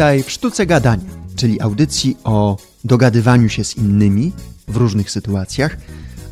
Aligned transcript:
Witaj 0.00 0.22
w 0.22 0.30
Sztuce 0.30 0.66
Gadania, 0.66 1.10
czyli 1.36 1.60
audycji 1.60 2.16
o 2.24 2.56
dogadywaniu 2.84 3.48
się 3.48 3.64
z 3.64 3.76
innymi 3.76 4.32
w 4.68 4.76
różnych 4.76 5.10
sytuacjach, 5.10 5.76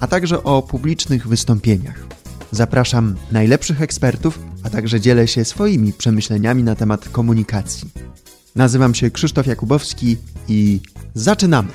a 0.01 0.07
także 0.07 0.43
o 0.43 0.62
publicznych 0.62 1.29
wystąpieniach. 1.29 2.07
Zapraszam 2.51 3.15
najlepszych 3.33 3.83
ekspertów, 3.83 4.39
a 4.65 4.70
także 4.70 5.01
dzielę 5.01 5.29
się 5.29 5.45
swoimi 5.45 5.93
przemyśleniami 5.93 6.62
na 6.62 6.75
temat 6.75 7.09
komunikacji. 7.09 7.91
Nazywam 8.57 8.95
się 8.95 9.11
Krzysztof 9.11 9.46
Jakubowski 9.46 10.16
i 10.48 10.80
zaczynamy! 11.14 11.69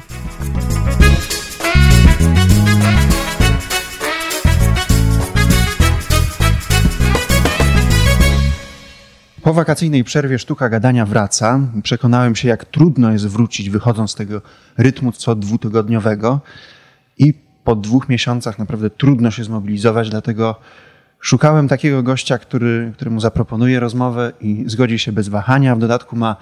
Po 9.44 9.54
wakacyjnej 9.54 10.04
przerwie 10.04 10.40
sztuka 10.40 10.70
gadania 10.70 11.06
wraca. 11.06 11.60
Przekonałem 11.84 12.36
się, 12.36 12.48
jak 12.48 12.66
trudno 12.66 13.12
jest 13.12 13.28
wrócić, 13.28 13.70
wychodząc 13.70 14.12
z 14.12 14.16
tego 14.16 14.42
rytmu 14.78 15.12
co 15.12 15.36
dwutygodniowego. 15.36 16.42
I 17.18 17.34
po 17.64 17.76
dwóch 17.76 18.10
miesiącach 18.10 18.60
naprawdę 18.60 18.90
trudno 18.90 19.32
się 19.32 19.44
zmobilizować, 19.44 20.10
dlatego 20.10 20.60
szukałem 21.20 21.68
takiego 21.68 22.04
gościa, 22.04 22.38
który, 22.38 22.92
któremu 22.96 23.20
zaproponuję 23.20 23.80
rozmowę 23.80 24.32
i 24.42 24.64
zgodzi 24.68 25.00
się 25.00 25.12
bez 25.12 25.30
wahania. 25.30 25.76
W 25.76 25.80
dodatku 25.80 26.16
ma 26.16 26.36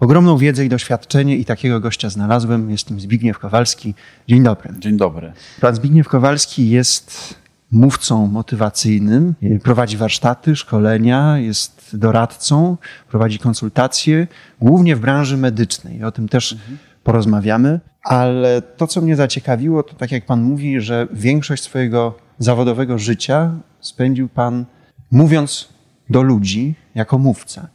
ogromną 0.00 0.38
wiedzę 0.38 0.64
i 0.64 0.68
doświadczenie 0.68 1.36
i 1.36 1.44
takiego 1.44 1.80
gościa 1.80 2.10
znalazłem. 2.10 2.70
Jest 2.70 2.90
nim 2.90 3.00
Zbigniew 3.00 3.38
Kowalski. 3.38 3.94
Dzień 4.28 4.42
dobry. 4.42 4.74
Dzień 4.78 4.96
dobry. 4.96 5.32
Pan 5.60 5.74
Zbigniew 5.74 6.08
Kowalski 6.08 6.70
jest 6.70 7.34
mówcą 7.74 8.26
motywacyjnym, 8.26 9.34
prowadzi 9.62 9.96
warsztaty, 9.96 10.56
szkolenia, 10.56 11.38
jest 11.38 11.96
doradcą, 11.96 12.76
prowadzi 13.08 13.38
konsultacje, 13.38 14.26
głównie 14.60 14.96
w 14.96 15.00
branży 15.00 15.36
medycznej. 15.36 16.04
O 16.04 16.12
tym 16.12 16.28
też 16.28 16.52
mhm. 16.52 16.78
porozmawiamy. 17.04 17.80
Ale 18.02 18.62
to, 18.62 18.86
co 18.86 19.00
mnie 19.00 19.16
zaciekawiło, 19.16 19.82
to 19.82 19.94
tak 19.94 20.12
jak 20.12 20.26
pan 20.26 20.42
mówi, 20.42 20.80
że 20.80 21.08
większość 21.12 21.62
swojego 21.62 22.14
zawodowego 22.38 22.98
życia 22.98 23.54
spędził 23.80 24.28
pan 24.28 24.64
mówiąc 25.10 25.68
do 26.10 26.22
ludzi 26.22 26.74
jako 26.94 27.18
mówca. 27.18 27.68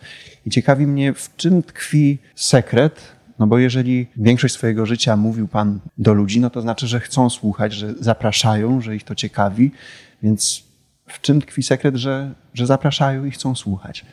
I 0.45 0.49
ciekawi 0.49 0.87
mnie, 0.87 1.13
w 1.13 1.35
czym 1.35 1.63
tkwi 1.63 2.17
sekret 2.35 3.01
no 3.39 3.47
bo 3.47 3.57
jeżeli 3.57 4.07
większość 4.17 4.53
swojego 4.53 4.85
życia 4.85 5.17
mówił 5.17 5.47
Pan 5.47 5.79
do 5.97 6.13
ludzi, 6.13 6.39
no 6.39 6.49
to 6.49 6.61
znaczy, 6.61 6.87
że 6.87 6.99
chcą 6.99 7.29
słuchać, 7.29 7.73
że 7.73 7.93
zapraszają, 7.93 8.81
że 8.81 8.95
ich 8.95 9.03
to 9.03 9.15
ciekawi. 9.15 9.71
Więc 10.23 10.63
w 11.07 11.21
czym 11.21 11.41
tkwi 11.41 11.63
sekret, 11.63 11.95
że, 11.95 12.33
że 12.53 12.65
zapraszają 12.65 13.25
i 13.25 13.31
chcą 13.31 13.55
słuchać? 13.55 14.05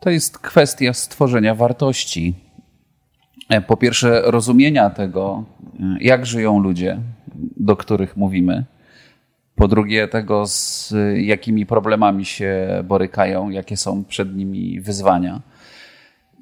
To 0.00 0.10
jest 0.10 0.38
kwestia 0.38 0.92
stworzenia 0.92 1.54
wartości. 1.54 2.34
E, 3.48 3.60
po 3.60 3.76
pierwsze, 3.76 4.22
rozumienia 4.24 4.90
tego, 4.90 5.44
e, 5.80 5.96
jak 6.00 6.26
żyją 6.26 6.58
ludzie, 6.58 6.98
do 7.56 7.76
których 7.76 8.16
mówimy. 8.16 8.64
Po 9.54 9.68
drugie, 9.68 10.08
tego, 10.08 10.46
z 10.46 10.94
jakimi 11.16 11.66
problemami 11.66 12.24
się 12.24 12.68
borykają, 12.84 13.50
jakie 13.50 13.76
są 13.76 14.04
przed 14.04 14.36
nimi 14.36 14.80
wyzwania. 14.80 15.40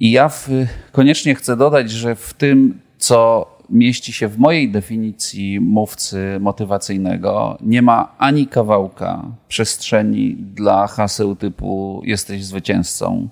I 0.01 0.11
ja 0.11 0.29
w, 0.29 0.49
koniecznie 0.93 1.35
chcę 1.35 1.57
dodać, 1.57 1.91
że 1.91 2.15
w 2.15 2.35
tym, 2.35 2.81
co 2.99 3.47
mieści 3.71 4.13
się 4.13 4.29
w 4.29 4.39
mojej 4.39 4.71
definicji 4.71 5.61
mówcy 5.61 6.39
motywacyjnego, 6.41 7.59
nie 7.61 7.83
ma 7.83 8.15
ani 8.19 8.47
kawałka 8.47 9.25
przestrzeni 9.49 10.35
dla 10.35 10.87
haseł 10.87 11.37
typu 11.37 12.03
jesteś 12.05 12.45
zwycięzcą, 12.45 13.29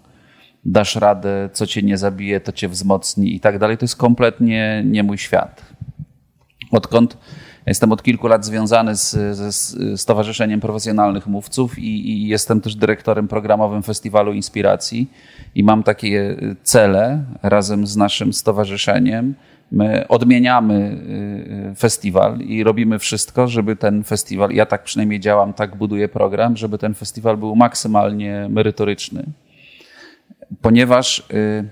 dasz 0.65 0.97
radę, 0.97 1.50
co 1.53 1.66
cię 1.66 1.82
nie 1.82 1.99
zabije, 1.99 2.41
to 2.41 2.53
cię 2.53 2.69
wzmocni 2.69 3.34
i 3.34 3.41
tak 3.41 3.59
dalej. 3.59 3.78
To 3.78 3.84
jest 3.84 3.97
kompletnie 3.97 4.82
nie 4.87 5.03
mój 5.03 5.19
świat. 5.19 5.62
Odkąd 6.70 7.19
Jestem 7.66 7.93
od 7.93 8.03
kilku 8.03 8.26
lat 8.26 8.44
związany 8.44 8.97
z, 8.97 9.16
ze 9.37 9.53
Stowarzyszeniem 9.97 10.60
Profesjonalnych 10.60 11.26
Mówców 11.26 11.78
i, 11.78 12.10
i, 12.10 12.28
jestem 12.28 12.60
też 12.60 12.75
dyrektorem 12.75 13.28
programowym 13.28 13.82
Festiwalu 13.82 14.32
Inspiracji 14.32 15.10
i 15.54 15.65
mam 15.65 15.82
takie 15.82 16.37
cele 16.62 17.25
razem 17.43 17.87
z 17.87 17.97
naszym 17.97 18.32
stowarzyszeniem. 18.32 19.34
My 19.72 20.09
odmieniamy 20.09 20.97
y, 21.72 21.75
festiwal 21.76 22.38
i 22.38 22.65
robimy 22.65 22.99
wszystko, 22.99 23.49
żeby 23.49 23.76
ten 23.76 24.04
festiwal, 24.04 24.50
ja 24.50 24.66
tak 24.66 24.82
przynajmniej 24.82 25.20
działam, 25.20 25.53
tak 25.53 25.76
buduję 25.76 26.09
program, 26.09 26.56
żeby 26.56 26.78
ten 26.78 26.94
festiwal 26.94 27.37
był 27.37 27.56
maksymalnie 27.56 28.47
merytoryczny. 28.50 29.25
Ponieważ 30.62 31.19
y, 31.19 31.69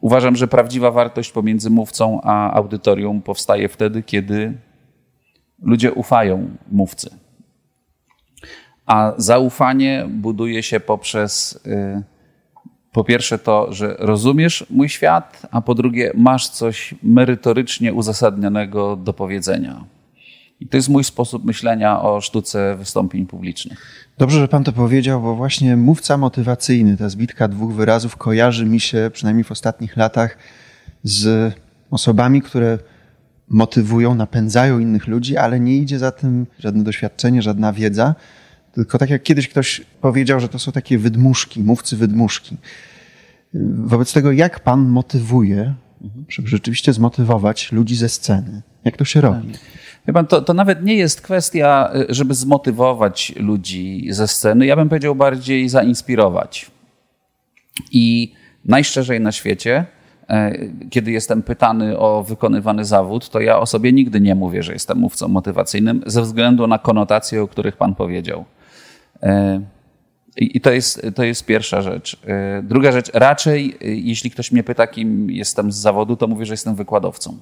uważam, 0.00 0.36
że 0.36 0.48
prawdziwa 0.48 0.90
wartość 0.90 1.32
pomiędzy 1.32 1.70
mówcą 1.70 2.20
a 2.22 2.52
audytorium 2.52 3.22
powstaje 3.22 3.68
wtedy, 3.68 4.02
kiedy 4.02 4.54
ludzie 5.64 5.92
ufają 5.92 6.50
mówcy. 6.72 7.10
A 8.86 9.12
zaufanie 9.16 10.06
buduje 10.08 10.62
się 10.62 10.80
poprzez 10.80 11.60
y, 11.66 12.02
po 12.92 13.04
pierwsze 13.04 13.38
to, 13.38 13.72
że 13.72 13.96
rozumiesz 13.98 14.66
mój 14.70 14.88
świat, 14.88 15.42
a 15.50 15.60
po 15.60 15.74
drugie 15.74 16.12
masz 16.14 16.48
coś 16.48 16.94
merytorycznie 17.02 17.94
uzasadnionego 17.94 18.96
do 18.96 19.12
powiedzenia. 19.12 19.84
I 20.60 20.66
to 20.66 20.76
jest 20.76 20.88
mój 20.88 21.04
sposób 21.04 21.44
myślenia 21.44 22.02
o 22.02 22.20
sztuce 22.20 22.76
wystąpień 22.76 23.26
publicznych. 23.26 24.08
Dobrze, 24.18 24.40
że 24.40 24.48
pan 24.48 24.64
to 24.64 24.72
powiedział, 24.72 25.22
bo 25.22 25.34
właśnie 25.34 25.76
mówca 25.76 26.16
motywacyjny, 26.16 26.96
ta 26.96 27.08
zbitka 27.08 27.48
dwóch 27.48 27.72
wyrazów 27.72 28.16
kojarzy 28.16 28.66
mi 28.66 28.80
się, 28.80 29.10
przynajmniej 29.12 29.44
w 29.44 29.52
ostatnich 29.52 29.96
latach, 29.96 30.38
z 31.02 31.54
osobami, 31.90 32.42
które 32.42 32.78
motywują, 33.48 34.14
napędzają 34.14 34.78
innych 34.78 35.06
ludzi, 35.06 35.36
ale 35.36 35.60
nie 35.60 35.76
idzie 35.76 35.98
za 35.98 36.10
tym 36.10 36.46
żadne 36.58 36.84
doświadczenie, 36.84 37.42
żadna 37.42 37.72
wiedza. 37.72 38.14
Tylko 38.72 38.98
tak 38.98 39.10
jak 39.10 39.22
kiedyś 39.22 39.48
ktoś 39.48 39.80
powiedział, 40.00 40.40
że 40.40 40.48
to 40.48 40.58
są 40.58 40.72
takie 40.72 40.98
wydmuszki, 40.98 41.62
mówcy 41.62 41.96
wydmuszki. 41.96 42.56
Wobec 43.74 44.12
tego, 44.12 44.32
jak 44.32 44.60
pan 44.60 44.88
motywuje, 44.88 45.74
żeby 46.28 46.48
rzeczywiście 46.48 46.92
zmotywować 46.92 47.72
ludzi 47.72 47.96
ze 47.96 48.08
sceny? 48.08 48.62
Jak 48.84 48.96
to 48.96 49.04
się 49.04 49.20
robi? 49.20 49.52
Pan, 50.12 50.26
to, 50.26 50.42
to 50.42 50.54
nawet 50.54 50.84
nie 50.84 50.94
jest 50.94 51.20
kwestia, 51.20 51.90
żeby 52.08 52.34
zmotywować 52.34 53.32
ludzi 53.36 54.06
ze 54.10 54.28
sceny. 54.28 54.66
Ja 54.66 54.76
bym 54.76 54.88
powiedział 54.88 55.14
bardziej 55.14 55.68
zainspirować. 55.68 56.70
I 57.92 58.32
najszczerzej 58.64 59.20
na 59.20 59.32
świecie 59.32 59.86
kiedy 60.90 61.10
jestem 61.10 61.42
pytany 61.42 61.98
o 61.98 62.22
wykonywany 62.22 62.84
zawód, 62.84 63.28
to 63.28 63.40
ja 63.40 63.58
o 63.58 63.66
sobie 63.66 63.92
nigdy 63.92 64.20
nie 64.20 64.34
mówię, 64.34 64.62
że 64.62 64.72
jestem 64.72 64.98
mówcą 64.98 65.28
motywacyjnym, 65.28 66.02
ze 66.06 66.22
względu 66.22 66.66
na 66.66 66.78
konotacje, 66.78 67.42
o 67.42 67.48
których 67.48 67.76
Pan 67.76 67.94
powiedział. 67.94 68.44
E, 69.22 69.60
I 70.36 70.60
to 70.60 70.72
jest, 70.72 71.06
to 71.14 71.24
jest 71.24 71.46
pierwsza 71.46 71.82
rzecz. 71.82 72.20
E, 72.26 72.62
druga 72.62 72.92
rzecz, 72.92 73.10
raczej 73.14 73.76
jeśli 73.80 74.30
ktoś 74.30 74.52
mnie 74.52 74.62
pyta, 74.62 74.86
kim 74.86 75.30
jestem 75.30 75.72
z 75.72 75.76
zawodu, 75.76 76.16
to 76.16 76.26
mówię, 76.26 76.46
że 76.46 76.52
jestem 76.52 76.74
wykładowcą. 76.74 77.38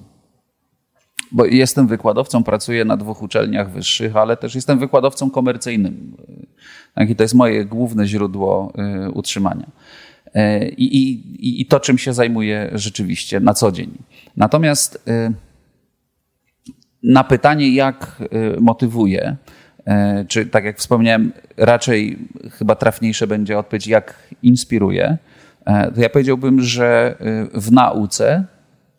Bo 1.31 1.45
jestem 1.45 1.87
wykładowcą, 1.87 2.43
pracuję 2.43 2.85
na 2.85 2.97
dwóch 2.97 3.21
uczelniach 3.21 3.71
wyższych, 3.71 4.15
ale 4.15 4.37
też 4.37 4.55
jestem 4.55 4.79
wykładowcą 4.79 5.29
komercyjnym. 5.29 6.17
I 7.09 7.15
to 7.15 7.23
jest 7.23 7.33
moje 7.33 7.65
główne 7.65 8.07
źródło 8.07 8.73
utrzymania. 9.13 9.65
E, 10.33 10.69
i, 10.69 10.97
i, 10.97 11.61
i 11.61 11.65
to, 11.65 11.79
czym 11.79 11.97
się 11.97 12.13
zajmuję 12.13 12.69
rzeczywiście 12.73 13.39
na 13.39 13.53
co 13.53 13.71
dzień. 13.71 13.97
Natomiast 14.37 15.03
e, 15.07 15.31
na 17.03 17.23
pytanie, 17.23 17.73
jak 17.73 18.21
e, 18.21 18.59
motywuję, 18.59 19.35
czy 20.27 20.45
tak 20.45 20.63
jak 20.63 20.77
wspomniałem, 20.77 21.31
raczej 21.57 22.17
chyba 22.51 22.75
trafniejsze 22.75 23.27
będzie 23.27 23.59
odpowiedź, 23.59 23.87
jak 23.87 24.29
inspiruje, 24.43 25.17
to 25.65 26.01
ja 26.01 26.09
powiedziałbym, 26.09 26.61
że 26.61 27.17
w 27.53 27.71
nauce 27.71 28.45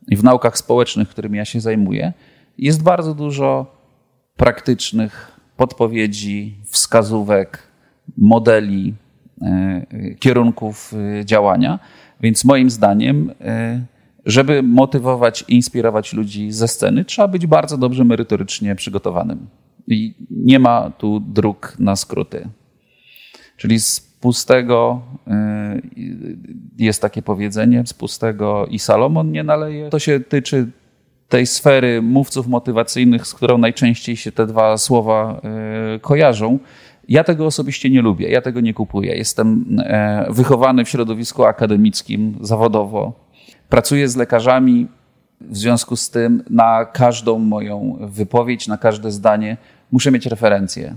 i 0.08 0.16
w 0.16 0.24
naukach 0.24 0.58
społecznych, 0.58 1.08
którymi 1.08 1.38
ja 1.38 1.44
się 1.44 1.60
zajmuję, 1.60 2.12
jest 2.58 2.82
bardzo 2.82 3.14
dużo 3.14 3.76
praktycznych 4.36 5.32
podpowiedzi, 5.56 6.56
wskazówek, 6.64 7.58
modeli, 8.16 8.94
kierunków 10.18 10.92
e, 11.20 11.24
działania. 11.24 11.78
Więc 12.20 12.44
moim 12.44 12.70
zdaniem, 12.70 13.32
e, 13.40 13.80
żeby 14.26 14.62
motywować 14.62 15.44
i 15.48 15.54
inspirować 15.54 16.12
ludzi 16.12 16.52
ze 16.52 16.68
sceny, 16.68 17.04
trzeba 17.04 17.28
być 17.28 17.46
bardzo 17.46 17.78
dobrze 17.78 18.04
merytorycznie 18.04 18.74
przygotowanym. 18.74 19.46
I 19.88 20.14
nie 20.30 20.58
ma 20.58 20.90
tu 20.90 21.20
dróg 21.20 21.76
na 21.78 21.96
skróty. 21.96 22.48
Czyli 23.56 23.80
z 23.80 24.00
pustego 24.00 25.02
jest 26.78 27.02
takie 27.02 27.22
powiedzenie, 27.22 27.82
z 27.86 27.92
pustego 27.92 28.66
i 28.66 28.78
Salomon 28.78 29.32
nie 29.32 29.44
naleje. 29.44 29.90
To 29.90 29.98
się 29.98 30.20
tyczy 30.20 30.66
tej 31.28 31.46
sfery 31.46 32.02
mówców 32.02 32.46
motywacyjnych, 32.46 33.26
z 33.26 33.34
którą 33.34 33.58
najczęściej 33.58 34.16
się 34.16 34.32
te 34.32 34.46
dwa 34.46 34.78
słowa 34.78 35.40
kojarzą. 36.00 36.58
Ja 37.08 37.24
tego 37.24 37.46
osobiście 37.46 37.90
nie 37.90 38.02
lubię, 38.02 38.28
ja 38.28 38.40
tego 38.40 38.60
nie 38.60 38.74
kupuję. 38.74 39.16
Jestem 39.16 39.64
e, 39.78 40.26
wychowany 40.30 40.84
w 40.84 40.88
środowisku 40.88 41.44
akademickim 41.44 42.38
zawodowo. 42.40 43.12
pracuję 43.68 44.08
z 44.08 44.16
lekarzami, 44.16 44.86
w 45.40 45.56
związku 45.56 45.96
z 45.96 46.10
tym 46.10 46.42
na 46.50 46.84
każdą 46.84 47.38
moją 47.38 47.98
wypowiedź, 48.00 48.68
na 48.68 48.78
każde 48.78 49.10
zdanie 49.10 49.56
muszę 49.92 50.10
mieć 50.10 50.26
referencję 50.26 50.96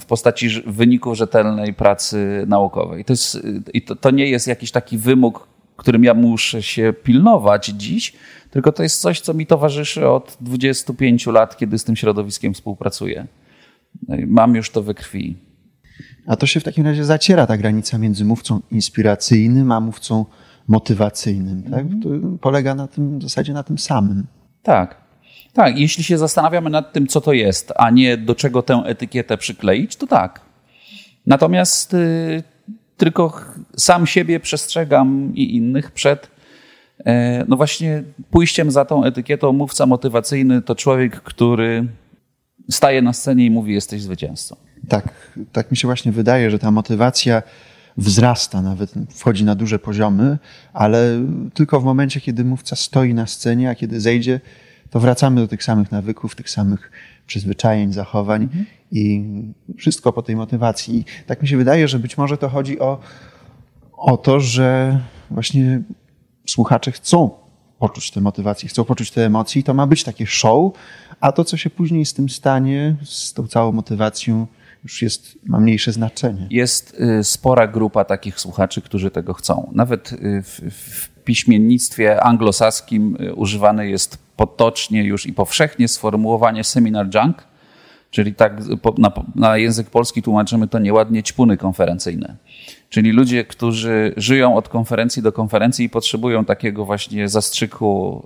w 0.00 0.04
postaci 0.04 0.48
wyników 0.66 1.16
rzetelnej 1.16 1.74
pracy 1.74 2.44
naukowej. 2.46 3.04
To, 3.04 3.12
jest, 3.12 3.38
i 3.74 3.82
to, 3.82 3.96
to 3.96 4.10
nie 4.10 4.26
jest 4.26 4.46
jakiś 4.46 4.70
taki 4.70 4.98
wymóg, 4.98 5.48
którym 5.76 6.04
ja 6.04 6.14
muszę 6.14 6.62
się 6.62 6.94
pilnować 7.02 7.66
dziś, 7.66 8.12
tylko 8.50 8.72
to 8.72 8.82
jest 8.82 9.00
coś, 9.00 9.20
co 9.20 9.34
mi 9.34 9.46
towarzyszy 9.46 10.08
od 10.08 10.36
25 10.40 11.26
lat, 11.26 11.56
kiedy 11.56 11.78
z 11.78 11.84
tym 11.84 11.96
środowiskiem 11.96 12.54
współpracuję. 12.54 13.26
No 14.08 14.16
mam 14.26 14.54
już 14.54 14.70
to 14.70 14.82
we 14.82 14.94
krwi. 14.94 15.36
A 16.26 16.36
to 16.36 16.46
się 16.46 16.60
w 16.60 16.64
takim 16.64 16.86
razie 16.86 17.04
zaciera 17.04 17.46
ta 17.46 17.56
granica 17.56 17.98
między 17.98 18.24
mówcą 18.24 18.60
inspiracyjnym 18.70 19.72
a 19.72 19.80
mówcą 19.80 20.24
motywacyjnym. 20.68 21.62
Tak? 21.62 21.84
To 22.02 22.08
polega 22.40 22.74
na 22.74 22.88
tym, 22.88 23.18
w 23.18 23.22
zasadzie 23.22 23.52
na 23.52 23.62
tym 23.62 23.78
samym. 23.78 24.26
Tak. 24.62 25.00
Tak, 25.52 25.78
jeśli 25.78 26.04
się 26.04 26.18
zastanawiamy 26.18 26.70
nad 26.70 26.92
tym, 26.92 27.06
co 27.06 27.20
to 27.20 27.32
jest, 27.32 27.72
a 27.76 27.90
nie 27.90 28.16
do 28.16 28.34
czego 28.34 28.62
tę 28.62 28.82
etykietę 28.86 29.36
przykleić, 29.36 29.96
to 29.96 30.06
tak. 30.06 30.40
Natomiast 31.26 31.94
y, 31.94 32.42
tylko 32.96 33.40
sam 33.76 34.06
siebie 34.06 34.40
przestrzegam 34.40 35.32
i 35.34 35.56
innych 35.56 35.90
przed 35.90 36.30
e, 37.04 37.44
no 37.48 37.56
właśnie 37.56 38.02
pójściem 38.30 38.70
za 38.70 38.84
tą 38.84 39.04
etykietą 39.04 39.52
mówca 39.52 39.86
motywacyjny 39.86 40.62
to 40.62 40.74
człowiek, 40.74 41.20
który 41.20 41.86
staje 42.70 43.02
na 43.02 43.12
scenie 43.12 43.46
i 43.46 43.50
mówi 43.50 43.74
jesteś 43.74 44.02
zwycięzcą. 44.02 44.56
Tak, 44.88 45.36
tak 45.52 45.70
mi 45.70 45.76
się 45.76 45.88
właśnie 45.88 46.12
wydaje, 46.12 46.50
że 46.50 46.58
ta 46.58 46.70
motywacja 46.70 47.42
wzrasta, 47.96 48.62
nawet 48.62 48.94
wchodzi 49.10 49.44
na 49.44 49.54
duże 49.54 49.78
poziomy, 49.78 50.38
ale 50.72 51.26
tylko 51.54 51.80
w 51.80 51.84
momencie, 51.84 52.20
kiedy 52.20 52.44
mówca 52.44 52.76
stoi 52.76 53.14
na 53.14 53.26
scenie, 53.26 53.70
a 53.70 53.74
kiedy 53.74 54.00
zejdzie, 54.00 54.40
to 54.90 55.00
wracamy 55.00 55.40
do 55.40 55.48
tych 55.48 55.64
samych 55.64 55.92
nawyków, 55.92 56.34
tych 56.36 56.50
samych 56.50 56.90
przyzwyczajeń, 57.26 57.92
zachowań 57.92 58.42
mhm. 58.42 58.66
i 58.92 59.22
wszystko 59.78 60.12
po 60.12 60.22
tej 60.22 60.36
motywacji. 60.36 60.98
I 60.98 61.04
tak 61.26 61.42
mi 61.42 61.48
się 61.48 61.56
wydaje, 61.56 61.88
że 61.88 61.98
być 61.98 62.18
może 62.18 62.38
to 62.38 62.48
chodzi 62.48 62.80
o, 62.80 63.00
o 63.92 64.16
to, 64.16 64.40
że 64.40 65.00
właśnie 65.30 65.82
słuchacze 66.46 66.92
chcą 66.92 67.30
poczuć 67.78 68.10
tę 68.10 68.20
motywację, 68.20 68.68
chcą 68.68 68.84
poczuć 68.84 69.10
te 69.10 69.26
emocje 69.26 69.60
i 69.60 69.64
to 69.64 69.74
ma 69.74 69.86
być 69.86 70.04
takie 70.04 70.26
show, 70.26 70.72
a 71.20 71.32
to, 71.32 71.44
co 71.44 71.56
się 71.56 71.70
później 71.70 72.06
z 72.06 72.14
tym 72.14 72.28
stanie, 72.28 72.96
z 73.04 73.32
tą 73.32 73.46
całą 73.46 73.72
motywacją, 73.72 74.46
już 74.84 75.02
jest, 75.02 75.38
ma 75.46 75.60
mniejsze 75.60 75.92
znaczenie. 75.92 76.46
Jest 76.50 77.00
y, 77.20 77.24
spora 77.24 77.66
grupa 77.66 78.04
takich 78.04 78.40
słuchaczy, 78.40 78.82
którzy 78.82 79.10
tego 79.10 79.34
chcą. 79.34 79.70
Nawet 79.74 80.12
y, 80.12 80.42
w, 80.42 80.60
w 80.70 81.08
piśmiennictwie 81.24 82.22
anglosaskim 82.22 83.16
y, 83.20 83.34
używane 83.34 83.86
jest 83.86 84.18
potocznie 84.36 85.04
już 85.04 85.26
i 85.26 85.32
powszechnie 85.32 85.88
sformułowanie 85.88 86.64
seminar 86.64 87.06
junk, 87.14 87.44
czyli 88.10 88.34
tak 88.34 88.52
na, 88.98 89.12
na 89.34 89.56
język 89.56 89.90
polski 89.90 90.22
tłumaczymy 90.22 90.68
to 90.68 90.78
nieładnie 90.78 91.22
ćpuny 91.22 91.56
konferencyjne. 91.56 92.36
Czyli 92.90 93.12
ludzie, 93.12 93.44
którzy 93.44 94.14
żyją 94.16 94.56
od 94.56 94.68
konferencji 94.68 95.22
do 95.22 95.32
konferencji 95.32 95.84
i 95.84 95.88
potrzebują 95.88 96.44
takiego 96.44 96.84
właśnie 96.84 97.28
zastrzyku 97.28 98.22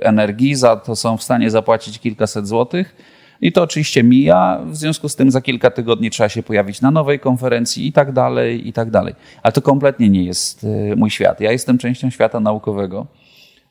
energii, 0.00 0.54
za 0.54 0.76
to 0.76 0.96
są 0.96 1.16
w 1.16 1.22
stanie 1.22 1.50
zapłacić 1.50 1.98
kilkaset 1.98 2.48
złotych 2.48 2.94
i 3.40 3.52
to 3.52 3.62
oczywiście 3.62 4.02
mija, 4.02 4.60
w 4.66 4.76
związku 4.76 5.08
z 5.08 5.16
tym 5.16 5.30
za 5.30 5.40
kilka 5.40 5.70
tygodni 5.70 6.10
trzeba 6.10 6.28
się 6.28 6.42
pojawić 6.42 6.80
na 6.80 6.90
nowej 6.90 7.20
konferencji 7.20 7.86
i 7.86 7.92
tak 7.92 8.12
dalej, 8.12 8.68
i 8.68 8.72
tak 8.72 8.90
dalej. 8.90 9.14
Ale 9.42 9.52
to 9.52 9.62
kompletnie 9.62 10.10
nie 10.10 10.24
jest 10.24 10.64
e, 10.64 10.96
mój 10.96 11.10
świat. 11.10 11.40
Ja 11.40 11.52
jestem 11.52 11.78
częścią 11.78 12.10
świata 12.10 12.40
naukowego. 12.40 13.06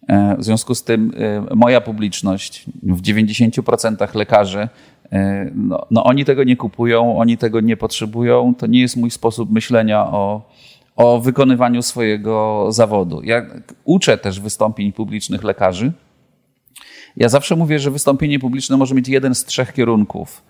E, 0.08 0.36
w 0.38 0.44
związku 0.44 0.76
z 0.76 0.84
tym 0.84 1.12
e, 1.50 1.56
moja 1.56 1.82
publiczność, 1.82 2.66
w 2.84 3.02
90% 3.02 4.16
lekarzy, 4.16 4.68
no, 5.56 5.86
no, 5.92 6.04
oni 6.04 6.26
tego 6.26 6.44
nie 6.44 6.58
kupują, 6.58 7.18
oni 7.18 7.38
tego 7.38 7.62
nie 7.62 7.78
potrzebują. 7.78 8.56
To 8.58 8.68
nie 8.68 8.82
jest 8.82 8.98
mój 8.98 9.12
sposób 9.12 9.52
myślenia 9.52 10.08
o, 10.08 10.50
o 10.96 11.20
wykonywaniu 11.20 11.82
swojego 11.82 12.68
zawodu. 12.70 13.22
Ja 13.24 13.46
uczę 13.84 14.18
też 14.18 14.40
wystąpień 14.40 14.94
publicznych 14.94 15.44
lekarzy 15.44 15.92
ja 17.18 17.30
zawsze 17.30 17.56
mówię, 17.56 17.80
że 17.80 17.92
wystąpienie 17.92 18.40
publiczne 18.40 18.78
może 18.78 18.96
mieć 18.96 19.08
jeden 19.08 19.36
z 19.36 19.46
trzech 19.46 19.74
kierunków. 19.74 20.44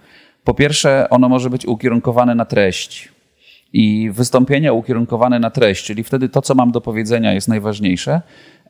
Po 0.44 0.54
pierwsze, 0.54 1.10
ono 1.10 1.30
może 1.30 1.50
być 1.50 1.66
ukierunkowane 1.66 2.36
na 2.36 2.46
treść. 2.46 3.10
I 3.74 4.10
wystąpienia 4.12 4.74
ukierunkowane 4.74 5.40
na 5.40 5.50
treść, 5.50 5.86
czyli 5.86 6.04
wtedy 6.04 6.30
to, 6.30 6.42
co 6.42 6.56
mam 6.56 6.72
do 6.72 6.82
powiedzenia, 6.82 7.34
jest 7.34 7.48
najważniejsze. 7.48 8.22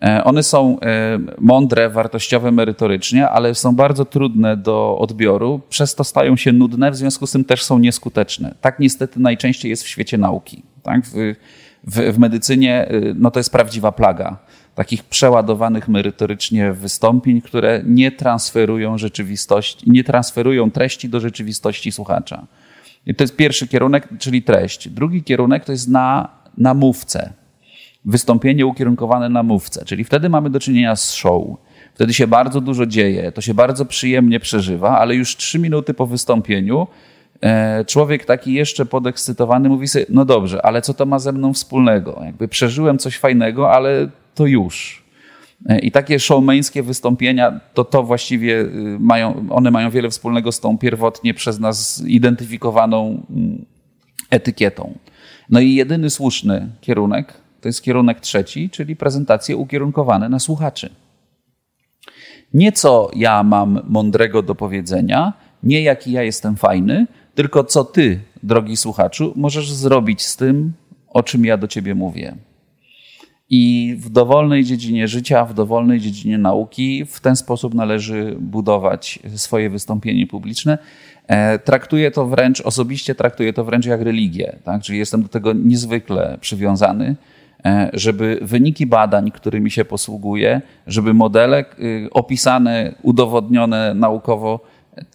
E, 0.02 0.24
one 0.24 0.44
są 0.44 0.80
e, 0.80 1.20
mądre, 1.38 1.90
wartościowe 1.90 2.52
merytorycznie, 2.52 3.30
ale 3.30 3.56
są 3.56 3.76
bardzo 3.76 4.06
trudne 4.06 4.58
do 4.58 4.98
odbioru, 4.98 5.62
przez 5.70 5.96
to 5.96 6.04
stają 6.04 6.36
się 6.36 6.52
nudne, 6.52 6.92
w 6.92 6.96
związku 6.96 7.28
z 7.28 7.32
tym 7.32 7.46
też 7.46 7.64
są 7.64 7.80
nieskuteczne. 7.80 8.56
Tak 8.62 8.80
niestety 8.80 9.20
najczęściej 9.20 9.70
jest 9.70 9.84
w 9.84 9.88
świecie 9.88 10.18
nauki. 10.18 10.64
Tak? 10.84 11.06
W, 11.06 11.14
w, 11.84 12.14
w 12.14 12.20
medycynie 12.20 12.88
e, 12.88 12.92
no 13.16 13.32
to 13.32 13.40
jest 13.40 13.52
prawdziwa 13.52 13.92
plaga 13.92 14.38
takich 14.76 15.04
przeładowanych 15.04 15.88
merytorycznie 15.88 16.74
wystąpień, 16.74 17.42
które 17.42 17.82
nie 17.86 18.12
transferują 18.12 18.98
rzeczywistości, 18.98 19.92
nie 19.92 20.04
transferują 20.04 20.72
treści 20.72 21.10
do 21.10 21.20
rzeczywistości 21.20 21.92
słuchacza. 21.92 22.48
I 23.06 23.16
to 23.16 23.24
jest 23.24 23.36
pierwszy 23.36 23.68
kierunek, 23.68 24.08
czyli 24.20 24.42
treść. 24.42 24.90
Drugi 24.90 25.24
kierunek 25.24 25.66
to 25.66 25.72
jest 25.72 25.90
na, 25.90 26.30
na 26.58 26.74
mówcę. 26.74 27.34
Wystąpienie 28.06 28.66
ukierunkowane 28.66 29.30
na 29.30 29.44
mówcę, 29.44 29.86
czyli 29.86 30.04
wtedy 30.04 30.30
mamy 30.30 30.50
do 30.50 30.60
czynienia 30.60 30.96
z 30.96 31.14
show. 31.14 31.44
Wtedy 31.94 32.14
się 32.14 32.28
bardzo 32.28 32.62
dużo 32.62 32.86
dzieje, 32.86 33.32
to 33.32 33.42
się 33.42 33.54
bardzo 33.54 33.86
przyjemnie 33.86 34.40
przeżywa, 34.40 35.00
ale 35.00 35.16
już 35.16 35.36
trzy 35.36 35.60
minuty 35.60 35.94
po 35.94 36.06
wystąpieniu 36.06 36.88
e, 37.42 37.86
człowiek 37.86 38.26
taki 38.26 38.54
jeszcze 38.54 38.86
podekscytowany 38.86 39.70
mówi 39.70 39.88
sobie, 39.88 40.06
no 40.10 40.26
dobrze, 40.26 40.66
ale 40.66 40.82
co 40.82 40.94
to 40.94 41.06
ma 41.06 41.20
ze 41.20 41.32
mną 41.32 41.54
wspólnego? 41.54 42.22
Jakby 42.26 42.48
przeżyłem 42.48 42.98
coś 42.98 43.18
fajnego, 43.18 43.72
ale 43.72 44.10
to 44.36 44.46
już. 44.46 45.06
E, 45.66 45.80
I 45.80 45.92
takie 45.92 46.20
showmeńskie 46.20 46.84
wystąpienia, 46.84 47.60
to 47.74 47.86
to 47.86 48.04
właściwie 48.04 48.62
y, 48.62 48.98
mają, 49.00 49.46
one 49.50 49.72
mają 49.72 49.90
wiele 49.90 50.10
wspólnego 50.10 50.52
z 50.52 50.60
tą 50.60 50.78
pierwotnie 50.78 51.34
przez 51.34 51.60
nas 51.60 52.04
zidentyfikowaną 52.04 53.26
mm, 53.30 53.66
etykietą. 54.30 54.98
No 55.50 55.60
i 55.60 55.74
jedyny 55.74 56.10
słuszny 56.10 56.68
kierunek 56.82 57.45
to 57.66 57.70
jest 57.70 57.84
kierunek 57.84 58.20
trzeci, 58.20 58.70
czyli 58.70 58.96
prezentacje 58.96 59.58
ukierunkowane 59.58 60.30
na 60.30 60.40
słuchaczy. 60.40 60.90
Nie 62.54 62.72
co 62.72 63.12
ja 63.16 63.44
mam 63.44 63.82
mądrego 63.88 64.42
do 64.42 64.56
powiedzenia, 64.56 65.34
nie 65.64 65.82
jaki 65.82 66.12
ja 66.12 66.24
jestem 66.24 66.56
fajny, 66.56 67.08
tylko 67.36 67.64
co 67.64 67.84
ty, 67.84 68.20
drogi 68.44 68.78
słuchaczu, 68.78 69.34
możesz 69.36 69.72
zrobić 69.72 70.22
z 70.22 70.38
tym, 70.38 70.74
o 71.10 71.24
czym 71.24 71.46
ja 71.46 71.58
do 71.58 71.68
ciebie 71.68 71.96
mówię. 71.96 72.36
I 73.50 73.96
w 74.00 74.10
dowolnej 74.10 74.64
dziedzinie 74.64 75.08
życia, 75.08 75.46
w 75.46 75.54
dowolnej 75.54 76.00
dziedzinie 76.00 76.38
nauki 76.38 77.06
w 77.06 77.20
ten 77.20 77.36
sposób 77.36 77.74
należy 77.74 78.36
budować 78.40 79.20
swoje 79.36 79.70
wystąpienie 79.70 80.28
publiczne. 80.28 80.78
E, 81.28 81.60
traktuję 81.60 82.12
to 82.12 82.26
wręcz, 82.26 82.62
osobiście 82.62 83.16
traktuję 83.16 83.54
to 83.54 83.64
wręcz 83.64 83.86
jak 83.86 84.02
religię, 84.02 84.56
tak? 84.64 84.82
czyli 84.82 85.00
jestem 85.00 85.24
do 85.24 85.28
tego 85.28 85.54
niezwykle 85.54 86.38
przywiązany, 86.42 87.16
żeby 87.94 88.40
wyniki 88.42 88.86
badań, 88.86 89.32
którymi 89.32 89.72
się 89.72 89.86
posługuję, 89.86 90.62
żeby 90.88 91.14
modele 91.14 91.66
y, 91.80 92.08
opisane, 92.12 92.96
udowodnione 93.02 93.94
naukowo, 93.94 94.60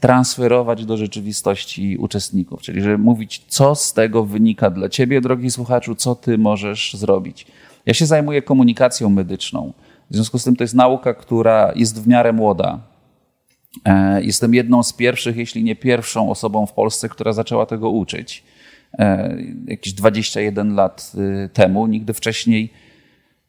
transferować 0.00 0.84
do 0.84 0.96
rzeczywistości 0.96 1.96
uczestników, 1.96 2.62
czyli 2.62 2.82
żeby 2.82 2.98
mówić, 2.98 3.44
co 3.48 3.74
z 3.74 3.92
tego 3.92 4.24
wynika 4.24 4.70
dla 4.70 4.88
ciebie, 4.88 5.20
drogi 5.20 5.50
słuchaczu, 5.50 5.94
co 5.94 6.14
ty 6.14 6.38
możesz 6.38 6.94
zrobić. 6.94 7.46
Ja 7.86 7.94
się 7.94 8.06
zajmuję 8.06 8.42
komunikacją 8.42 9.10
medyczną. 9.10 9.72
W 10.10 10.14
związku 10.14 10.38
z 10.38 10.44
tym 10.44 10.56
to 10.56 10.64
jest 10.64 10.74
nauka, 10.74 11.14
która 11.14 11.72
jest 11.76 12.02
w 12.02 12.08
miarę 12.08 12.32
młoda. 12.32 12.78
E, 13.84 14.22
jestem 14.22 14.54
jedną 14.54 14.82
z 14.82 14.92
pierwszych, 14.92 15.36
jeśli 15.36 15.64
nie 15.64 15.76
pierwszą 15.76 16.30
osobą 16.30 16.66
w 16.66 16.72
Polsce, 16.72 17.08
która 17.08 17.32
zaczęła 17.32 17.66
tego 17.66 17.90
uczyć. 17.90 18.44
E, 18.98 19.36
jakieś 19.66 19.92
21 19.92 20.74
lat 20.74 21.12
y, 21.44 21.48
temu. 21.48 21.86
Nigdy 21.86 22.14
wcześniej 22.14 22.72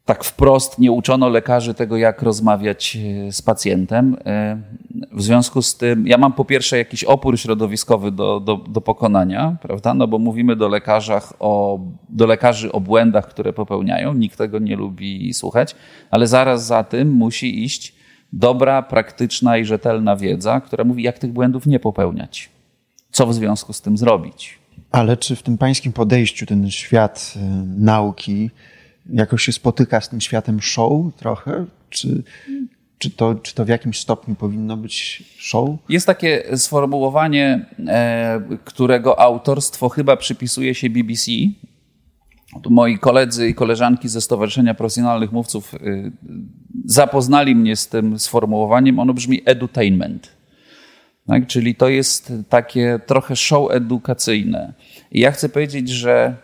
tak 0.05 0.23
wprost 0.23 0.79
nie 0.79 0.91
uczono 0.91 1.29
lekarzy 1.29 1.73
tego, 1.73 1.97
jak 1.97 2.21
rozmawiać 2.21 2.97
e, 3.27 3.31
z 3.31 3.41
pacjentem. 3.41 4.17
E, 4.25 4.57
w 5.11 5.21
związku 5.21 5.61
z 5.61 5.77
tym, 5.77 6.07
ja 6.07 6.17
mam 6.17 6.33
po 6.33 6.45
pierwsze 6.45 6.77
jakiś 6.77 7.03
opór 7.03 7.39
środowiskowy 7.39 8.11
do, 8.11 8.39
do, 8.39 8.55
do 8.57 8.81
pokonania, 8.81 9.55
prawda? 9.61 9.93
No 9.93 10.07
bo 10.07 10.19
mówimy 10.19 10.55
do, 10.55 10.67
lekarzach 10.67 11.33
o, 11.39 11.79
do 12.09 12.25
lekarzy 12.25 12.71
o 12.71 12.79
błędach, 12.79 13.27
które 13.27 13.53
popełniają. 13.53 14.13
Nikt 14.13 14.37
tego 14.37 14.59
nie 14.59 14.75
lubi 14.75 15.33
słuchać, 15.33 15.75
ale 16.11 16.27
zaraz 16.27 16.65
za 16.65 16.83
tym 16.83 17.11
musi 17.11 17.63
iść 17.63 17.95
dobra, 18.33 18.81
praktyczna 18.81 19.57
i 19.57 19.65
rzetelna 19.65 20.15
wiedza, 20.15 20.61
która 20.61 20.83
mówi, 20.83 21.03
jak 21.03 21.19
tych 21.19 21.31
błędów 21.31 21.65
nie 21.65 21.79
popełniać. 21.79 22.49
Co 23.11 23.27
w 23.27 23.33
związku 23.33 23.73
z 23.73 23.81
tym 23.81 23.97
zrobić? 23.97 24.60
Ale 24.91 25.17
czy 25.17 25.35
w 25.35 25.43
tym 25.43 25.57
pańskim 25.57 25.93
podejściu 25.93 26.45
ten 26.45 26.71
świat 26.71 27.33
y, 27.35 27.39
nauki 27.77 28.49
jakoś 29.09 29.43
się 29.43 29.51
spotyka 29.51 30.01
z 30.01 30.09
tym 30.09 30.21
światem 30.21 30.61
show 30.61 30.91
trochę? 31.17 31.65
Czy, 31.89 32.23
czy, 32.97 33.09
to, 33.09 33.35
czy 33.35 33.55
to 33.55 33.65
w 33.65 33.67
jakimś 33.67 33.99
stopniu 33.99 34.35
powinno 34.35 34.77
być 34.77 35.23
show? 35.37 35.69
Jest 35.89 36.05
takie 36.05 36.57
sformułowanie, 36.57 37.65
e, 37.87 38.41
którego 38.65 39.19
autorstwo 39.19 39.89
chyba 39.89 40.17
przypisuje 40.17 40.75
się 40.75 40.89
BBC. 40.89 41.31
Moi 42.69 42.99
koledzy 42.99 43.49
i 43.49 43.55
koleżanki 43.55 44.09
ze 44.09 44.21
Stowarzyszenia 44.21 44.73
Profesjonalnych 44.73 45.31
Mówców 45.31 45.73
y, 45.73 46.11
zapoznali 46.85 47.55
mnie 47.55 47.75
z 47.75 47.87
tym 47.87 48.19
sformułowaniem. 48.19 48.99
Ono 48.99 49.13
brzmi 49.13 49.41
edutainment. 49.45 50.40
Tak? 51.31 51.47
Czyli 51.47 51.75
to 51.75 51.89
jest 51.89 52.33
takie 52.49 52.99
trochę 53.05 53.35
show 53.35 53.71
edukacyjne. 53.71 54.73
I 55.11 55.19
ja 55.19 55.31
chcę 55.31 55.49
powiedzieć, 55.49 55.89
że 55.89 56.35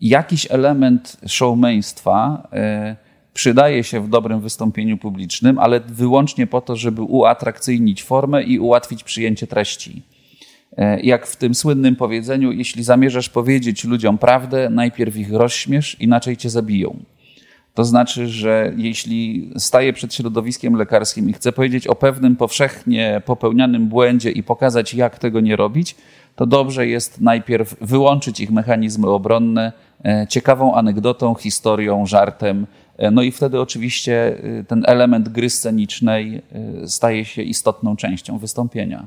jakiś 0.00 0.46
element 0.50 1.16
showmeństwa 1.26 2.48
e, 2.52 2.96
przydaje 3.34 3.84
się 3.84 4.00
w 4.00 4.08
dobrym 4.08 4.40
wystąpieniu 4.40 4.98
publicznym, 4.98 5.58
ale 5.58 5.80
wyłącznie 5.80 6.46
po 6.46 6.60
to, 6.60 6.76
żeby 6.76 7.02
uatrakcyjnić 7.02 8.02
formę 8.02 8.42
i 8.42 8.58
ułatwić 8.58 9.04
przyjęcie 9.04 9.46
treści. 9.46 10.02
E, 10.76 11.00
jak 11.00 11.26
w 11.26 11.36
tym 11.36 11.54
słynnym 11.54 11.96
powiedzeniu, 11.96 12.52
jeśli 12.52 12.82
zamierzasz 12.82 13.28
powiedzieć 13.28 13.84
ludziom 13.84 14.18
prawdę, 14.18 14.70
najpierw 14.70 15.16
ich 15.16 15.32
rozśmiesz, 15.32 15.96
inaczej 16.00 16.36
cię 16.36 16.50
zabiją. 16.50 16.96
To 17.78 17.84
znaczy, 17.84 18.28
że 18.28 18.72
jeśli 18.76 19.50
staję 19.56 19.92
przed 19.92 20.14
środowiskiem 20.14 20.74
lekarskim 20.74 21.30
i 21.30 21.32
chcę 21.32 21.52
powiedzieć 21.52 21.86
o 21.86 21.94
pewnym 21.94 22.36
powszechnie 22.36 23.22
popełnianym 23.24 23.88
błędzie 23.88 24.30
i 24.30 24.42
pokazać, 24.42 24.94
jak 24.94 25.18
tego 25.18 25.40
nie 25.40 25.56
robić, 25.56 25.96
to 26.36 26.46
dobrze 26.46 26.86
jest 26.86 27.20
najpierw 27.20 27.76
wyłączyć 27.80 28.40
ich 28.40 28.50
mechanizmy 28.50 29.08
obronne 29.08 29.72
e, 30.04 30.26
ciekawą 30.28 30.74
anegdotą, 30.74 31.34
historią, 31.34 32.06
żartem. 32.06 32.66
E, 32.96 33.10
no 33.10 33.22
i 33.22 33.32
wtedy 33.32 33.60
oczywiście 33.60 34.38
e, 34.60 34.64
ten 34.64 34.84
element 34.86 35.28
gry 35.28 35.50
scenicznej 35.50 36.42
staje 36.86 37.24
się 37.24 37.42
istotną 37.42 37.96
częścią 37.96 38.38
wystąpienia. 38.38 39.06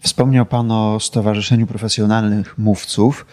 Wspomniał 0.00 0.46
Pan 0.46 0.70
o 0.70 1.00
Stowarzyszeniu 1.00 1.66
Profesjonalnych 1.66 2.58
Mówców. 2.58 3.26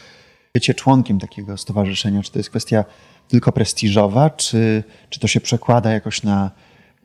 Bycie 0.54 0.74
członkiem 0.74 1.20
takiego 1.20 1.58
stowarzyszenia, 1.58 2.24
czy 2.24 2.32
to 2.32 2.40
jest 2.40 2.50
kwestia 2.50 2.86
tylko 3.34 3.52
prestiżowa, 3.52 4.30
czy, 4.30 4.84
czy 5.10 5.20
to 5.20 5.28
się 5.28 5.42
przekłada 5.42 5.92
jakoś 5.92 6.24
na 6.24 6.52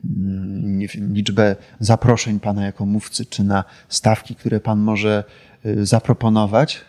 mm, 0.05 0.79
liczbę 1.13 1.55
zaproszeń 1.79 2.39
Pana 2.39 2.65
jako 2.65 2.85
mówcy, 2.85 3.25
czy 3.25 3.43
na 3.43 3.63
stawki, 3.87 4.35
które 4.35 4.59
Pan 4.59 4.79
może 4.79 5.23
y, 5.65 5.85
zaproponować? 5.85 6.81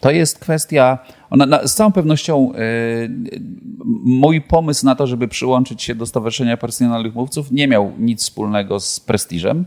To 0.00 0.10
jest 0.10 0.38
kwestia, 0.38 0.98
ona, 1.30 1.46
na, 1.46 1.66
z 1.66 1.74
całą 1.74 1.92
pewnością 1.92 2.52
y, 2.54 3.10
mój 4.04 4.40
pomysł 4.40 4.86
na 4.86 4.94
to, 4.94 5.06
żeby 5.06 5.28
przyłączyć 5.28 5.82
się 5.82 5.94
do 5.94 6.06
Stowarzyszenia 6.06 6.56
Profesjonalnych 6.56 7.14
Mówców 7.14 7.52
nie 7.52 7.68
miał 7.68 7.92
nic 7.98 8.22
wspólnego 8.22 8.80
z 8.80 9.00
prestiżem, 9.00 9.66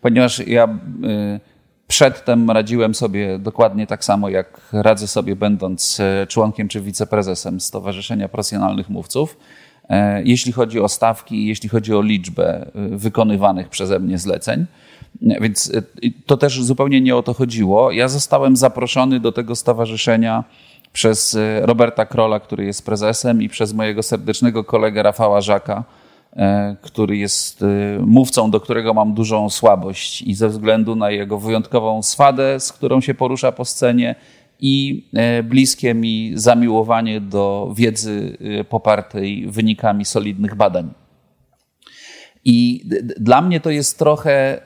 ponieważ 0.00 0.38
ja 0.38 0.64
y, 0.64 1.40
Przedtem 1.88 2.50
radziłem 2.50 2.94
sobie 2.94 3.38
dokładnie 3.38 3.86
tak 3.86 4.04
samo, 4.04 4.28
jak 4.28 4.60
radzę 4.72 5.06
sobie, 5.06 5.36
będąc 5.36 6.00
e, 6.00 6.26
członkiem 6.26 6.68
czy 6.68 6.80
wiceprezesem 6.80 7.60
Stowarzyszenia 7.60 8.28
Profesjonalnych 8.28 8.88
Mówców. 8.88 9.38
E, 9.88 10.22
jeśli 10.22 10.52
chodzi 10.52 10.80
o 10.80 10.88
stawki, 10.88 11.46
jeśli 11.46 11.68
chodzi 11.68 11.94
o 11.94 12.02
liczbę 12.02 12.66
e, 12.66 12.70
wykonywanych 12.96 13.68
przeze 13.68 13.98
mnie 13.98 14.18
zleceń. 14.18 14.66
Więc 15.40 15.72
to 16.26 16.36
też 16.36 16.62
zupełnie 16.62 17.00
nie 17.00 17.16
o 17.16 17.22
to 17.22 17.34
chodziło. 17.34 17.92
Ja 17.92 18.08
zostałem 18.08 18.56
zaproszony 18.56 19.20
do 19.20 19.32
tego 19.32 19.56
stowarzyszenia 19.56 20.44
przez 20.92 21.38
Roberta 21.60 22.06
Krola, 22.06 22.40
który 22.40 22.64
jest 22.64 22.86
prezesem, 22.86 23.42
i 23.42 23.48
przez 23.48 23.72
mojego 23.72 24.02
serdecznego 24.02 24.64
kolegę 24.64 25.02
Rafała 25.02 25.40
Żaka, 25.40 25.84
który 26.82 27.16
jest 27.16 27.62
e, 27.62 27.66
mówcą, 28.00 28.50
do 28.50 28.60
którego 28.60 28.94
mam 28.94 29.14
dużą 29.14 29.50
słabość 29.50 30.22
i 30.22 30.34
ze 30.34 30.48
względu 30.48 30.96
na 30.96 31.10
jego 31.10 31.38
wyjątkową 31.38 32.02
swadę, 32.02 32.60
z 32.60 32.72
którą 32.72 33.00
się 33.00 33.14
porusza 33.14 33.52
po 33.52 33.64
scenie 33.64 34.14
i 34.60 35.06
e, 35.14 35.42
bliskie 35.42 35.94
mi 35.94 36.32
zamiłowanie 36.34 37.20
do 37.20 37.72
wiedzy 37.76 38.38
popartej 38.68 39.46
wynikami 39.46 40.04
solidnych 40.04 40.54
badań. 40.54 40.90
I 42.44 42.88
dla 43.20 43.42
mnie 43.42 43.60
to 43.60 43.70
jest 43.70 43.98
trochę, 43.98 44.60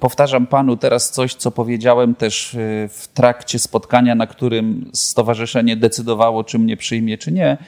powtarzam 0.00 0.46
panu 0.46 0.76
teraz 0.76 1.10
coś, 1.10 1.34
co 1.34 1.50
powiedziałem 1.50 2.14
też 2.14 2.56
w 2.88 3.08
trakcie 3.14 3.58
spotkania, 3.58 4.14
na 4.14 4.26
którym 4.26 4.90
stowarzyszenie 4.92 5.76
decydowało, 5.76 6.44
czy 6.44 6.58
mnie 6.58 6.76
przyjmie, 6.76 7.18
czy 7.18 7.32
nie. 7.32 7.58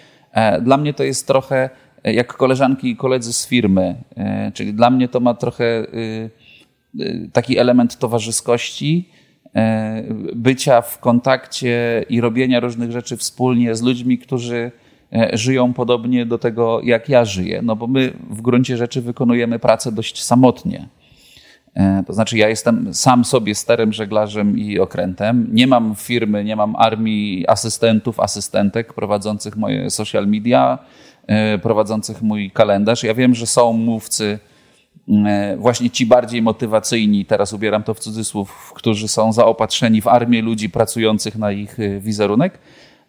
Dla 0.62 0.76
mnie 0.76 0.94
to 0.94 1.04
jest 1.04 1.26
trochę 1.26 1.70
E, 1.89 1.89
jak 2.04 2.37
koleżanki 2.37 2.90
i 2.90 2.97
koledzy 2.97 3.33
z 3.33 3.47
firmy. 3.47 3.95
E, 4.16 4.52
czyli 4.54 4.75
dla 4.75 4.90
mnie 4.90 5.09
to 5.09 5.21
ma 5.21 5.35
trochę 5.35 5.64
y, 5.64 6.30
taki 7.33 7.59
element 7.59 7.99
towarzyskości, 7.99 9.09
e, 9.54 10.04
bycia 10.35 10.83
w 10.83 10.99
kontakcie 10.99 12.04
i 12.09 12.21
robienia 12.21 12.61
różnych 12.61 12.92
rzeczy 12.92 13.16
wspólnie 13.16 13.75
z 13.75 13.83
ludźmi, 13.83 14.19
którzy 14.19 14.73
żyją 15.33 15.73
podobnie 15.73 16.26
do 16.26 16.38
tego, 16.38 16.80
jak 16.83 17.09
ja 17.09 17.25
żyję. 17.25 17.61
No 17.62 17.76
bo 17.76 17.87
my 17.87 18.12
w 18.30 18.42
gruncie 18.42 18.76
rzeczy 18.76 19.02
wykonujemy 19.02 19.59
pracę 19.59 19.92
dość 19.92 20.23
samotnie. 20.23 20.88
To 22.07 22.12
znaczy, 22.12 22.38
ja 22.38 22.49
jestem 22.49 22.95
sam 22.95 23.25
sobie 23.25 23.54
sterem, 23.54 23.92
żeglarzem 23.92 24.59
i 24.59 24.78
okrętem. 24.78 25.49
Nie 25.52 25.66
mam 25.66 25.95
firmy, 25.95 26.45
nie 26.45 26.57
mam 26.57 26.76
armii 26.76 27.45
asystentów, 27.49 28.21
asystentek 28.21 28.95
prowadzących 28.95 29.57
moje 29.57 29.90
social 29.90 30.26
media 30.26 30.78
E, 30.78 31.10
prowadzących 31.62 32.22
mój 32.22 32.50
kalendarz. 32.50 33.02
Ja 33.02 33.14
wiem, 33.14 33.34
że 33.34 33.46
są 33.46 33.72
mówcy, 33.72 34.38
e, 35.26 35.56
właśnie 35.56 35.90
ci 35.90 36.06
bardziej 36.06 36.42
motywacyjni, 36.42 37.24
teraz 37.24 37.52
ubieram 37.52 37.82
to 37.82 37.94
w 37.94 38.00
cudzysłów, 38.00 38.72
którzy 38.74 39.08
są 39.08 39.32
zaopatrzeni 39.32 40.00
w 40.00 40.08
armię 40.08 40.42
ludzi 40.42 40.70
pracujących 40.70 41.36
na 41.36 41.52
ich 41.52 41.80
e, 41.80 42.00
wizerunek. 42.00 42.58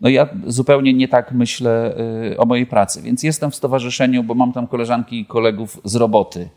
No 0.01 0.09
ja 0.09 0.29
zupełnie 0.47 0.93
nie 0.93 1.07
tak 1.07 1.31
myślę 1.31 1.95
o 2.37 2.45
mojej 2.45 2.65
pracy, 2.65 3.01
więc 3.01 3.23
jestem 3.23 3.51
w 3.51 3.55
stowarzyszeniu, 3.55 4.23
bo 4.23 4.33
mam 4.33 4.53
tam 4.53 4.67
koleżanki 4.67 5.19
i 5.19 5.25
kolegów 5.25 5.81
z 5.83 5.95
roboty, 5.95 6.49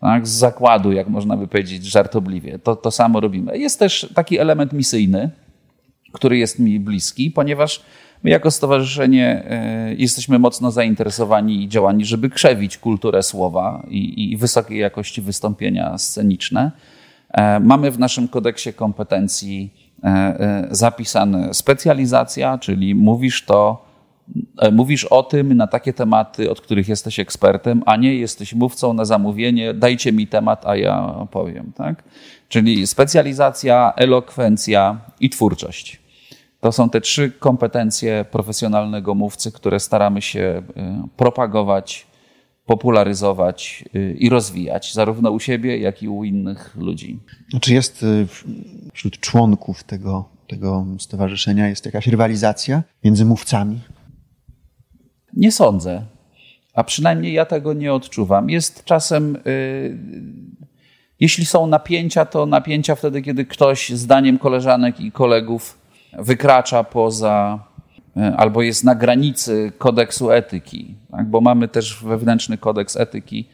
tak, 0.00 0.26
z 0.26 0.30
zakładu, 0.30 0.92
jak 0.92 1.08
można 1.08 1.36
by 1.36 1.48
powiedzieć 1.48 1.84
żartobliwie. 1.84 2.58
To, 2.58 2.76
to 2.76 2.90
samo 2.90 3.20
robimy. 3.20 3.58
Jest 3.58 3.78
też 3.78 4.12
taki 4.14 4.38
element 4.38 4.72
misyjny, 4.72 5.30
który 6.12 6.38
jest 6.38 6.58
mi 6.58 6.80
bliski, 6.80 7.30
ponieważ 7.30 7.82
My 8.24 8.30
jako 8.30 8.50
stowarzyszenie 8.50 9.44
e, 9.50 9.94
jesteśmy 9.94 10.38
mocno 10.38 10.70
zainteresowani 10.70 11.62
i 11.62 11.68
działani, 11.68 12.04
żeby 12.04 12.30
krzewić 12.30 12.78
kulturę 12.78 13.22
słowa 13.22 13.86
i, 13.88 14.32
i 14.32 14.36
wysokiej 14.36 14.78
jakości 14.78 15.22
wystąpienia 15.22 15.98
sceniczne. 15.98 16.70
E, 17.30 17.60
mamy 17.60 17.90
w 17.90 17.98
naszym 17.98 18.28
kodeksie 18.28 18.72
kompetencji 18.72 19.70
e, 20.04 20.68
zapisane 20.70 21.54
specjalizacja, 21.54 22.58
czyli 22.58 22.94
mówisz 22.94 23.44
to, 23.44 23.84
mówisz 24.72 25.04
o 25.04 25.22
tym 25.22 25.54
na 25.54 25.66
takie 25.66 25.92
tematy, 25.92 26.50
od 26.50 26.60
których 26.60 26.88
jesteś 26.88 27.20
ekspertem, 27.20 27.82
a 27.86 27.96
nie 27.96 28.14
jesteś 28.14 28.54
mówcą 28.54 28.92
na 28.92 29.04
zamówienie, 29.04 29.74
dajcie 29.74 30.12
mi 30.12 30.26
temat, 30.26 30.66
a 30.66 30.76
ja 30.76 31.16
opowiem. 31.16 31.72
Tak? 31.76 32.02
Czyli 32.48 32.86
specjalizacja, 32.86 33.92
elokwencja 33.96 35.00
i 35.20 35.30
twórczość. 35.30 36.03
To 36.64 36.72
są 36.72 36.90
te 36.90 37.00
trzy 37.00 37.30
kompetencje 37.30 38.24
profesjonalnego 38.30 39.14
mówcy, 39.14 39.52
które 39.52 39.80
staramy 39.80 40.22
się 40.22 40.62
y, 40.76 41.08
propagować, 41.16 42.06
popularyzować 42.66 43.84
y, 43.94 44.16
i 44.18 44.28
rozwijać, 44.28 44.94
zarówno 44.94 45.30
u 45.30 45.40
siebie, 45.40 45.78
jak 45.78 46.02
i 46.02 46.08
u 46.08 46.24
innych 46.24 46.76
ludzi. 46.76 47.20
Czy 47.60 47.74
jest 47.74 48.02
y, 48.02 48.26
wśród 48.92 49.20
członków 49.20 49.84
tego, 49.84 50.28
tego 50.48 50.86
stowarzyszenia 50.98 51.68
jest 51.68 51.86
jakaś 51.86 52.06
rywalizacja 52.06 52.82
między 53.04 53.24
mówcami? 53.24 53.80
Nie 55.32 55.52
sądzę, 55.52 56.06
a 56.74 56.84
przynajmniej 56.84 57.32
ja 57.32 57.44
tego 57.44 57.72
nie 57.72 57.94
odczuwam. 57.94 58.50
Jest 58.50 58.84
czasem. 58.84 59.38
Jeśli 61.20 61.46
są 61.46 61.66
napięcia, 61.66 62.26
to 62.26 62.46
napięcia 62.46 62.94
wtedy, 62.94 63.22
kiedy 63.22 63.44
ktoś, 63.44 63.90
zdaniem 63.90 64.38
koleżanek 64.38 65.00
i 65.00 65.12
kolegów, 65.12 65.83
wykracza 66.18 66.84
poza 66.84 67.64
e, 68.16 68.36
albo 68.36 68.62
jest 68.62 68.84
na 68.84 68.94
granicy 68.94 69.72
kodeksu 69.78 70.30
etyki, 70.30 70.94
tak? 71.10 71.26
bo 71.26 71.40
mamy 71.40 71.68
też 71.68 72.04
wewnętrzny 72.04 72.58
kodeks 72.58 72.96
etyki, 72.96 73.48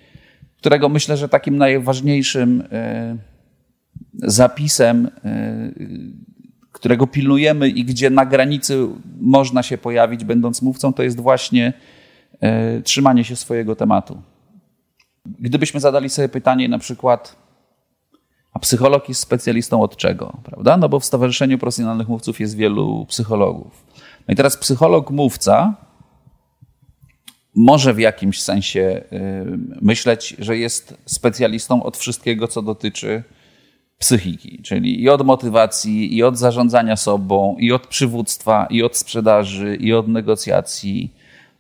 którego 0.57 0.89
myślę, 0.89 1.17
że 1.17 1.29
takim 1.29 1.59
najważniejszym 1.59 2.65
e, 2.73 3.17
zapisem, 4.15 5.11
e, 5.25 5.71
którego 6.73 7.07
pilnujemy 7.07 7.69
i 7.69 7.85
gdzie 7.85 8.11
na 8.11 8.27
granicy 8.27 8.87
można 9.21 9.63
się 9.63 9.79
pojawić, 9.79 10.25
będąc 10.25 10.63
mówcą, 10.63 10.93
to 10.93 11.03
jest 11.03 11.21
właśnie 11.21 11.73
trzymanie 12.85 13.25
się 13.25 13.37
swojego 13.37 13.77
tematu. 13.77 14.23
Gdybyśmy 15.27 15.81
zadali 15.81 16.09
sobie 16.09 16.29
pytanie 16.29 16.69
na 16.69 16.79
przykład, 16.79 17.37
psycholog 18.61 19.09
jest 19.09 19.21
specjalistą 19.21 19.83
od 19.83 19.97
czego, 19.97 20.37
prawda? 20.45 20.77
No 20.77 20.89
bo 20.89 21.01
w 21.01 21.05
Stowarzyszeniu 21.05 21.59
Profesjonalnych 21.59 22.09
Mówców 22.09 22.41
jest 22.41 22.57
wielu 22.57 23.07
psychologów. 23.07 23.85
No 24.29 24.33
i 24.33 24.37
teraz 24.37 24.57
psycholog 24.57 25.11
mówca 25.11 25.75
może 27.55 27.95
w 27.95 27.99
jakimś 27.99 28.43
sensie 28.43 29.05
myśleć, 29.81 30.37
że 30.39 30.57
jest 30.57 30.97
specjalistą 31.07 31.83
od 31.83 31.97
wszystkiego, 31.97 32.49
co 32.49 32.63
dotyczy 32.63 33.23
psychiki, 33.99 34.63
czyli 34.63 35.03
i 35.03 35.09
od 35.09 35.27
motywacji, 35.27 36.17
i 36.17 36.23
od 36.23 36.39
zarządzania 36.39 36.97
sobą, 36.97 37.57
i 37.59 37.73
od 37.73 37.87
przywództwa, 37.87 38.67
i 38.71 38.83
od 38.83 38.97
sprzedaży, 38.97 39.77
i 39.77 39.93
od 39.93 40.09
negocjacji, 40.09 41.15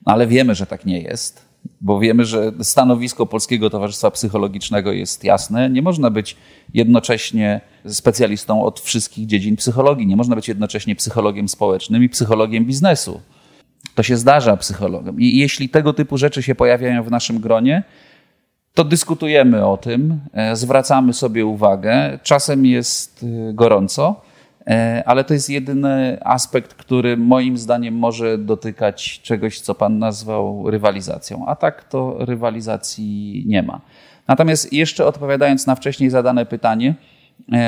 ale 0.04 0.26
wiemy, 0.26 0.54
że 0.54 0.66
tak 0.66 0.86
nie 0.86 1.00
jest, 1.00 1.49
bo 1.80 2.00
wiemy, 2.00 2.24
że 2.24 2.52
stanowisko 2.62 3.26
Polskiego 3.26 3.70
Towarzystwa 3.70 4.10
Psychologicznego 4.10 4.92
jest 4.92 5.24
jasne. 5.24 5.70
Nie 5.70 5.82
można 5.82 6.10
być 6.10 6.36
jednocześnie 6.74 7.60
specjalistą 7.86 8.62
od 8.62 8.80
wszystkich 8.80 9.26
dziedzin 9.26 9.56
psychologii, 9.56 10.06
nie 10.06 10.16
można 10.16 10.36
być 10.36 10.48
jednocześnie 10.48 10.96
psychologiem 10.96 11.48
społecznym 11.48 12.04
i 12.04 12.08
psychologiem 12.08 12.64
biznesu. 12.64 13.20
To 13.94 14.02
się 14.02 14.16
zdarza 14.16 14.56
psychologom. 14.56 15.20
I 15.20 15.38
jeśli 15.38 15.68
tego 15.68 15.92
typu 15.92 16.18
rzeczy 16.18 16.42
się 16.42 16.54
pojawiają 16.54 17.02
w 17.02 17.10
naszym 17.10 17.38
gronie, 17.38 17.82
to 18.74 18.84
dyskutujemy 18.84 19.66
o 19.66 19.76
tym, 19.76 20.20
e, 20.32 20.56
zwracamy 20.56 21.12
sobie 21.12 21.46
uwagę. 21.46 22.18
Czasem 22.22 22.66
jest 22.66 23.22
e, 23.22 23.52
gorąco, 23.54 24.20
ale 25.06 25.24
to 25.24 25.34
jest 25.34 25.50
jedyny 25.50 26.18
aspekt, 26.24 26.74
który 26.74 27.16
moim 27.16 27.58
zdaniem 27.58 27.94
może 27.94 28.38
dotykać 28.38 29.20
czegoś, 29.22 29.60
co 29.60 29.74
Pan 29.74 29.98
nazwał 29.98 30.70
rywalizacją. 30.70 31.46
A 31.46 31.56
tak 31.56 31.84
to 31.84 32.16
rywalizacji 32.18 33.44
nie 33.46 33.62
ma. 33.62 33.80
Natomiast 34.28 34.72
jeszcze 34.72 35.06
odpowiadając 35.06 35.66
na 35.66 35.74
wcześniej 35.74 36.10
zadane 36.10 36.46
pytanie, 36.46 36.94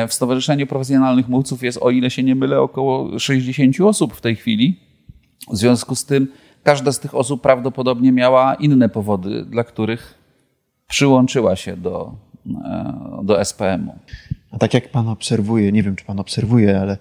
w 0.09 0.15
Stowarzyszeniu 0.15 0.67
Profesjonalnych 0.67 1.29
Mówców 1.29 1.63
jest, 1.63 1.79
o 1.83 1.91
ile 1.91 2.11
się 2.11 2.23
nie 2.23 2.35
mylę, 2.35 2.61
około 2.61 3.19
60 3.19 3.81
osób 3.81 4.15
w 4.15 4.21
tej 4.21 4.37
chwili. 4.37 4.81
W 5.51 5.57
związku 5.57 5.95
z 5.95 6.05
tym 6.05 6.29
każda 6.63 6.93
z 6.93 7.01
tych 7.01 7.15
osób 7.15 7.43
prawdopodobnie 7.43 8.13
miała 8.13 8.55
inne 8.55 8.89
powody, 8.89 9.45
dla 9.45 9.65
których 9.65 10.19
przyłączyła 10.89 11.57
się 11.57 11.77
do, 11.77 12.15
e, 12.65 13.21
do 13.23 13.45
SPM-u. 13.45 13.95
A 14.53 14.59
tak 14.59 14.75
jak 14.75 14.91
pan 14.91 15.09
obserwuje, 15.09 15.73
nie 15.73 15.83
wiem 15.83 15.97
czy 15.97 16.05
pan 16.05 16.21
obserwuje, 16.21 16.81
ale 16.81 16.99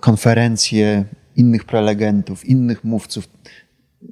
konferencje 0.00 1.04
innych 1.36 1.64
prelegentów, 1.64 2.44
innych 2.44 2.84
mówców, 2.84 3.28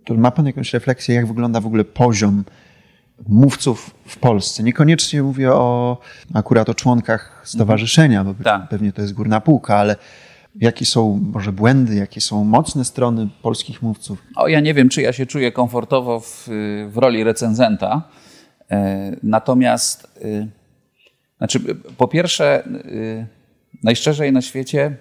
to 0.04 0.14
ma 0.14 0.30
pan 0.30 0.46
jakąś 0.46 0.72
refleksję, 0.72 1.14
jak 1.14 1.26
wygląda 1.26 1.60
w 1.60 1.66
ogóle 1.66 1.84
poziom 1.84 2.44
mówców 3.28 3.94
w 4.06 4.16
Polsce? 4.18 4.62
Niekoniecznie 4.62 5.22
mówię 5.22 5.52
o 5.52 5.98
akurat 6.34 6.68
o 6.68 6.74
członkach 6.74 7.42
stowarzyszenia, 7.44 8.24
bo 8.24 8.34
tak. 8.44 8.68
pewnie 8.68 8.92
to 8.92 9.02
jest 9.02 9.14
górna 9.14 9.40
półka, 9.40 9.76
ale 9.76 9.96
jakie 10.60 10.86
są 10.86 11.20
może 11.32 11.52
błędy, 11.52 11.94
jakie 11.94 12.20
są 12.20 12.44
mocne 12.44 12.84
strony 12.84 13.28
polskich 13.42 13.82
mówców? 13.82 14.22
O, 14.36 14.48
ja 14.48 14.60
nie 14.60 14.74
wiem, 14.74 14.88
czy 14.88 15.02
ja 15.02 15.12
się 15.12 15.26
czuję 15.26 15.52
komfortowo 15.52 16.20
w, 16.20 16.48
w 16.88 16.96
roli 16.96 17.24
recenzenta. 17.24 18.02
E, 18.70 19.16
natomiast, 19.22 20.18
y, 20.24 20.48
znaczy, 21.42 21.60
po 21.96 22.08
pierwsze, 22.08 22.66
y, 22.66 23.26
najszczerzej 23.82 24.32
na 24.32 24.42
świecie, 24.42 24.96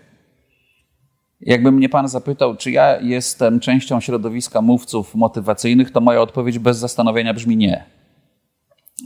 jakby 1.42 1.72
mnie 1.72 1.90
pan 1.90 2.08
zapytał, 2.08 2.58
czy 2.58 2.72
ja 2.72 3.00
jestem 3.00 3.60
częścią 3.60 4.00
środowiska 4.00 4.62
mówców 4.62 5.16
motywacyjnych, 5.16 5.92
to 5.92 6.02
moja 6.02 6.22
odpowiedź 6.22 6.60
bez 6.60 6.78
zastanowienia 6.78 7.34
brzmi 7.34 7.58
nie. 7.58 7.84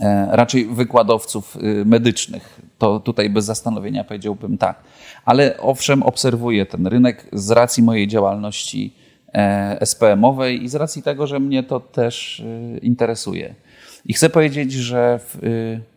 E, 0.02 0.28
raczej 0.32 0.66
wykładowców 0.66 1.56
y, 1.56 1.86
medycznych. 1.86 2.62
To 2.78 3.00
tutaj 3.00 3.30
bez 3.30 3.46
zastanowienia 3.46 4.04
powiedziałbym 4.04 4.58
tak. 4.58 4.84
Ale 5.26 5.58
owszem, 5.58 6.04
obserwuję 6.04 6.66
ten 6.66 6.88
rynek 6.88 7.28
z 7.34 7.52
racji 7.52 7.84
mojej 7.84 8.08
działalności 8.08 8.96
e, 9.34 9.78
SPM-owej 9.82 10.64
i 10.64 10.70
z 10.70 10.76
racji 10.76 11.04
tego, 11.04 11.28
że 11.28 11.40
mnie 11.40 11.64
to 11.64 11.80
też 11.80 12.44
interesuje. 12.82 13.56
I 14.06 14.14
chcę 14.14 14.30
powiedzieć, 14.30 14.72
że, 14.72 15.20
w, 15.20 15.44
y, 15.44 15.95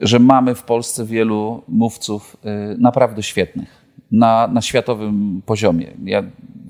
że 0.00 0.18
mamy 0.18 0.54
w 0.54 0.62
Polsce 0.62 1.04
wielu 1.04 1.62
mówców 1.68 2.36
y, 2.44 2.78
naprawdę 2.78 3.22
świetnych 3.22 3.84
na, 4.10 4.48
na 4.48 4.62
światowym 4.62 5.42
poziomie. 5.46 5.86
Ja 6.04 6.22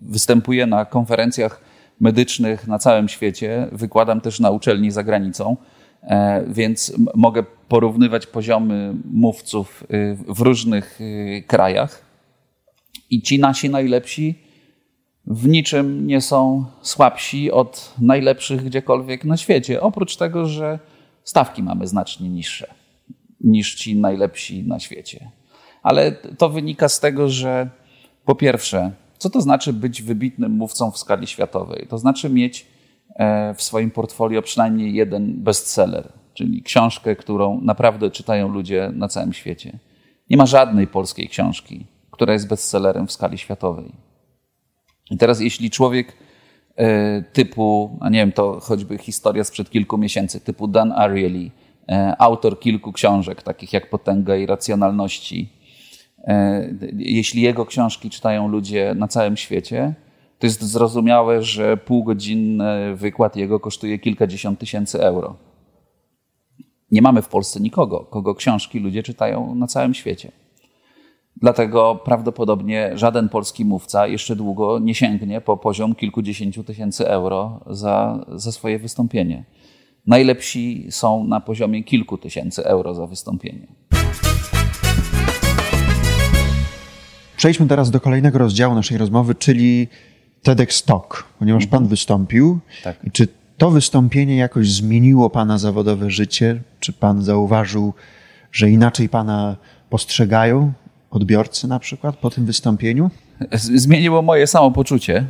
występuję 0.03 0.67
na 0.67 0.85
konferencjach 0.85 1.61
medycznych 2.01 2.67
na 2.67 2.79
całym 2.79 3.09
świecie, 3.09 3.69
wykładam 3.73 4.21
też 4.21 4.41
na 4.41 4.51
uczelni 4.51 4.91
za 4.91 5.03
granicą, 5.03 5.57
e, 6.03 6.45
więc 6.49 6.93
mogę 7.15 7.43
porównywać 7.69 8.27
poziomy 8.27 8.95
mówców 9.13 9.85
y, 9.95 10.17
w 10.29 10.41
różnych 10.41 11.01
krajach. 11.47 12.05
I 13.11 13.23
ci 13.23 13.39
nasi 13.39 13.71
najlepsi 13.71 14.39
w 15.27 15.49
niczym 15.49 16.07
nie 16.07 16.21
są 16.21 16.65
słabsi 16.83 17.51
od 17.51 17.95
najlepszych 18.01 18.65
gdziekolwiek 18.65 19.25
na 19.25 19.37
świecie. 19.37 19.81
Oprócz 19.81 20.17
tego, 20.17 20.47
że 20.47 20.79
stawki 21.25 21.63
mamy 21.63 21.87
znacznie 21.87 22.29
niższe 22.29 22.80
niż 23.41 23.75
ci 23.75 23.97
najlepsi 23.97 24.63
na 24.63 24.81
świecie. 24.81 25.31
Ale 25.83 26.13
to 26.13 26.49
wynika 26.49 26.89
z 26.89 27.01
tego, 27.01 27.29
że 27.29 27.71
po 28.25 28.35
pierwsze, 28.35 28.93
co 29.19 29.31
to 29.31 29.41
znaczy 29.41 29.73
być 29.73 30.03
wybitnym 30.03 30.53
mówcą 30.53 30.91
w 30.91 30.99
skali 30.99 31.27
światowej? 31.27 31.87
To 31.89 31.99
znaczy 31.99 32.31
mieć 32.31 32.67
e, 33.17 33.55
w 33.55 33.63
swoim 33.63 33.91
portfolio 33.91 34.43
przynajmniej 34.43 34.95
jeden 34.95 35.43
bestseller, 35.43 36.13
czyli 36.35 36.63
książkę, 36.63 37.17
którą 37.17 37.61
naprawdę 37.61 38.11
czytają 38.11 38.49
ludzie 38.49 38.91
na 38.95 39.09
całym 39.09 39.33
świecie. 39.33 39.79
Nie 40.31 40.37
ma 40.37 40.47
żadnej 40.47 40.87
polskiej 40.87 41.29
książki, 41.29 41.87
która 42.11 42.33
jest 42.33 42.49
bestsellerem 42.49 43.07
w 43.07 43.13
skali 43.13 43.39
światowej. 43.39 43.93
I 45.11 45.17
teraz 45.17 45.41
jeśli 45.41 45.71
człowiek 45.71 46.17
e, 46.77 47.23
typu, 47.23 47.99
a 48.01 48.09
nie 48.09 48.19
wiem, 48.19 48.33
to 48.33 48.61
choćby 48.61 48.99
historia 48.99 49.45
sprzed 49.45 49.71
kilku 49.71 49.99
miesięcy, 49.99 50.41
typu 50.41 50.69
Dan 50.69 50.93
Ariely, 50.93 51.51
autor 52.19 52.61
kilku 52.61 52.93
książek, 52.93 53.43
takich 53.43 53.73
jak 53.73 53.91
Potęga 53.91 54.37
i 54.37 54.47
Racjonalności, 54.47 55.53
e, 56.19 56.69
jeśli 56.97 57.43
jego 57.43 57.67
książki 57.67 58.11
czytają 58.11 58.49
ludzie 58.49 58.95
na 58.95 59.09
całym 59.09 59.37
świecie, 59.37 59.95
to 60.39 60.47
jest 60.47 60.63
zrozumiałe, 60.63 61.43
że 61.43 61.77
półgodzinny 61.77 62.97
wykład 62.97 63.37
jego 63.37 63.61
kosztuje 63.61 63.99
kilkadziesiąt 63.99 64.59
tysięcy 64.59 65.03
euro. 65.03 65.37
Nie 66.91 67.03
mamy 67.03 67.23
w 67.23 67.29
Polsce 67.29 67.61
nikogo, 67.61 68.01
kogo 68.01 68.35
książki 68.35 68.81
ludzie 68.81 69.03
czytają 69.03 69.55
na 69.55 69.67
całym 69.67 69.95
świecie. 69.95 70.33
Dlatego 71.37 72.01
prawdopodobnie 72.05 72.91
żaden 72.95 73.29
polski 73.29 73.65
mówca 73.65 74.07
jeszcze 74.07 74.37
długo 74.37 74.79
nie 74.79 74.95
sięgnie 74.95 75.41
po 75.41 75.57
poziom 75.57 75.95
kilkudziesięciu 75.95 76.65
tysięcy 76.65 77.09
euro 77.09 77.61
za, 77.67 78.25
za 78.35 78.53
swoje 78.53 78.79
wystąpienie. 78.79 79.45
Najlepsi 80.07 80.87
są 80.91 81.25
na 81.25 81.41
poziomie 81.41 81.85
kilku 81.85 82.19
tysięcy 82.19 82.65
euro 82.65 82.95
za 82.95 83.07
wystąpienie. 83.07 83.67
Przejdźmy 87.37 87.67
teraz 87.67 87.91
do 87.91 88.01
kolejnego 88.01 88.39
rozdziału 88.39 88.75
naszej 88.75 88.99
rozmowy, 88.99 89.35
czyli 89.35 89.89
TEDx 90.43 90.83
Talk, 90.83 91.25
ponieważ 91.39 91.67
Pan 91.67 91.87
wystąpił. 91.87 92.59
Tak. 92.85 92.97
I 93.05 93.11
czy 93.11 93.29
to 93.59 93.71
wystąpienie 93.71 94.37
jakoś 94.37 94.71
zmieniło 94.71 95.31
Pana 95.31 95.59
zawodowe 95.59 96.11
życie? 96.11 96.61
Czy 96.81 96.93
Pan 96.93 97.23
zauważył, 97.23 97.95
że 98.53 98.71
inaczej 98.71 99.09
Pana 99.09 99.57
postrzegają 99.91 100.73
odbiorcy 101.11 101.69
na 101.69 101.79
przykład 101.79 102.17
po 102.17 102.31
tym 102.31 102.47
wystąpieniu? 102.47 103.11
Zmieniło 103.53 104.23
moje 104.23 104.47
samopoczucie, 104.47 105.25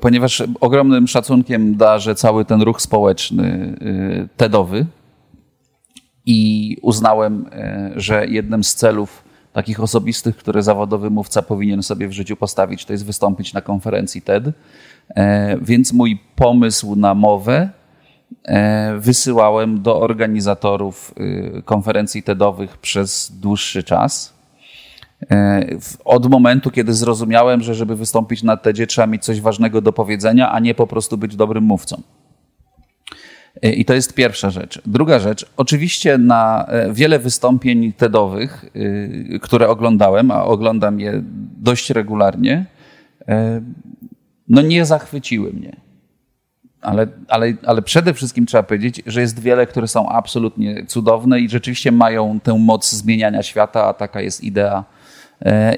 ponieważ 0.00 0.42
ogromnym 0.60 1.08
szacunkiem 1.08 1.76
darzę 1.76 2.14
cały 2.14 2.44
ten 2.44 2.62
ruch 2.62 2.82
społeczny 2.82 3.76
e, 3.80 4.28
TEDowy 4.36 4.86
i 6.26 6.76
uznałem, 6.82 7.46
e, 7.52 7.92
że 7.96 8.26
jednym 8.26 8.64
z 8.64 8.74
celów 8.74 9.24
takich 9.52 9.80
osobistych, 9.80 10.36
które 10.36 10.62
zawodowy 10.62 11.10
mówca 11.10 11.42
powinien 11.42 11.82
sobie 11.82 12.08
w 12.08 12.12
życiu 12.12 12.36
postawić, 12.36 12.84
to 12.84 12.92
jest 12.92 13.06
wystąpić 13.06 13.52
na 13.52 13.60
konferencji 13.60 14.22
TED. 14.22 14.44
Więc 15.62 15.92
mój 15.92 16.20
pomysł 16.34 16.96
na 16.96 17.14
mowę 17.14 17.70
wysyłałem 18.98 19.82
do 19.82 20.00
organizatorów 20.00 21.14
konferencji 21.64 22.22
TEDowych 22.22 22.78
przez 22.78 23.32
dłuższy 23.40 23.82
czas 23.82 24.35
E, 24.35 24.35
od 26.04 26.30
momentu, 26.30 26.70
kiedy 26.70 26.94
zrozumiałem, 26.94 27.62
że 27.62 27.74
żeby 27.74 27.96
wystąpić 27.96 28.42
na 28.42 28.56
TEDzie 28.56 28.86
trzeba 28.86 29.06
mieć 29.06 29.24
coś 29.24 29.40
ważnego 29.40 29.80
do 29.80 29.92
powiedzenia, 29.92 30.52
a 30.52 30.60
nie 30.60 30.74
po 30.74 30.86
prostu 30.86 31.18
być 31.18 31.36
dobrym 31.36 31.64
mówcą. 31.64 32.02
E, 33.62 33.72
I 33.72 33.84
to 33.84 33.94
jest 33.94 34.14
pierwsza 34.14 34.50
rzecz. 34.50 34.82
Druga 34.86 35.18
rzecz, 35.18 35.46
oczywiście 35.56 36.18
na 36.18 36.66
e, 36.68 36.92
wiele 36.92 37.18
wystąpień 37.18 37.92
TEDowych, 37.92 38.64
które 39.42 39.68
oglądałem, 39.68 40.30
a 40.30 40.44
oglądam 40.44 41.00
je 41.00 41.22
dość 41.58 41.90
regularnie, 41.90 42.66
no 44.48 44.62
nie 44.62 44.84
zachwyciły 44.84 45.52
mnie. 45.52 45.76
Ale, 46.82 47.06
ale, 47.28 47.54
ale 47.66 47.82
przede 47.82 48.14
wszystkim 48.14 48.46
trzeba 48.46 48.62
powiedzieć, 48.62 49.02
że 49.06 49.20
jest 49.20 49.40
wiele, 49.40 49.66
które 49.66 49.88
są 49.88 50.08
absolutnie 50.08 50.86
cudowne 50.86 51.40
i 51.40 51.48
rzeczywiście 51.48 51.92
mają 51.92 52.40
tę 52.40 52.58
moc 52.58 52.90
zmieniania 52.90 53.42
świata, 53.42 53.84
a 53.84 53.94
taka 53.94 54.20
jest 54.20 54.44
idea 54.44 54.84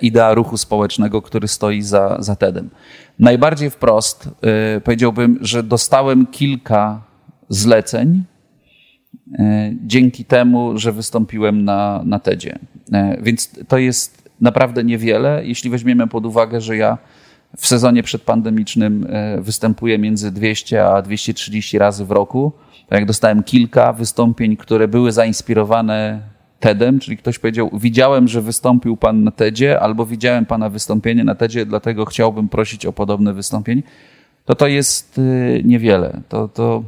idea 0.02 0.34
ruchu 0.34 0.56
społecznego, 0.56 1.22
który 1.22 1.48
stoi 1.48 1.82
za, 1.82 2.16
za 2.18 2.36
TEDem. 2.36 2.70
Najbardziej 3.18 3.70
wprost 3.70 4.28
powiedziałbym, 4.84 5.38
że 5.40 5.62
dostałem 5.62 6.26
kilka 6.26 7.00
zleceń 7.48 8.24
dzięki 9.86 10.24
temu, 10.24 10.78
że 10.78 10.92
wystąpiłem 10.92 11.64
na, 11.64 12.02
na 12.04 12.18
TEDzie. 12.18 12.58
Więc 13.22 13.50
to 13.68 13.78
jest 13.78 14.28
naprawdę 14.40 14.84
niewiele, 14.84 15.42
jeśli 15.44 15.70
weźmiemy 15.70 16.06
pod 16.06 16.26
uwagę, 16.26 16.60
że 16.60 16.76
ja 16.76 16.98
w 17.56 17.66
sezonie 17.66 18.02
przedpandemicznym 18.02 19.06
e, 19.10 19.40
występuję 19.40 19.98
między 19.98 20.30
200 20.30 20.86
a 20.86 21.02
230 21.02 21.78
razy 21.78 22.04
w 22.04 22.10
roku. 22.10 22.52
Jak 22.90 23.06
dostałem 23.06 23.42
kilka 23.42 23.92
wystąpień, 23.92 24.56
które 24.56 24.88
były 24.88 25.12
zainspirowane 25.12 26.20
TEDem, 26.60 26.98
czyli 26.98 27.16
ktoś 27.16 27.38
powiedział, 27.38 27.70
widziałem, 27.72 28.28
że 28.28 28.42
wystąpił 28.42 28.96
pan 28.96 29.24
na 29.24 29.30
TEDzie, 29.30 29.80
albo 29.80 30.06
widziałem 30.06 30.46
pana 30.46 30.68
wystąpienie 30.68 31.24
na 31.24 31.34
TEDzie, 31.34 31.66
dlatego 31.66 32.04
chciałbym 32.04 32.48
prosić 32.48 32.86
o 32.86 32.92
podobne 32.92 33.34
wystąpienie, 33.34 33.82
to 34.44 34.54
to 34.54 34.66
jest 34.66 35.18
e, 35.18 35.62
niewiele. 35.62 36.20
To, 36.28 36.48
to, 36.48 36.82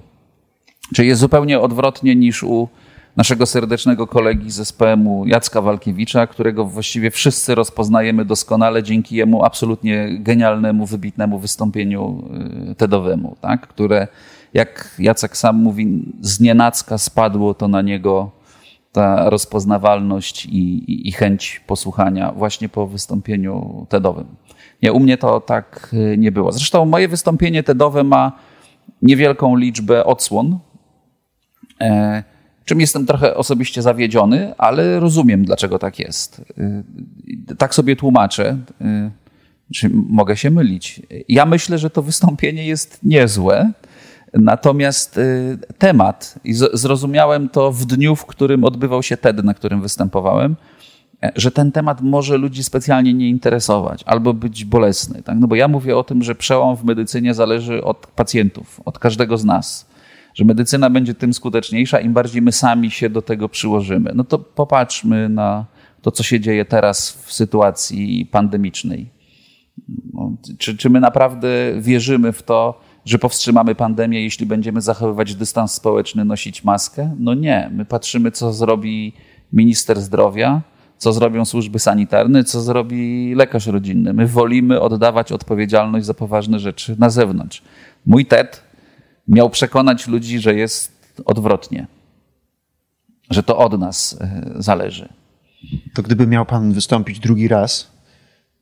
czyli 0.94 1.09
jest 1.09 1.20
zupełnie 1.20 1.61
odwrotnie 1.61 2.16
niż 2.16 2.42
u 2.42 2.68
naszego 3.16 3.46
serdecznego 3.46 4.06
kolegi 4.06 4.50
z 4.50 4.68
SPM-u 4.68 5.26
Jacka 5.26 5.61
Walkiewicza, 5.61 6.26
którego 6.26 6.64
właściwie 6.64 7.11
wszyscy 7.11 7.54
rozpoznajemy 7.54 8.24
doskonale 8.24 8.83
dzięki 8.83 9.16
jemu 9.16 9.44
absolutnie 9.44 10.18
genialnemu, 10.18 10.87
wybitnemu 10.87 11.38
wystąpieniu 11.38 12.24
y, 12.70 12.74
TEDowemu, 12.74 13.37
tak? 13.40 13.66
które 13.66 14.09
jak 14.54 14.94
Jacek 14.98 15.37
sam 15.37 15.56
mówi, 15.56 16.02
z 16.20 16.40
nienacka 16.40 16.98
spadło 16.98 17.54
to 17.54 17.68
na 17.68 17.83
niego 17.83 18.30
ta 18.92 19.31
rozpoznawalność 19.31 20.46
i, 20.46 20.59
i, 20.92 21.09
i 21.09 21.12
chęć 21.12 21.61
posłuchania 21.66 22.33
właśnie 22.33 22.68
po 22.68 22.87
wystąpieniu 22.87 23.87
TEDowym. 23.88 24.26
Nie, 24.83 24.92
u 24.92 25.00
mnie 25.00 25.18
to 25.18 25.40
tak 25.40 25.90
y, 25.92 26.18
nie 26.18 26.33
było. 26.33 26.53
Zresztą 26.53 26.85
moje 26.85 27.09
wystąpienie 27.09 27.62
TEDowe 27.62 28.05
ma 28.05 28.33
niewielką 29.03 29.57
liczbę 29.57 30.05
odsłon. 30.05 30.59
E, 31.81 32.22
czym 32.64 32.81
jestem 32.81 33.07
trochę 33.07 33.37
osobiście 33.37 33.83
zawiedziony, 33.83 34.55
ale 34.59 35.00
rozumiem, 35.00 35.44
dlaczego 35.44 35.79
tak 35.79 35.98
jest. 35.98 36.42
Y, 37.50 37.57
tak 37.57 37.74
sobie 37.74 37.96
tłumaczę. 37.96 38.59
Y, 38.81 39.11
czy 39.74 39.90
mogę 39.92 40.37
się 40.37 40.50
mylić? 40.50 41.03
Ja 41.29 41.46
myślę, 41.46 41.79
że 41.79 41.90
to 41.90 42.03
wystąpienie 42.03 42.66
jest 42.66 42.98
niezłe, 43.03 43.72
natomiast 44.35 45.19
y, 45.19 45.59
temat, 45.79 46.35
i 46.45 46.55
zrozumiałem 46.55 47.49
to 47.49 47.73
w 47.73 47.85
dniu, 47.85 48.16
w 48.16 48.27
którym 48.27 48.64
odbywał 48.64 49.03
się 49.03 49.16
TED, 49.16 49.45
na 49.45 49.55
którym 49.55 49.83
występowałem, 49.83 50.57
że 51.37 51.51
ten 51.51 51.73
temat 51.73 52.01
może 52.01 52.38
ludzi 52.38 52.64
specjalnie 52.64 53.14
nie 53.14 53.29
interesować 53.29 54.03
albo 54.07 54.35
być 54.35 54.64
bolesny. 54.64 55.23
Tak? 55.23 55.37
No 55.40 55.47
bo 55.49 55.55
ja 55.55 55.69
mówię 55.69 55.97
o 55.97 56.05
tym, 56.05 56.23
że 56.23 56.35
przełom 56.35 56.77
w 56.77 56.85
medycynie 56.85 57.35
zależy 57.35 57.85
od 57.85 58.07
pacjentów, 58.07 58.81
od 58.85 58.99
każdego 58.99 59.38
z 59.38 59.45
nas 59.45 59.90
że 60.35 60.45
medycyna 60.45 60.90
będzie 60.90 61.14
tym 61.14 61.35
skuteczniejsza, 61.35 62.01
im 62.01 62.12
bardziej 62.12 62.43
my 62.43 62.53
sami 62.53 62.90
się 62.90 63.11
do 63.11 63.23
tego 63.23 63.49
przyłożymy. 63.49 64.12
No 64.14 64.25
to 64.25 64.38
popatrzmy 64.38 65.29
na 65.29 65.66
to, 66.03 66.11
co 66.11 66.23
się 66.23 66.40
dzieje 66.40 66.64
teraz 66.64 67.11
w 67.11 67.33
sytuacji 67.33 68.27
pandemicznej. 68.27 69.11
No, 70.14 70.33
czy, 70.59 70.77
czy 70.77 70.90
my 70.90 71.01
naprawdę 71.01 71.49
wierzymy 71.79 72.33
w 72.33 72.43
to, 72.43 72.81
że 73.05 73.19
powstrzymamy 73.19 73.75
pandemię, 73.75 74.23
jeśli 74.23 74.47
będziemy 74.47 74.81
zachowywać 74.81 75.35
dystans 75.35 75.73
społeczny, 75.73 76.25
nosić 76.25 76.65
maskę? 76.65 77.17
No 77.19 77.35
nie. 77.35 77.71
My 77.73 77.85
patrzymy, 77.85 78.31
co 78.31 78.53
zrobi 78.53 79.13
minister 79.53 80.01
zdrowia, 80.01 80.63
co 80.99 81.13
zrobią 81.13 81.45
służby 81.45 81.79
sanitarne, 81.79 82.45
co 82.45 82.61
zrobi 82.61 83.35
lekarz 83.35 83.67
rodzinny. 83.67 84.13
My 84.13 84.27
wolimy 84.27 84.81
oddawać 84.81 85.33
odpowiedzialność 85.33 86.07
za 86.07 86.15
poważne 86.15 86.59
rzeczy 86.59 86.97
na 86.99 87.11
zewnątrz. 87.11 87.63
Mój 88.07 88.27
TED 88.27 88.63
miał 89.29 89.51
przekonać 89.51 90.09
ludzi, 90.09 90.41
że 90.41 90.55
jest 90.55 91.17
odwrotnie, 91.25 91.87
że 93.31 93.43
to 93.43 93.59
od 93.59 93.81
nas 93.81 94.17
e, 94.21 94.53
zależy. 94.57 95.09
To 95.95 96.03
gdyby 96.03 96.27
miał 96.27 96.47
Pan 96.47 96.73
wystąpić 96.73 97.19
drugi 97.19 97.49
raz, 97.49 97.91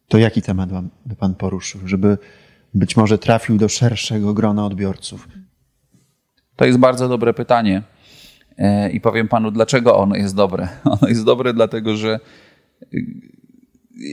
to 0.09 0.18
jaki 0.18 0.42
temat 0.42 0.70
by 1.07 1.16
Pan 1.16 1.35
poruszył, 1.35 1.81
żeby 1.85 2.18
być 2.74 2.96
może 2.96 3.18
trafił 3.18 3.57
do 3.57 3.68
szerszego 3.68 4.35
grona 4.35 4.66
odbiorców? 4.66 5.28
To 6.57 6.64
jest 6.64 6.78
bardzo 6.78 7.09
dobre 7.09 7.35
pytanie. 7.35 7.83
E, 8.59 8.90
I 8.90 9.00
powiem 9.00 9.28
Panu, 9.28 9.50
dlaczego 9.50 9.96
ono 9.96 10.16
jest 10.16 10.35
dobre. 10.35 10.68
Ono 10.85 11.09
jest 11.09 11.24
dobre, 11.24 11.54
dlatego 11.54 11.96
że 11.96 12.20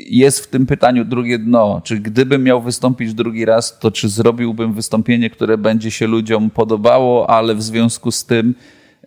jest 0.09 0.39
w 0.39 0.47
tym 0.47 0.65
pytaniu 0.65 1.05
drugie 1.05 1.39
dno. 1.39 1.81
Czy 1.83 1.99
gdybym 1.99 2.43
miał 2.43 2.61
wystąpić 2.61 3.13
drugi 3.13 3.45
raz, 3.45 3.79
to 3.79 3.91
czy 3.91 4.09
zrobiłbym 4.09 4.73
wystąpienie, 4.73 5.29
które 5.29 5.57
będzie 5.57 5.91
się 5.91 6.07
ludziom 6.07 6.49
podobało, 6.49 7.29
ale 7.29 7.55
w 7.55 7.63
związku 7.63 8.11
z 8.11 8.25
tym 8.25 8.55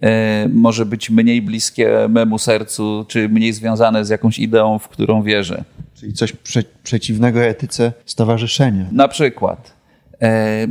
e, 0.00 0.48
może 0.48 0.86
być 0.86 1.10
mniej 1.10 1.42
bliskie 1.42 2.08
memu 2.08 2.38
sercu, 2.38 3.04
czy 3.08 3.28
mniej 3.28 3.52
związane 3.52 4.04
z 4.04 4.08
jakąś 4.08 4.38
ideą, 4.38 4.78
w 4.78 4.88
którą 4.88 5.22
wierzę. 5.22 5.64
Czyli 6.00 6.12
coś 6.12 6.32
prze 6.32 6.62
przeciwnego 6.82 7.40
etyce 7.40 7.92
stowarzyszenia. 8.04 8.86
Na 8.92 9.08
przykład. 9.08 9.72
E, 10.22 10.66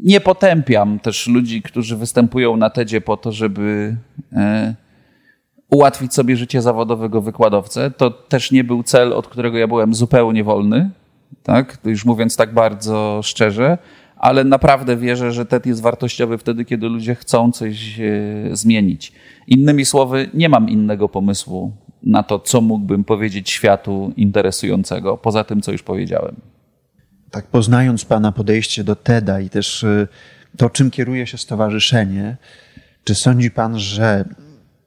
nie 0.00 0.20
potępiam 0.20 0.98
też 0.98 1.26
ludzi, 1.26 1.62
którzy 1.62 1.96
występują 1.96 2.56
na 2.56 2.70
TEDzie 2.70 3.00
po 3.00 3.16
to, 3.16 3.32
żeby 3.32 3.96
e, 4.32 4.74
ułatwić 5.70 6.14
sobie 6.14 6.36
życie 6.36 6.62
zawodowego 6.62 7.22
wykładowcę. 7.22 7.90
To 7.90 8.10
też 8.10 8.50
nie 8.50 8.64
był 8.64 8.82
cel, 8.82 9.12
od 9.12 9.28
którego 9.28 9.58
ja 9.58 9.68
byłem 9.68 9.94
zupełnie 9.94 10.44
wolny, 10.44 10.90
tak? 11.42 11.78
Już 11.84 12.04
mówiąc 12.04 12.36
tak 12.36 12.54
bardzo 12.54 13.20
szczerze, 13.24 13.78
ale 14.16 14.44
naprawdę 14.44 14.96
wierzę, 14.96 15.32
że 15.32 15.46
TED 15.46 15.66
jest 15.66 15.82
wartościowy 15.82 16.38
wtedy, 16.38 16.64
kiedy 16.64 16.88
ludzie 16.88 17.14
chcą 17.14 17.52
coś 17.52 18.00
e, 18.00 18.56
zmienić. 18.56 19.12
Innymi 19.46 19.84
słowy, 19.84 20.30
nie 20.34 20.48
mam 20.48 20.68
innego 20.68 21.08
pomysłu 21.08 21.72
na 22.02 22.22
to, 22.22 22.38
co 22.38 22.60
mógłbym 22.60 23.04
powiedzieć 23.04 23.50
światu 23.50 24.12
interesującego, 24.16 25.16
poza 25.16 25.44
tym, 25.44 25.62
co 25.62 25.72
już 25.72 25.82
powiedziałem. 25.82 26.36
Tak, 27.30 27.46
poznając 27.46 28.04
Pana 28.04 28.32
podejście 28.32 28.84
do 28.84 28.96
TEDa 28.96 29.40
i 29.40 29.50
też 29.50 29.84
e, 29.84 30.08
to, 30.56 30.70
czym 30.70 30.90
kieruje 30.90 31.26
się 31.26 31.38
stowarzyszenie, 31.38 32.36
czy 33.04 33.14
sądzi 33.14 33.50
Pan, 33.50 33.78
że 33.78 34.24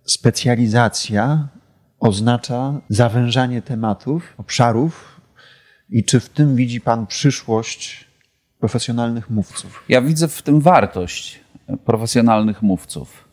specjalizacja 0.05 1.47
oznacza 1.99 2.81
zawężanie 2.89 3.61
tematów, 3.61 4.33
obszarów 4.37 5.21
i 5.89 6.03
czy 6.03 6.19
w 6.19 6.29
tym 6.29 6.55
widzi 6.55 6.81
Pan 6.81 7.07
przyszłość 7.07 8.07
profesjonalnych 8.59 9.29
mówców? 9.29 9.83
Ja 9.89 10.01
widzę 10.01 10.27
w 10.27 10.41
tym 10.41 10.61
wartość 10.61 11.39
profesjonalnych 11.85 12.61
mówców. 12.61 13.30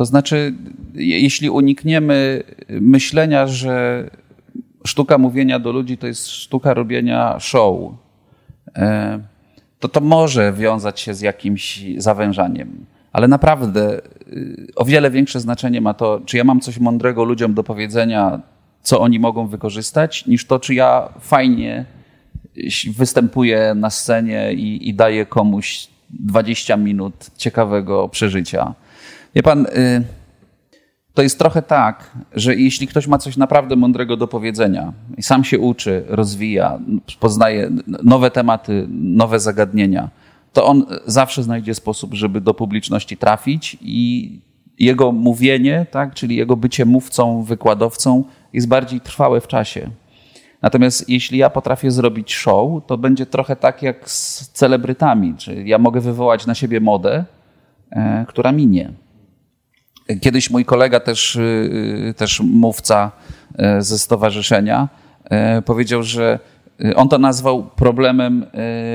To 0.00 0.04
znaczy, 0.04 0.54
jeśli 0.94 1.50
unikniemy 1.50 2.42
myślenia, 2.68 3.46
że 3.46 4.04
sztuka 4.86 5.18
mówienia 5.18 5.58
do 5.58 5.72
ludzi 5.72 5.98
to 5.98 6.06
jest 6.06 6.28
sztuka 6.28 6.74
robienia 6.74 7.36
show, 7.40 7.92
e, 8.76 9.20
to 9.80 9.88
to 9.88 10.00
może 10.00 10.52
wiązać 10.52 11.00
się 11.00 11.14
z 11.14 11.20
jakimś 11.20 11.84
zawężaniem 11.96 12.86
ale 13.12 13.28
naprawdę 13.28 14.00
y, 14.32 14.66
o 14.76 14.84
wiele 14.84 15.10
większe 15.10 15.40
znaczenie 15.40 15.80
ma 15.80 15.94
to, 15.94 16.20
czy 16.26 16.36
ja 16.36 16.44
mam 16.44 16.60
coś 16.60 16.78
mądrego 16.78 17.24
ludziom 17.24 17.54
do 17.54 17.64
powiedzenia, 17.64 18.40
co 18.82 19.00
oni 19.00 19.18
mogą 19.18 19.46
wykorzystać, 19.46 20.26
niż 20.26 20.46
to, 20.46 20.58
czy 20.58 20.74
ja 20.74 21.08
fajnie 21.20 21.84
występuję 22.96 23.74
na 23.74 23.90
scenie 23.90 24.52
i, 24.52 24.88
i 24.88 24.94
daję 24.94 25.26
komuś 25.26 25.88
20 26.10 26.76
minut 26.76 27.14
ciekawego 27.36 28.08
przeżycia. 28.08 28.74
Wie 29.34 29.42
pan, 29.42 29.66
y, 29.66 30.04
to 31.14 31.22
jest 31.22 31.38
trochę 31.38 31.62
tak, 31.62 32.10
że 32.32 32.54
jeśli 32.54 32.86
ktoś 32.86 33.06
ma 33.06 33.18
coś 33.18 33.36
naprawdę 33.36 33.76
mądrego 33.76 34.16
do 34.16 34.28
powiedzenia 34.28 34.92
i 35.16 35.22
sam 35.22 35.44
się 35.44 35.58
uczy, 35.58 36.04
rozwija, 36.08 36.78
poznaje 37.20 37.70
nowe 37.86 38.30
tematy, 38.30 38.86
nowe 38.90 39.40
zagadnienia, 39.40 40.10
to 40.52 40.66
on 40.66 40.86
zawsze 41.06 41.42
znajdzie 41.42 41.74
sposób, 41.74 42.14
żeby 42.14 42.40
do 42.40 42.54
publiczności 42.54 43.16
trafić 43.16 43.76
i 43.80 44.38
jego 44.78 45.12
mówienie, 45.12 45.86
tak, 45.90 46.14
czyli 46.14 46.36
jego 46.36 46.56
bycie 46.56 46.84
mówcą, 46.84 47.42
wykładowcą 47.42 48.24
jest 48.52 48.68
bardziej 48.68 49.00
trwałe 49.00 49.40
w 49.40 49.46
czasie. 49.46 49.90
Natomiast 50.62 51.08
jeśli 51.08 51.38
ja 51.38 51.50
potrafię 51.50 51.90
zrobić 51.90 52.34
show, 52.34 52.86
to 52.86 52.98
będzie 52.98 53.26
trochę 53.26 53.56
tak 53.56 53.82
jak 53.82 54.10
z 54.10 54.48
celebrytami, 54.48 55.34
czyli 55.38 55.68
ja 55.68 55.78
mogę 55.78 56.00
wywołać 56.00 56.46
na 56.46 56.54
siebie 56.54 56.80
modę, 56.80 57.24
e, 57.90 58.24
która 58.28 58.52
minie. 58.52 58.92
Kiedyś 60.20 60.50
mój 60.50 60.64
kolega, 60.64 61.00
też, 61.00 61.36
e, 61.36 62.14
też 62.14 62.40
mówca 62.40 63.12
e, 63.58 63.82
ze 63.82 63.98
stowarzyszenia, 63.98 64.88
powiedział, 65.64 66.02
że 66.02 66.38
on 66.96 67.08
to 67.08 67.18
nazwał 67.18 67.62
problemem 67.62 68.46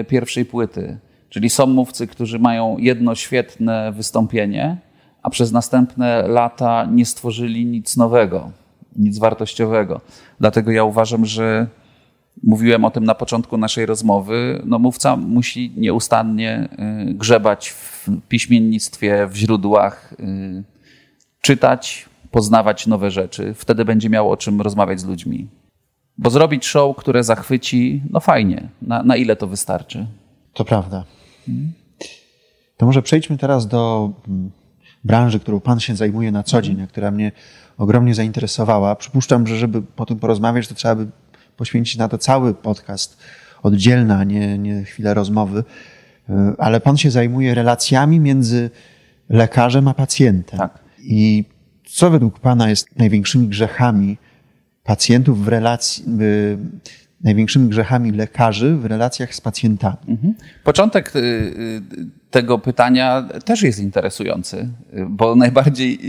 pierwszej 0.08 0.46
płyty 0.46 0.98
Czyli 1.36 1.50
są 1.50 1.68
mówcy, 1.68 2.08
którzy 2.08 2.40
mają 2.40 2.78
jedno 2.78 3.16
świetne 3.16 3.92
wystąpienie, 3.92 4.78
a 5.24 5.30
przez 5.30 5.52
następne 5.52 6.28
lata 6.28 6.88
nie 6.92 7.06
stworzyli 7.06 7.66
nic 7.66 7.98
nowego. 7.98 8.52
nic 8.96 9.18
wartościowego. 9.18 10.02
Dlatego 10.40 10.72
ja 10.72 10.84
uważam, 10.84 11.26
że 11.26 11.68
mówiłem 12.44 12.86
o 12.86 12.92
tym 12.92 13.04
na 13.04 13.16
początku 13.16 13.58
naszej 13.58 13.86
rozmowy, 13.86 14.62
no 14.66 14.80
mówca 14.80 15.16
musi 15.16 15.74
nieustannie 15.78 16.70
y, 17.10 17.14
grzebać 17.14 17.70
w 17.70 18.10
piśmiennictwie, 18.30 19.28
w 19.28 19.36
źródłach, 19.36 20.14
y, 20.20 20.64
czytać, 21.46 22.06
poznawać 22.32 22.88
nowe 22.88 23.12
rzeczy. 23.12 23.54
Wtedy 23.54 23.86
będzie 23.86 24.10
miał 24.10 24.32
o 24.32 24.38
czym 24.38 24.62
rozmawiać 24.62 25.00
z 25.00 25.06
ludźmi. 25.06 25.48
Bo 26.18 26.30
zrobić 26.30 26.66
show, 26.66 26.98
które 26.98 27.24
zachwyci, 27.24 28.02
no 28.10 28.20
fajnie. 28.20 28.70
Na, 28.82 29.04
na 29.04 29.16
ile 29.16 29.36
to 29.36 29.48
wystarczy? 29.48 30.08
To 30.54 30.66
prawda. 30.66 31.04
To 32.78 32.86
może 32.86 33.02
przejdźmy 33.02 33.38
teraz 33.38 33.68
do 33.68 34.12
mm, 34.28 34.52
branży, 35.04 35.40
którą 35.40 35.60
Pan 35.60 35.80
się 35.80 35.96
zajmuje 35.96 36.32
na 36.32 36.44
co 36.44 36.62
dzień, 36.62 36.82
a 36.82 36.88
która 36.88 37.12
mnie 37.12 37.32
ogromnie 37.78 38.16
zainteresowała. 38.16 38.96
Przypuszczam, 38.96 39.48
że 39.48 39.58
żeby 39.58 39.82
po 39.82 40.06
tym 40.06 40.20
porozmawiać, 40.20 40.68
to 40.68 40.76
trzeba 40.76 40.96
by 40.96 41.08
poświęcić 41.58 41.98
na 41.98 42.08
to 42.08 42.18
cały 42.18 42.54
podcast 42.54 43.18
oddzielna, 43.64 44.24
nie, 44.24 44.58
nie 44.58 44.84
chwilę 44.84 45.14
rozmowy. 45.14 45.64
E, 46.30 46.54
ale 46.58 46.80
Pan 46.80 46.98
się 46.98 47.12
zajmuje 47.12 47.56
relacjami 47.56 48.20
między 48.20 48.70
lekarzem 49.30 49.88
a 49.88 49.94
pacjentem. 49.94 50.60
Tak. 50.60 50.85
I 51.06 51.46
co 51.86 52.10
według 52.10 52.40
Pana 52.40 52.70
jest 52.70 52.96
największymi 52.98 53.48
grzechami 53.48 54.18
pacjentów 54.84 55.46
w 55.46 55.48
relacji, 55.48 56.04
w, 56.08 56.58
największymi 57.24 57.70
grzechami 57.70 58.12
lekarzy 58.12 58.76
w 58.76 58.86
relacjach 58.86 59.36
z 59.36 59.42
pacjentami? 59.42 59.98
Mhm. 60.08 60.34
Początek 60.64 61.16
y, 61.16 61.20
y, 61.20 61.82
tego 62.32 62.60
pytania 62.60 63.30
też 63.46 63.62
jest 63.62 63.80
interesujący, 63.80 64.70
bo 65.10 65.36
najbardziej 65.36 66.00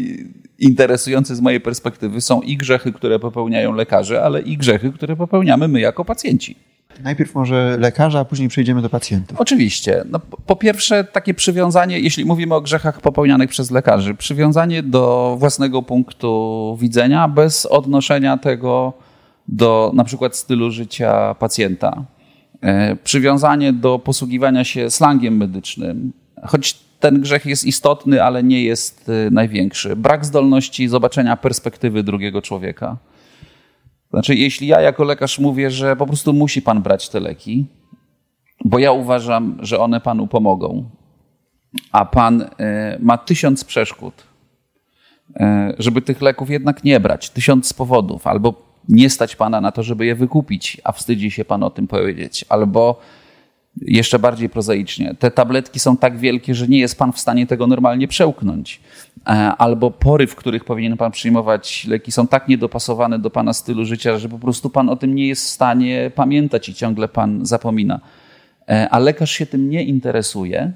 interesujące 0.59 1.37
z 1.37 1.41
mojej 1.41 1.61
perspektywy 1.61 2.21
są 2.21 2.41
i 2.41 2.57
grzechy, 2.57 2.93
które 2.93 3.19
popełniają 3.19 3.73
lekarze, 3.73 4.23
ale 4.23 4.41
i 4.41 4.57
grzechy, 4.57 4.93
które 4.93 5.17
popełniamy 5.17 5.69
my 5.69 5.81
jako 5.81 6.05
pacjenci. 6.05 6.57
Najpierw 7.05 7.35
może 7.35 7.77
lekarza, 7.81 8.21
a 8.21 8.25
później 8.25 8.49
przejdziemy 8.49 8.83
do 8.83 8.91
pacjentów. 8.91 9.41
Oczywiście. 9.41 10.05
No, 10.11 10.21
po 10.47 10.57
pierwsze, 10.57 11.05
takie 11.05 11.35
przywiązanie, 11.35 12.01
jeśli 12.01 12.25
mówimy 12.25 12.55
o 12.55 12.61
grzechach 12.61 13.01
popełnianych 13.01 13.51
przez 13.51 13.71
lekarzy, 13.71 14.15
przywiązanie 14.15 14.83
do 14.83 15.37
własnego 15.39 15.83
punktu 15.83 16.77
widzenia 16.81 17.29
bez 17.29 17.67
odnoszenia 17.67 18.39
tego 18.39 18.93
do 19.49 19.93
na 19.95 20.05
przykład 20.05 20.37
stylu 20.37 20.71
życia 20.71 21.35
pacjenta. 21.35 22.05
E, 22.61 22.97
przywiązanie 22.97 23.73
do 23.73 23.99
posługiwania 23.99 24.65
się 24.65 24.91
slangiem 24.91 25.37
medycznym, 25.37 26.13
choć 26.45 26.87
ten 27.01 27.21
grzech 27.21 27.47
jest 27.47 27.65
istotny, 27.65 28.23
ale 28.23 28.43
nie 28.43 28.65
jest 28.65 29.09
e, 29.09 29.31
największy. 29.31 29.97
Brak 29.97 30.25
zdolności 30.25 30.89
zobaczenia 30.89 31.37
perspektywy 31.37 32.03
drugiego 32.03 32.43
człowieka. 32.43 32.97
Znaczy, 34.11 34.35
jeśli 34.35 34.67
ja 34.67 34.81
jako 34.81 35.05
lekarz 35.05 35.39
mówię, 35.39 35.71
że 35.71 35.97
po 35.97 36.07
prostu 36.07 36.33
musi 36.33 36.63
pan 36.63 36.83
brać 36.83 37.09
te 37.09 37.21
leki, 37.21 37.67
bo 38.65 38.79
ja 38.79 38.93
uważam, 38.93 39.57
że 39.61 39.79
one 39.79 40.01
panu 40.01 40.27
pomogą, 40.27 40.85
a 41.93 42.05
pan 42.05 42.43
e, 42.43 42.99
ma 43.01 43.19
tysiąc 43.19 43.65
przeszkód, 43.65 44.27
żeby 45.79 46.03
tych 46.03 46.23
leków 46.23 46.51
jednak 46.51 46.85
nie 46.85 47.01
brać, 47.01 47.31
tysiąc 47.31 47.73
powodów, 47.73 48.27
albo 48.27 48.55
nie 48.89 49.11
stać 49.11 49.37
pana 49.37 49.61
na 49.61 49.73
to, 49.73 49.83
żeby 49.83 50.07
je 50.07 50.15
wykupić, 50.15 50.81
a 50.85 50.93
wstydzi 50.93 51.31
się 51.31 51.45
pan 51.45 51.63
o 51.63 51.71
tym 51.71 51.87
powiedzieć. 51.87 52.45
Albo 52.49 53.01
jeszcze 53.83 54.19
bardziej 54.19 54.49
prozaicznie, 54.49 55.15
te 55.19 55.31
tabletki 55.31 55.81
są 55.81 55.97
tak 55.97 56.19
wielkie, 56.19 56.55
że 56.55 56.69
nie 56.69 56.79
jest 56.79 56.99
pan 56.99 57.13
w 57.13 57.21
stanie 57.21 57.47
tego 57.47 57.67
normalnie 57.67 58.09
przełknąć. 58.09 58.81
E, 59.27 59.57
albo 59.57 59.91
pory, 59.91 60.27
w 60.27 60.37
których 60.37 60.65
powinien 60.65 60.97
pan 60.97 61.13
przyjmować 61.13 61.85
leki, 61.85 62.13
są 62.13 62.27
tak 62.27 62.49
niedopasowane 62.49 63.19
do 63.19 63.31
pana 63.31 63.53
stylu 63.53 63.85
życia, 63.85 64.19
że 64.19 64.29
po 64.29 64.39
prostu 64.39 64.71
pan 64.71 64.89
o 64.89 64.97
tym 64.97 65.15
nie 65.15 65.29
jest 65.29 65.45
w 65.45 65.49
stanie 65.49 66.11
pamiętać 66.15 66.69
i 66.69 66.75
ciągle 66.75 67.09
pan 67.09 67.47
zapomina. 67.47 68.01
E, 68.69 68.89
a 68.91 68.99
lekarz 68.99 69.31
się 69.31 69.47
tym 69.47 69.71
nie 69.71 69.85
interesuje. 69.85 70.73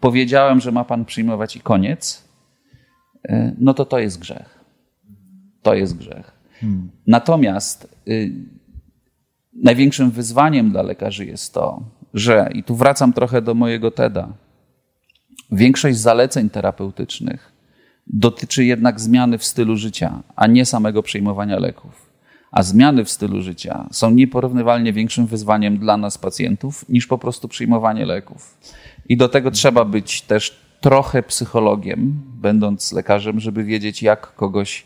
Powiedziałem, 0.00 0.60
że 0.60 0.72
ma 0.72 0.84
pan 0.84 1.04
przyjmować 1.04 1.56
i 1.56 1.60
koniec. 1.60 2.24
E, 3.28 3.54
no 3.58 3.74
to 3.74 3.84
to 3.84 3.98
jest 3.98 4.18
grzech. 4.18 4.60
To 5.62 5.74
jest 5.74 5.98
grzech. 5.98 6.32
Hmm. 6.60 6.90
Natomiast 7.06 7.96
y, 8.08 8.32
największym 9.54 10.10
wyzwaniem 10.10 10.70
dla 10.70 10.82
lekarzy 10.82 11.26
jest 11.26 11.54
to, 11.54 11.82
że, 12.14 12.50
i 12.54 12.62
tu 12.62 12.76
wracam 12.76 13.12
trochę 13.12 13.42
do 13.42 13.54
mojego 13.54 13.90
TEDa, 13.90 14.28
większość 15.52 15.98
zaleceń 15.98 16.50
terapeutycznych 16.50 17.51
dotyczy 18.06 18.64
jednak 18.64 19.00
zmiany 19.00 19.38
w 19.38 19.44
stylu 19.44 19.76
życia, 19.76 20.22
a 20.36 20.46
nie 20.46 20.66
samego 20.66 21.02
przyjmowania 21.02 21.58
leków. 21.58 22.12
A 22.52 22.62
zmiany 22.62 23.04
w 23.04 23.10
stylu 23.10 23.42
życia 23.42 23.88
są 23.92 24.10
nieporównywalnie 24.10 24.92
większym 24.92 25.26
wyzwaniem 25.26 25.78
dla 25.78 25.96
nas, 25.96 26.18
pacjentów, 26.18 26.88
niż 26.88 27.06
po 27.06 27.18
prostu 27.18 27.48
przyjmowanie 27.48 28.06
leków. 28.06 28.58
I 29.08 29.16
do 29.16 29.28
tego 29.28 29.50
trzeba 29.50 29.84
być 29.84 30.22
też 30.22 30.60
trochę 30.80 31.22
psychologiem, 31.22 32.22
będąc 32.40 32.92
lekarzem, 32.92 33.40
żeby 33.40 33.64
wiedzieć, 33.64 34.02
jak 34.02 34.34
kogoś 34.34 34.84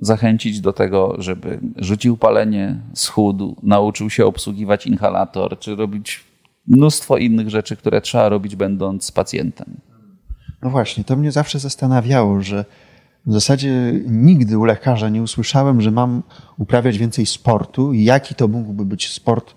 zachęcić 0.00 0.60
do 0.60 0.72
tego, 0.72 1.14
żeby 1.18 1.60
rzucił 1.76 2.16
palenie, 2.16 2.80
schudł, 2.94 3.56
nauczył 3.62 4.10
się 4.10 4.26
obsługiwać 4.26 4.86
inhalator, 4.86 5.58
czy 5.58 5.76
robić 5.76 6.24
mnóstwo 6.66 7.16
innych 7.16 7.50
rzeczy, 7.50 7.76
które 7.76 8.00
trzeba 8.00 8.28
robić, 8.28 8.56
będąc 8.56 9.12
pacjentem. 9.12 9.76
No 10.62 10.70
właśnie, 10.70 11.04
to 11.04 11.16
mnie 11.16 11.32
zawsze 11.32 11.58
zastanawiało, 11.58 12.40
że 12.40 12.64
w 13.26 13.32
zasadzie 13.32 13.92
nigdy 14.06 14.58
u 14.58 14.64
lekarza 14.64 15.08
nie 15.08 15.22
usłyszałem, 15.22 15.80
że 15.80 15.90
mam 15.90 16.22
uprawiać 16.58 16.98
więcej 16.98 17.26
sportu 17.26 17.92
i 17.92 18.04
jaki 18.04 18.34
to 18.34 18.48
mógłby 18.48 18.84
być 18.84 19.08
sport 19.08 19.50
e, 19.50 19.54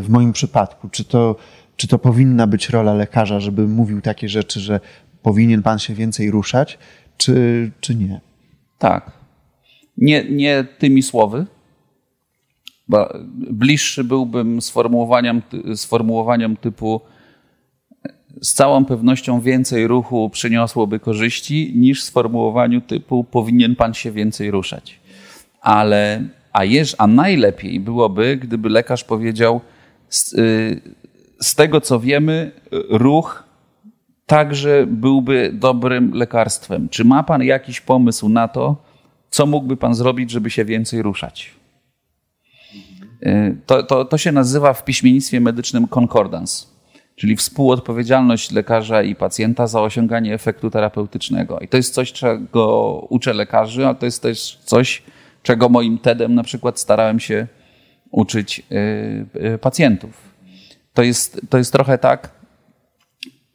w 0.00 0.06
moim 0.08 0.32
przypadku. 0.32 0.88
Czy 0.88 1.04
to, 1.04 1.36
czy 1.76 1.88
to 1.88 1.98
powinna 1.98 2.46
być 2.46 2.68
rola 2.68 2.94
lekarza, 2.94 3.40
żeby 3.40 3.68
mówił 3.68 4.00
takie 4.00 4.28
rzeczy, 4.28 4.60
że 4.60 4.80
powinien 5.22 5.62
pan 5.62 5.78
się 5.78 5.94
więcej 5.94 6.30
ruszać, 6.30 6.78
czy, 7.16 7.70
czy 7.80 7.94
nie? 7.94 8.20
Tak, 8.78 9.12
nie, 9.96 10.24
nie 10.30 10.64
tymi 10.78 11.02
słowy, 11.02 11.46
bo 12.88 13.18
bliższy 13.50 14.04
byłbym 14.04 14.62
sformułowaniem, 14.62 15.42
sformułowaniem 15.74 16.56
typu 16.56 17.00
z 18.42 18.54
całą 18.54 18.84
pewnością 18.84 19.40
więcej 19.40 19.86
ruchu 19.86 20.30
przyniosłoby 20.30 21.00
korzyści 21.00 21.72
niż 21.76 22.02
sformułowaniu 22.02 22.80
typu 22.80 23.24
powinien 23.24 23.76
pan 23.76 23.94
się 23.94 24.12
więcej 24.12 24.50
ruszać. 24.50 25.00
Ale, 25.60 26.22
a, 26.52 26.64
jeż, 26.64 26.94
a 26.98 27.06
najlepiej 27.06 27.80
byłoby, 27.80 28.36
gdyby 28.36 28.68
lekarz 28.68 29.04
powiedział 29.04 29.60
z, 30.08 30.32
y, 30.32 30.80
z 31.40 31.54
tego 31.54 31.80
co 31.80 32.00
wiemy, 32.00 32.52
ruch 32.90 33.44
także 34.26 34.86
byłby 34.86 35.50
dobrym 35.54 36.14
lekarstwem. 36.14 36.88
Czy 36.88 37.04
ma 37.04 37.22
pan 37.22 37.42
jakiś 37.42 37.80
pomysł 37.80 38.28
na 38.28 38.48
to, 38.48 38.76
co 39.30 39.46
mógłby 39.46 39.76
pan 39.76 39.94
zrobić, 39.94 40.30
żeby 40.30 40.50
się 40.50 40.64
więcej 40.64 41.02
ruszać? 41.02 41.54
Y, 43.22 43.56
to, 43.66 43.82
to, 43.82 44.04
to 44.04 44.18
się 44.18 44.32
nazywa 44.32 44.72
w 44.72 44.84
piśmiennictwie 44.84 45.40
medycznym 45.40 45.88
concordance, 45.88 46.66
czyli 47.16 47.36
współodpowiedzialność 47.36 48.50
lekarza 48.50 49.02
i 49.02 49.14
pacjenta 49.14 49.66
za 49.66 49.82
osiąganie 49.82 50.34
efektu 50.34 50.70
terapeutycznego. 50.70 51.58
I 51.58 51.68
to 51.68 51.76
jest 51.76 51.94
coś, 51.94 52.12
czego 52.12 52.92
uczę 53.08 53.32
lekarzy, 53.32 53.86
a 53.86 53.94
to 53.94 54.06
jest 54.06 54.22
też 54.22 54.58
coś, 54.64 55.02
czego 55.42 55.68
moim 55.68 55.98
TEDem 55.98 56.34
na 56.34 56.42
przykład 56.42 56.80
starałem 56.80 57.20
się 57.20 57.46
uczyć 58.10 58.62
y, 58.72 59.54
y, 59.54 59.58
pacjentów. 59.58 60.34
To 60.94 61.02
jest, 61.02 61.40
to 61.50 61.58
jest 61.58 61.72
trochę 61.72 61.98
tak, 61.98 62.30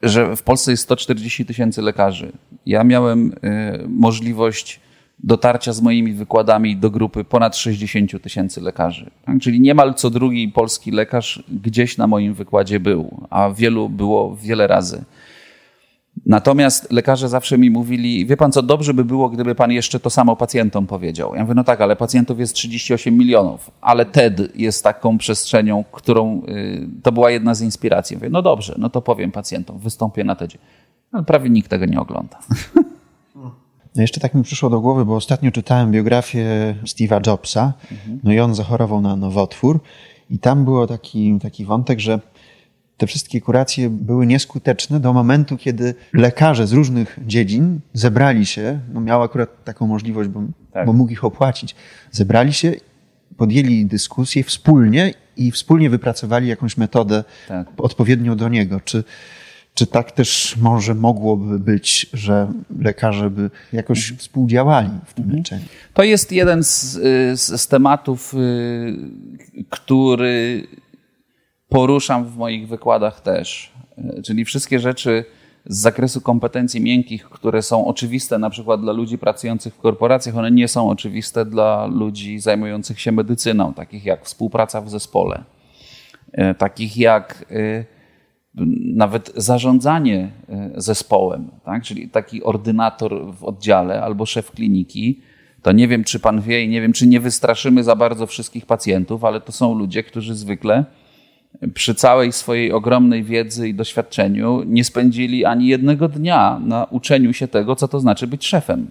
że 0.02 0.36
w 0.36 0.42
Polsce 0.42 0.70
jest 0.70 0.82
140 0.82 1.46
tysięcy 1.46 1.82
lekarzy. 1.82 2.32
Ja 2.66 2.84
miałem 2.84 3.34
możliwość 3.88 4.80
dotarcia 5.24 5.72
z 5.72 5.80
moimi 5.80 6.12
wykładami 6.12 6.76
do 6.76 6.90
grupy 6.90 7.24
ponad 7.24 7.56
60 7.56 8.22
tysięcy 8.22 8.60
lekarzy. 8.60 9.10
Tak? 9.24 9.40
Czyli 9.40 9.60
niemal 9.60 9.94
co 9.94 10.10
drugi 10.10 10.48
polski 10.48 10.90
lekarz 10.90 11.42
gdzieś 11.48 11.98
na 11.98 12.06
moim 12.06 12.34
wykładzie 12.34 12.80
był, 12.80 13.26
a 13.30 13.50
wielu 13.50 13.88
było 13.88 14.36
wiele 14.36 14.66
razy. 14.66 15.04
Natomiast 16.26 16.92
lekarze 16.92 17.28
zawsze 17.28 17.58
mi 17.58 17.70
mówili, 17.70 18.26
wie 18.26 18.36
pan 18.36 18.52
co, 18.52 18.62
dobrze 18.62 18.94
by 18.94 19.04
było, 19.04 19.28
gdyby 19.28 19.54
pan 19.54 19.72
jeszcze 19.72 20.00
to 20.00 20.10
samo 20.10 20.36
pacjentom 20.36 20.86
powiedział. 20.86 21.34
Ja 21.34 21.42
mówię, 21.42 21.54
no 21.54 21.64
tak, 21.64 21.80
ale 21.80 21.96
pacjentów 21.96 22.40
jest 22.40 22.54
38 22.54 23.18
milionów, 23.18 23.70
ale 23.80 24.06
TED 24.06 24.56
jest 24.56 24.84
taką 24.84 25.18
przestrzenią, 25.18 25.84
którą, 25.92 26.42
y, 26.48 26.88
to 27.02 27.12
była 27.12 27.30
jedna 27.30 27.54
z 27.54 27.60
inspiracji. 27.60 28.16
mówię, 28.16 28.30
no 28.30 28.42
dobrze, 28.42 28.74
no 28.78 28.90
to 28.90 29.02
powiem 29.02 29.32
pacjentom, 29.32 29.78
wystąpię 29.78 30.24
na 30.24 30.36
TEDzie. 30.36 30.58
Ale 31.12 31.22
prawie 31.22 31.50
nikt 31.50 31.70
tego 31.70 31.86
nie 31.86 32.00
ogląda. 32.00 32.38
No 33.96 34.02
jeszcze 34.02 34.20
tak 34.20 34.34
mi 34.34 34.42
przyszło 34.42 34.70
do 34.70 34.80
głowy, 34.80 35.04
bo 35.04 35.16
ostatnio 35.16 35.50
czytałem 35.50 35.90
biografię 35.90 36.74
Steve'a 36.84 37.26
Jobsa, 37.26 37.72
mhm. 37.92 38.20
no 38.24 38.32
i 38.32 38.40
on 38.40 38.54
zachorował 38.54 39.00
na 39.00 39.16
nowotwór 39.16 39.80
i 40.30 40.38
tam 40.38 40.64
było 40.64 40.86
taki, 40.86 41.38
taki 41.42 41.64
wątek, 41.64 42.00
że 42.00 42.20
te 42.96 43.06
wszystkie 43.06 43.40
kuracje 43.40 43.90
były 43.90 44.26
nieskuteczne 44.26 45.00
do 45.00 45.12
momentu, 45.12 45.56
kiedy 45.56 45.94
lekarze 46.12 46.66
z 46.66 46.72
różnych 46.72 47.18
dziedzin 47.26 47.80
zebrali 47.92 48.46
się, 48.46 48.80
no 48.92 49.00
miał 49.00 49.22
akurat 49.22 49.64
taką 49.64 49.86
możliwość, 49.86 50.28
bo, 50.28 50.42
tak. 50.72 50.86
bo 50.86 50.92
mógł 50.92 51.12
ich 51.12 51.24
opłacić, 51.24 51.74
zebrali 52.10 52.52
się, 52.52 52.72
podjęli 53.36 53.86
dyskusję 53.86 54.44
wspólnie 54.44 55.14
i 55.36 55.50
wspólnie 55.50 55.90
wypracowali 55.90 56.48
jakąś 56.48 56.76
metodę 56.76 57.24
tak. 57.48 57.68
odpowiednią 57.76 58.36
do 58.36 58.48
niego. 58.48 58.80
Czy, 58.80 59.04
czy 59.74 59.86
tak 59.86 60.12
też 60.12 60.56
może 60.60 60.94
mogłoby 60.94 61.58
być, 61.58 62.06
że 62.12 62.52
lekarze 62.78 63.30
by 63.30 63.50
jakoś 63.72 64.00
mhm. 64.00 64.18
współdziałali 64.18 64.90
w 65.06 65.14
tym 65.14 65.24
mhm. 65.24 65.38
leczeniu? 65.38 65.64
To 65.94 66.02
jest 66.02 66.32
jeden 66.32 66.64
z, 66.64 66.92
z, 67.40 67.60
z 67.60 67.68
tematów, 67.68 68.34
y, 68.34 68.96
który 69.70 70.66
poruszam 71.68 72.24
w 72.24 72.36
moich 72.36 72.68
wykładach 72.68 73.20
też. 73.20 73.72
Y, 73.98 74.22
czyli 74.22 74.44
wszystkie 74.44 74.78
rzeczy 74.78 75.24
z 75.66 75.78
zakresu 75.78 76.20
kompetencji 76.20 76.80
miękkich, 76.80 77.24
które 77.24 77.62
są 77.62 77.86
oczywiste 77.86 78.38
na 78.38 78.50
przykład 78.50 78.80
dla 78.80 78.92
ludzi 78.92 79.18
pracujących 79.18 79.74
w 79.74 79.78
korporacjach, 79.78 80.36
one 80.36 80.50
nie 80.50 80.68
są 80.68 80.90
oczywiste 80.90 81.44
dla 81.44 81.86
ludzi 81.86 82.38
zajmujących 82.38 83.00
się 83.00 83.12
medycyną, 83.12 83.74
takich 83.74 84.04
jak 84.04 84.24
współpraca 84.24 84.80
w 84.80 84.90
zespole, 84.90 85.44
y, 86.28 86.54
takich 86.54 86.96
jak 86.96 87.44
nawet 88.94 89.32
zarządzanie 89.36 90.30
e, 90.48 90.70
zespołem, 90.76 91.50
tak? 91.64 91.82
czyli 91.82 92.08
taki 92.08 92.42
ordynator 92.42 93.34
w 93.34 93.44
oddziale 93.44 94.02
albo 94.02 94.26
szef 94.26 94.50
kliniki, 94.50 95.20
to 95.62 95.72
nie 95.72 95.88
wiem, 95.88 96.04
czy 96.04 96.20
pan 96.20 96.40
wie 96.40 96.64
i 96.64 96.68
nie 96.68 96.80
wiem, 96.80 96.92
czy 96.92 97.06
nie 97.06 97.20
wystraszymy 97.20 97.84
za 97.84 97.96
bardzo 97.96 98.26
wszystkich 98.26 98.66
pacjentów, 98.66 99.24
ale 99.24 99.40
to 99.40 99.52
są 99.52 99.74
ludzie, 99.74 100.02
którzy 100.02 100.34
zwykle 100.34 100.84
przy 101.74 101.94
całej 101.94 102.32
swojej 102.32 102.72
ogromnej 102.72 103.24
wiedzy 103.24 103.68
i 103.68 103.74
doświadczeniu 103.74 104.62
nie 104.66 104.84
spędzili 104.84 105.44
ani 105.44 105.66
jednego 105.66 106.08
dnia 106.08 106.60
na 106.64 106.84
uczeniu 106.84 107.32
się 107.32 107.48
tego, 107.48 107.76
co 107.76 107.88
to 107.88 108.00
znaczy 108.00 108.26
być 108.26 108.46
szefem. 108.46 108.90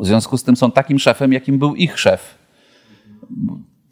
W 0.00 0.06
związku 0.06 0.38
z 0.38 0.44
tym 0.44 0.56
są 0.56 0.70
takim 0.70 0.98
szefem, 0.98 1.32
jakim 1.32 1.58
był 1.58 1.74
ich 1.74 1.98
szef 1.98 2.38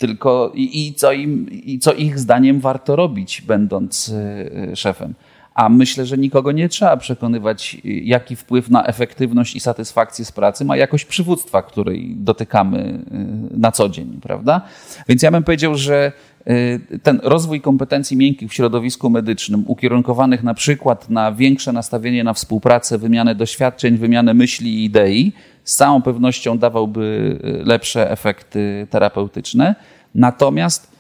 tylko 0.01 0.53
i, 0.55 0.87
i, 0.87 0.95
co 0.95 1.13
im, 1.13 1.51
i 1.51 1.79
co 1.79 1.93
ich 1.93 2.19
zdaniem 2.19 2.61
warto 2.61 2.97
robić, 2.97 3.43
będąc 3.43 4.09
y, 4.09 4.77
szefem. 4.77 5.15
A 5.55 5.69
myślę, 5.69 6.07
że 6.07 6.19
nikogo 6.19 6.53
nie 6.53 6.69
trzeba 6.69 6.97
przekonywać, 6.97 7.77
jaki 7.85 8.37
wpływ 8.37 8.71
na 8.71 8.85
efektywność 8.85 9.57
i 9.57 9.61
satysfakcję 9.61 10.25
z 10.25 10.33
pracy 10.33 10.65
ma 10.65 10.77
jakość 10.77 11.05
przywództwa, 11.05 11.63
której 11.63 12.15
dotykamy 12.17 12.79
y, 13.55 13.59
na 13.59 13.73
co 13.73 13.89
dzień, 13.89 14.19
prawda? 14.23 14.61
Więc 15.09 15.23
ja 15.23 15.31
bym 15.31 15.43
powiedział, 15.43 15.75
że 15.75 16.13
y, 16.13 16.30
ten 17.03 17.21
rozwój 17.23 17.61
kompetencji 17.61 18.17
miękkich 18.17 18.51
w 18.51 18.55
środowisku 18.55 19.11
medycznym, 19.11 19.65
ukierunkowanych 19.67 20.43
na 20.43 20.55
przykład 20.55 21.11
na 21.11 21.33
większe 21.33 21.73
nastawienie 21.73 22.25
na 22.25 22.33
współpracę, 22.33 22.99
wymianę 22.99 23.35
doświadczeń, 23.35 23.97
wymianę 23.97 24.35
myśli 24.35 24.75
i 24.75 24.85
idei, 24.85 25.33
z 25.65 25.75
całą 25.75 26.03
pewnością 26.03 26.59
dawałby 26.59 27.39
y, 27.45 27.65
lepsze 27.65 28.11
efekty 28.11 28.87
terapeutyczne. 28.91 29.75
Natomiast 30.15 30.93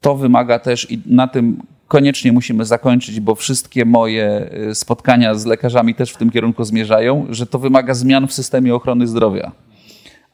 to 0.00 0.16
wymaga 0.16 0.58
też, 0.58 0.90
i 0.90 1.02
na 1.06 1.28
tym 1.28 1.62
koniecznie 1.88 2.32
musimy 2.32 2.64
zakończyć, 2.64 3.20
bo 3.20 3.34
wszystkie 3.34 3.84
moje 3.84 4.50
y, 4.70 4.74
spotkania 4.74 5.34
z 5.34 5.46
lekarzami 5.46 5.94
też 5.94 6.10
w 6.12 6.16
tym 6.16 6.30
kierunku 6.30 6.64
zmierzają, 6.64 7.26
że 7.30 7.46
to 7.46 7.58
wymaga 7.58 7.94
zmian 7.94 8.26
w 8.26 8.32
systemie 8.32 8.74
ochrony 8.74 9.06
zdrowia. 9.06 9.52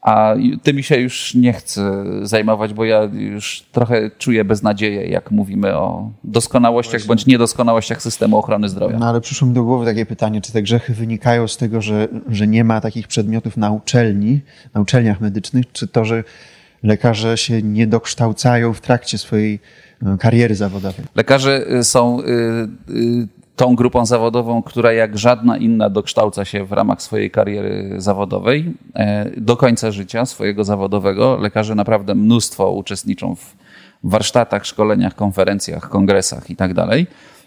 A 0.05 0.35
tymi 0.63 0.83
się 0.83 0.97
już 0.97 1.35
nie 1.35 1.53
chcę 1.53 2.03
zajmować, 2.21 2.73
bo 2.73 2.85
ja 2.85 3.03
już 3.13 3.65
trochę 3.71 4.11
czuję 4.17 4.45
beznadzieję, 4.45 5.07
jak 5.07 5.31
mówimy 5.31 5.75
o 5.75 6.11
doskonałościach 6.23 6.91
Właśnie. 6.93 7.07
bądź 7.07 7.25
niedoskonałościach 7.25 8.01
systemu 8.01 8.37
ochrony 8.37 8.69
zdrowia. 8.69 8.97
No 8.99 9.09
ale 9.09 9.21
przyszło 9.21 9.47
mi 9.47 9.53
do 9.53 9.63
głowy 9.63 9.85
takie 9.85 10.05
pytanie, 10.05 10.41
czy 10.41 10.51
te 10.51 10.61
grzechy 10.61 10.93
wynikają 10.93 11.47
z 11.47 11.57
tego, 11.57 11.81
że, 11.81 12.07
że 12.29 12.47
nie 12.47 12.63
ma 12.63 12.81
takich 12.81 13.07
przedmiotów 13.07 13.57
na 13.57 13.71
uczelni, 13.71 14.41
na 14.73 14.81
uczelniach 14.81 15.21
medycznych, 15.21 15.71
czy 15.71 15.87
to, 15.87 16.05
że 16.05 16.23
lekarze 16.83 17.37
się 17.37 17.61
nie 17.61 17.87
dokształcają 17.87 18.73
w 18.73 18.81
trakcie 18.81 19.17
swojej 19.17 19.59
no, 20.01 20.17
kariery 20.17 20.55
zawodowej? 20.55 21.05
Lekarze 21.15 21.71
y, 21.71 21.83
są 21.83 22.21
y, 22.21 22.25
tą 23.55 23.75
grupą 23.75 24.05
zawodową, 24.05 24.63
która 24.63 24.93
jak 24.93 25.17
żadna 25.17 25.57
inna 25.57 25.89
dokształca 25.89 26.45
się 26.45 26.65
w 26.65 26.71
ramach 26.71 27.01
swojej 27.01 27.31
kariery 27.31 27.93
zawodowej 27.97 28.73
e, 28.93 29.31
do 29.37 29.57
końca 29.57 29.91
życia 29.91 30.25
swojego 30.25 30.63
zawodowego. 30.63 31.37
Lekarze 31.37 31.75
naprawdę 31.75 32.15
mnóstwo 32.15 32.71
uczestniczą 32.71 33.35
w 33.35 33.55
warsztatach, 34.03 34.65
szkoleniach, 34.65 35.15
konferencjach, 35.15 35.89
kongresach 35.89 36.49
itd. 36.49 36.73
Tak 36.73 36.99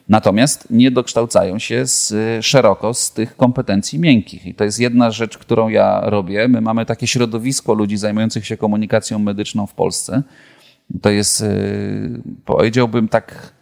Natomiast 0.09 0.71
nie 0.71 0.91
dokształcają 0.91 1.59
się 1.59 1.87
z, 1.87 2.15
szeroko 2.45 2.95
z 2.95 3.13
tych 3.13 3.37
kompetencji 3.37 3.99
miękkich. 3.99 4.47
I 4.47 4.55
to 4.55 4.65
jest 4.65 4.81
jedna 4.81 5.11
rzecz, 5.11 5.39
którą 5.39 5.69
ja 5.69 6.01
robię. 6.05 6.49
My 6.49 6.61
mamy 6.61 6.87
takie 6.87 7.07
środowisko 7.07 7.75
ludzi 7.75 7.97
zajmujących 7.97 8.47
się 8.47 8.57
komunikacją 8.57 9.19
medyczną 9.19 9.67
w 9.67 9.75
Polsce. 9.75 10.23
To 11.03 11.11
jest, 11.11 11.43
e, 11.43 11.47
powiedziałbym 12.45 13.09
tak, 13.09 13.53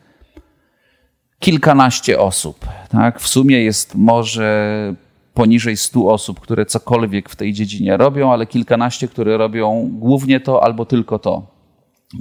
kilkanaście 1.38 2.20
osób. 2.20 2.66
Tak? 2.88 3.20
W 3.20 3.29
sumie 3.29 3.64
jest 3.64 3.94
może 3.94 4.94
poniżej 5.35 5.77
100 5.77 6.09
osób, 6.09 6.40
które 6.40 6.66
cokolwiek 6.66 7.29
w 7.29 7.37
tej 7.37 7.53
dziedzinie 7.53 7.96
robią, 7.96 8.33
ale 8.33 8.46
kilkanaście, 8.46 9.09
które 9.09 9.37
robią 9.37 9.90
głównie 9.92 10.40
to 10.40 10.64
albo 10.64 10.85
tylko 10.85 11.18
to. 11.18 11.46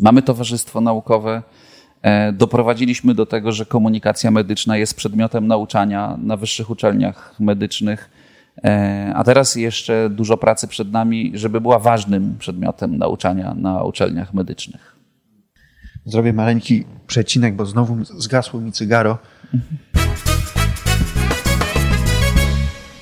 Mamy 0.02 0.22
towarzystwo 0.22 0.82
naukowe. 0.82 1.44
E, 2.02 2.34
doprowadziliśmy 2.34 3.14
do 3.14 3.26
tego, 3.26 3.52
że 3.52 3.66
komunikacja 3.66 4.32
medyczna 4.32 4.78
jest 4.78 4.96
przedmiotem 4.96 5.48
nauczania 5.48 6.18
na 6.22 6.38
wyższych 6.38 6.70
uczelniach 6.70 7.36
medycznych. 7.40 8.10
E, 8.64 9.12
a 9.16 9.24
teraz 9.24 9.56
jeszcze 9.56 10.10
dużo 10.10 10.38
pracy 10.38 10.68
przed 10.68 10.92
nami, 10.92 11.32
żeby 11.34 11.62
była 11.62 11.80
ważnym 11.80 12.36
przedmiotem 12.40 12.98
nauczania 12.98 13.54
na 13.54 13.84
uczelniach 13.84 14.34
medycznych. 14.34 14.95
Zrobię 16.06 16.34
maleńki 16.34 16.86
przecinek, 17.08 17.56
bo 17.56 17.66
znowu 17.66 18.06
zgasło 18.06 18.62
mi 18.62 18.72
cygaro. 18.72 19.18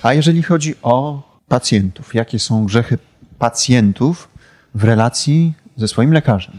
A 0.03 0.13
jeżeli 0.13 0.43
chodzi 0.43 0.75
o 0.81 1.21
pacjentów, 1.47 2.15
jakie 2.15 2.39
są 2.39 2.65
grzechy 2.65 2.97
pacjentów 3.39 4.29
w 4.75 4.83
relacji 4.83 5.53
ze 5.75 5.87
swoim 5.87 6.13
lekarzem? 6.13 6.53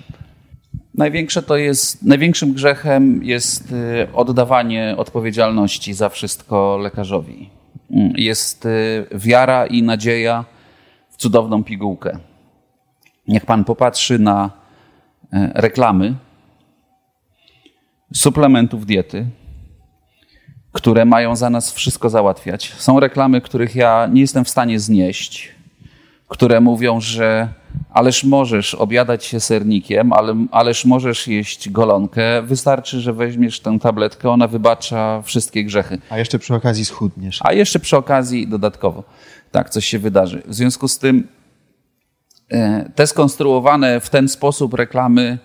Największe 0.95 1.43
to 1.43 1.57
jest, 1.57 2.03
największym 2.03 2.53
grzechem 2.53 3.25
jest 3.25 3.73
y, 3.73 4.13
oddawanie 4.13 4.95
odpowiedzialności 4.97 5.95
za 5.95 6.09
wszystko 6.09 6.79
lekarzowi. 6.83 7.51
Mm, 7.91 8.13
jest 8.17 8.67
y, 8.67 9.07
wiara 9.13 9.67
i 9.67 9.83
nadzieja 9.83 10.45
w 11.11 11.17
cudowną 11.17 11.65
pigułkę. 11.65 12.19
Niech 13.29 13.47
pan 13.47 13.65
popatrzy 13.65 14.19
na 14.19 14.51
y, 15.25 15.51
reklamy 15.55 16.15
suplementów 18.15 18.87
diety, 18.87 19.27
które 20.73 21.05
mają 21.05 21.37
za 21.37 21.51
nas 21.51 21.73
wszystko 21.73 22.11
załatwiać. 22.11 22.75
Są 22.79 23.01
reklamy, 23.01 23.41
których 23.41 23.77
ja 23.77 24.09
nie 24.13 24.21
jestem 24.21 24.45
w 24.45 24.49
stanie 24.49 24.81
znieść, 24.81 25.55
które 26.29 26.61
mówią, 26.61 27.01
że 27.01 27.49
ależ 27.91 28.25
możesz 28.25 28.75
obiadać 28.75 29.25
się 29.25 29.41
sernikiem, 29.41 30.13
ale, 30.13 30.47
ależ 30.51 30.85
możesz 30.85 31.29
jeść 31.29 31.71
golonkę. 31.71 32.43
Wystarczy, 32.43 33.01
że 33.01 33.13
weźmiesz 33.13 33.61
tę 33.61 33.79
tabletkę, 33.79 34.31
ona 34.31 34.49
wybacza 34.49 35.23
wszystkie 35.23 35.65
grzechy. 35.65 35.99
A 36.11 36.19
jeszcze 36.19 36.39
przy 36.39 36.55
okazji 36.55 36.85
schudniesz. 36.85 37.39
A 37.43 37.53
jeszcze 37.53 37.79
przy 37.79 37.97
okazji 37.97 38.49
dodatkowo. 38.49 39.05
Tak, 39.51 39.71
coś 39.71 39.87
się 39.87 39.99
wydarzy. 39.99 40.43
W 40.47 40.55
związku 40.55 40.89
z 40.89 40.99
tym 40.99 41.29
e, 42.51 42.91
te 42.95 43.07
skonstruowane 43.07 44.01
w 44.01 44.11
ten 44.11 44.29
sposób 44.29 44.75
reklamy 44.75 45.39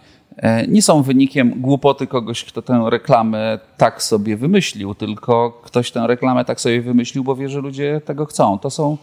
nie 0.68 0.82
są 0.82 1.04
wynikiem 1.04 1.62
głupoty 1.62 2.08
kogoś, 2.08 2.44
kto 2.44 2.62
tę 2.62 2.86
reklamę 2.90 3.60
tak 3.78 4.04
sobie 4.04 4.38
wymyślił, 4.38 4.96
tylko 4.96 5.62
ktoś 5.64 5.92
tę 5.92 6.08
reklamę 6.08 6.46
tak 6.46 6.62
sobie 6.62 6.82
wymyślił, 6.82 7.24
bo 7.24 7.36
wie, 7.36 7.50
że 7.50 7.60
ludzie 7.60 8.02
tego 8.06 8.26
chcą. 8.26 8.60
To 8.60 8.70
są 8.70 8.98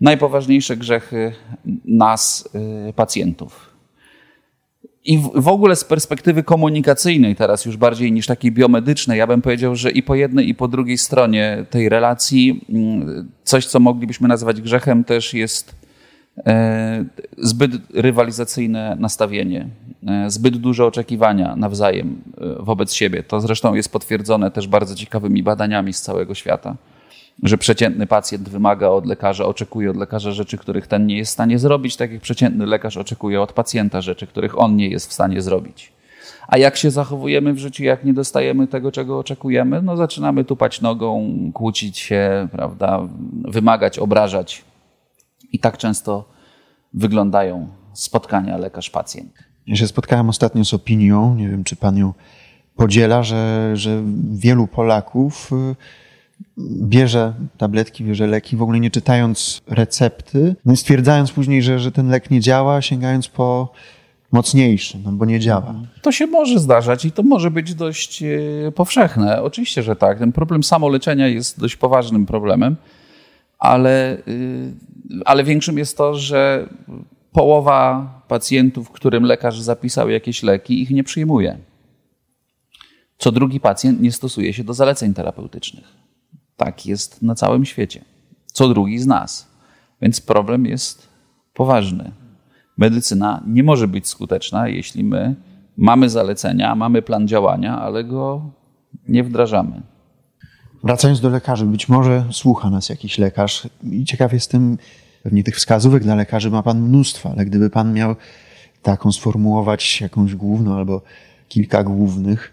najpoważniejsze 0.00 0.76
grzechy 0.76 1.32
nas, 1.84 2.48
e, 2.88 2.92
pacjentów. 2.92 3.76
I 5.04 5.18
w 5.34 5.48
ogóle 5.48 5.76
z 5.76 5.84
perspektywy 5.84 6.42
komunikacyjnej, 6.42 7.36
teraz 7.36 7.64
już 7.64 7.76
bardziej 7.76 8.12
niż 8.12 8.26
takiej 8.26 8.52
biomedycznej, 8.52 9.18
ja 9.18 9.26
bym 9.26 9.42
powiedział, 9.42 9.76
że 9.76 9.90
i 9.90 10.02
po 10.02 10.14
jednej, 10.14 10.48
i 10.48 10.54
po 10.54 10.68
drugiej 10.68 10.98
stronie 10.98 11.64
tej 11.70 11.88
relacji 11.88 12.64
mm, 12.68 13.28
coś, 13.44 13.66
co 13.66 13.80
moglibyśmy 13.80 14.28
nazwać 14.28 14.60
grzechem, 14.60 15.04
też 15.04 15.34
jest 15.34 15.74
E, 15.74 15.85
zbyt 17.38 17.72
rywalizacyjne 17.94 18.96
nastawienie, 19.00 19.68
e, 20.06 20.30
zbyt 20.30 20.56
duże 20.56 20.86
oczekiwania 20.86 21.56
nawzajem 21.56 22.22
e, 22.40 22.62
wobec 22.62 22.92
siebie. 22.92 23.22
To 23.22 23.40
zresztą 23.40 23.74
jest 23.74 23.92
potwierdzone 23.92 24.50
też 24.50 24.68
bardzo 24.68 24.94
ciekawymi 24.94 25.42
badaniami 25.42 25.92
z 25.92 26.00
całego 26.00 26.34
świata, 26.34 26.76
że 27.42 27.58
przeciętny 27.58 28.06
pacjent 28.06 28.48
wymaga 28.48 28.88
od 28.88 29.06
lekarza, 29.06 29.46
oczekuje 29.46 29.90
od 29.90 29.96
lekarza 29.96 30.32
rzeczy, 30.32 30.58
których 30.58 30.86
ten 30.86 31.06
nie 31.06 31.16
jest 31.16 31.30
w 31.30 31.32
stanie 31.32 31.58
zrobić, 31.58 31.96
tak 31.96 32.12
jak 32.12 32.20
przeciętny 32.20 32.66
lekarz 32.66 32.96
oczekuje 32.96 33.40
od 33.40 33.52
pacjenta 33.52 34.00
rzeczy, 34.00 34.26
których 34.26 34.58
on 34.58 34.76
nie 34.76 34.88
jest 34.88 35.10
w 35.10 35.12
stanie 35.12 35.42
zrobić. 35.42 35.92
A 36.48 36.58
jak 36.58 36.76
się 36.76 36.90
zachowujemy 36.90 37.52
w 37.52 37.58
życiu, 37.58 37.84
jak 37.84 38.04
nie 38.04 38.14
dostajemy 38.14 38.66
tego, 38.66 38.92
czego 38.92 39.18
oczekujemy, 39.18 39.82
no 39.82 39.96
zaczynamy 39.96 40.44
tupać 40.44 40.80
nogą, 40.80 41.34
kłócić 41.54 41.98
się, 41.98 42.48
prawda, 42.52 43.08
wymagać, 43.44 43.98
obrażać. 43.98 44.64
I 45.56 45.58
tak 45.58 45.78
często 45.78 46.28
wyglądają 46.94 47.68
spotkania 47.92 48.58
lekarz-pacjent. 48.58 49.30
Ja 49.66 49.76
się 49.76 49.86
spotkałem 49.86 50.28
ostatnio 50.28 50.64
z 50.64 50.74
opinią, 50.74 51.34
nie 51.34 51.48
wiem 51.48 51.64
czy 51.64 51.76
pan 51.76 51.96
ją 51.96 52.12
podziela, 52.76 53.22
że, 53.22 53.70
że 53.74 54.02
wielu 54.32 54.66
Polaków 54.66 55.50
y, 55.52 55.76
bierze 56.82 57.34
tabletki, 57.58 58.04
bierze 58.04 58.26
leki, 58.26 58.56
w 58.56 58.62
ogóle 58.62 58.80
nie 58.80 58.90
czytając 58.90 59.62
recepty, 59.66 60.56
no 60.64 60.72
i 60.72 60.76
stwierdzając 60.76 61.32
później, 61.32 61.62
że, 61.62 61.78
że 61.78 61.92
ten 61.92 62.08
lek 62.08 62.30
nie 62.30 62.40
działa, 62.40 62.82
sięgając 62.82 63.28
po 63.28 63.72
mocniejszy, 64.32 64.98
no 65.04 65.12
bo 65.12 65.24
nie 65.24 65.40
działa. 65.40 65.74
To 66.02 66.12
się 66.12 66.26
może 66.26 66.58
zdarzać 66.58 67.04
i 67.04 67.12
to 67.12 67.22
może 67.22 67.50
być 67.50 67.74
dość 67.74 68.22
e, 68.22 68.72
powszechne. 68.74 69.42
Oczywiście, 69.42 69.82
że 69.82 69.96
tak. 69.96 70.18
Ten 70.18 70.32
problem 70.32 70.62
samoleczenia 70.62 71.28
jest 71.28 71.60
dość 71.60 71.76
poważnym 71.76 72.26
problemem, 72.26 72.76
ale, 73.66 74.18
y, 74.28 74.72
ale 75.24 75.44
większym 75.44 75.78
jest 75.78 75.96
to, 75.96 76.14
że 76.14 76.68
połowa 77.32 78.10
pacjentów, 78.28 78.90
którym 78.90 79.24
lekarz 79.24 79.60
zapisał 79.60 80.10
jakieś 80.10 80.42
leki, 80.42 80.82
ich 80.82 80.90
nie 80.90 81.04
przyjmuje. 81.04 81.58
Co 83.18 83.32
drugi 83.32 83.60
pacjent 83.60 84.00
nie 84.00 84.12
stosuje 84.12 84.52
się 84.52 84.64
do 84.64 84.74
zaleceń 84.74 85.14
terapeutycznych. 85.14 85.84
Tak 86.56 86.86
jest 86.86 87.22
na 87.22 87.34
całym 87.34 87.64
świecie. 87.64 88.04
Co 88.46 88.68
drugi 88.68 88.98
z 88.98 89.06
nas. 89.06 89.50
Więc 90.02 90.20
problem 90.20 90.66
jest 90.66 91.08
poważny. 91.54 92.12
Medycyna 92.78 93.42
nie 93.46 93.62
może 93.62 93.88
być 93.88 94.08
skuteczna, 94.08 94.68
jeśli 94.68 95.04
my 95.04 95.34
mamy 95.76 96.08
zalecenia, 96.08 96.74
mamy 96.74 97.02
plan 97.02 97.28
działania, 97.28 97.78
ale 97.80 98.04
go 98.04 98.50
nie 99.08 99.24
wdrażamy. 99.24 99.82
Wracając 100.84 101.20
do 101.20 101.28
lekarzy, 101.28 101.64
być 101.64 101.88
może 101.88 102.24
słucha 102.30 102.70
nas 102.70 102.88
jakiś 102.88 103.18
lekarz 103.18 103.68
i 103.90 104.04
ciekaw 104.04 104.32
jestem, 104.32 104.78
pewnie 105.22 105.44
tych 105.44 105.56
wskazówek 105.56 106.02
dla 106.02 106.14
lekarzy 106.14 106.50
ma 106.50 106.62
Pan 106.62 106.80
mnóstwo, 106.80 107.30
ale 107.30 107.44
gdyby 107.44 107.70
Pan 107.70 107.92
miał 107.92 108.16
taką 108.82 109.12
sformułować 109.12 110.00
jakąś 110.00 110.34
główną 110.34 110.76
albo 110.76 111.02
kilka 111.48 111.82
głównych, 111.82 112.52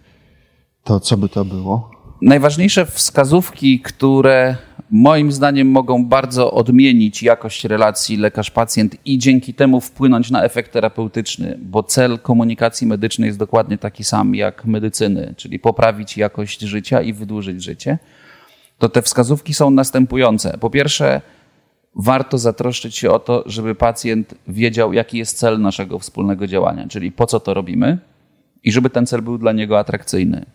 to 0.84 1.00
co 1.00 1.18
by 1.18 1.30
to 1.30 1.46
było? 1.46 1.92
Najważniejsze 2.22 2.86
wskazówki, 2.86 3.80
które 3.80 4.56
moim 4.96 5.32
zdaniem 5.32 5.68
mogą 5.68 6.06
bardzo 6.06 6.52
odmienić 6.52 7.24
jakość 7.24 7.66
relacji 7.66 8.18
lekarz-pacjent 8.18 8.98
i 9.06 9.18
dzięki 9.18 9.54
temu 9.54 9.82
wpłynąć 9.82 10.32
na 10.32 10.44
efekt 10.44 10.74
terapeutyczny, 10.74 11.58
bo 11.62 11.84
cel 11.84 12.20
komunikacji 12.20 12.88
medycznej 12.88 13.28
jest 13.28 13.39
dokładnie 13.39 13.78
taki 13.78 14.04
sam 14.04 14.36
jak 14.36 14.66
medycyny, 14.66 15.34
czyli 15.38 15.60
poprawić 15.60 16.18
jakość 16.18 16.62
życia 16.62 17.02
i 17.02 17.14
wydłużyć 17.14 17.64
życie, 17.64 17.98
to 18.78 18.89
te 18.89 19.02
wskazówki 19.02 19.54
są 19.54 19.70
następujące. 19.70 20.58
Po 20.60 20.70
pierwsze, 20.70 21.22
warto 21.96 22.38
zatroszczyć 22.38 22.96
się 22.96 23.12
o 23.12 23.20
to, 23.20 23.44
żeby 23.46 23.76
pacjent 23.76 24.36
wiedział, 24.48 24.94
jaki 24.94 25.18
jest 25.18 25.38
cel 25.38 25.62
naszego 25.62 26.00
wspólnego 26.00 26.48
działania, 26.48 26.88
czyli 26.88 27.12
po 27.12 27.26
co 27.26 27.39
to 27.39 27.54
robimy 27.54 27.98
i 28.64 28.72
żeby 28.72 28.89
ten 28.89 29.06
cel 29.06 29.22
był 29.22 29.38
dla 29.38 29.52
niego 29.52 29.80
atrakcyjny. 29.80 30.46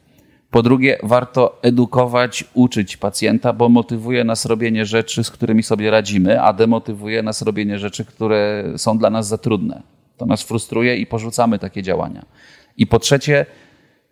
Po 0.50 0.62
drugie, 0.62 0.98
warto 1.02 1.58
edukować, 1.62 2.44
uczyć 2.54 2.96
pacjenta, 2.96 3.52
bo 3.52 3.68
motywuje 3.68 4.24
nas 4.24 4.46
robienie 4.46 4.86
rzeczy, 4.86 5.24
z 5.24 5.30
którymi 5.30 5.62
sobie 5.62 5.90
radzimy, 5.90 6.42
a 6.42 6.52
demotywuje 6.52 7.22
nas 7.22 7.42
robienie 7.42 7.78
rzeczy, 7.78 8.04
które 8.04 8.64
są 8.76 8.98
dla 8.98 9.10
nas 9.10 9.28
za 9.28 9.38
trudne. 9.38 9.82
To 10.16 10.26
nas 10.26 10.42
frustruje 10.42 10.96
i 10.96 11.06
porzucamy 11.06 11.58
takie 11.58 11.82
działania. 11.82 12.26
I 12.76 12.86
po 12.86 12.98
trzecie, 12.98 13.46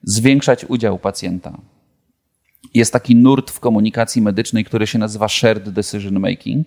zwiększać 0.03 0.65
udział 0.65 0.99
pacjenta. 0.99 1.59
Jest 2.75 2.93
taki 2.93 3.17
nurt 3.17 3.51
w 3.51 3.61
komunikacji 3.61 4.23
medycznej, 4.23 4.65
który 4.65 4.87
się 4.87 4.99
nazywa 4.99 5.29
shared 5.29 5.69
decision 5.69 6.21
making. 6.21 6.67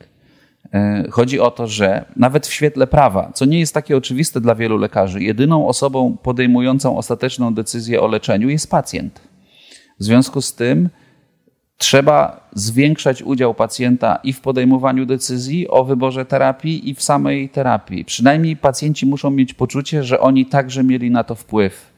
E, 0.73 1.03
chodzi 1.11 1.39
o 1.39 1.51
to, 1.51 1.67
że 1.67 2.05
nawet 2.15 2.47
w 2.47 2.53
świetle 2.53 2.87
prawa, 2.87 3.31
co 3.33 3.45
nie 3.45 3.59
jest 3.59 3.73
takie 3.73 3.97
oczywiste 3.97 4.41
dla 4.41 4.55
wielu 4.55 4.77
lekarzy, 4.77 5.23
jedyną 5.23 5.67
osobą 5.67 6.17
podejmującą 6.23 6.97
ostateczną 6.97 7.53
decyzję 7.53 8.01
o 8.01 8.07
leczeniu 8.07 8.49
jest 8.49 8.69
pacjent. 8.71 9.28
W 9.99 10.03
związku 10.03 10.41
z 10.41 10.53
tym 10.53 10.89
trzeba 11.77 12.49
zwiększać 12.53 13.23
udział 13.23 13.53
pacjenta 13.53 14.19
i 14.23 14.33
w 14.33 14.41
podejmowaniu 14.41 15.05
decyzji 15.05 15.67
o 15.67 15.83
wyborze 15.83 16.25
terapii, 16.25 16.89
i 16.89 16.95
w 16.95 17.01
samej 17.01 17.49
terapii. 17.49 18.05
Przynajmniej 18.05 18.57
pacjenci 18.57 19.05
muszą 19.05 19.29
mieć 19.29 19.53
poczucie, 19.53 20.03
że 20.03 20.19
oni 20.19 20.45
także 20.45 20.83
mieli 20.83 21.11
na 21.11 21.23
to 21.23 21.35
wpływ, 21.35 21.91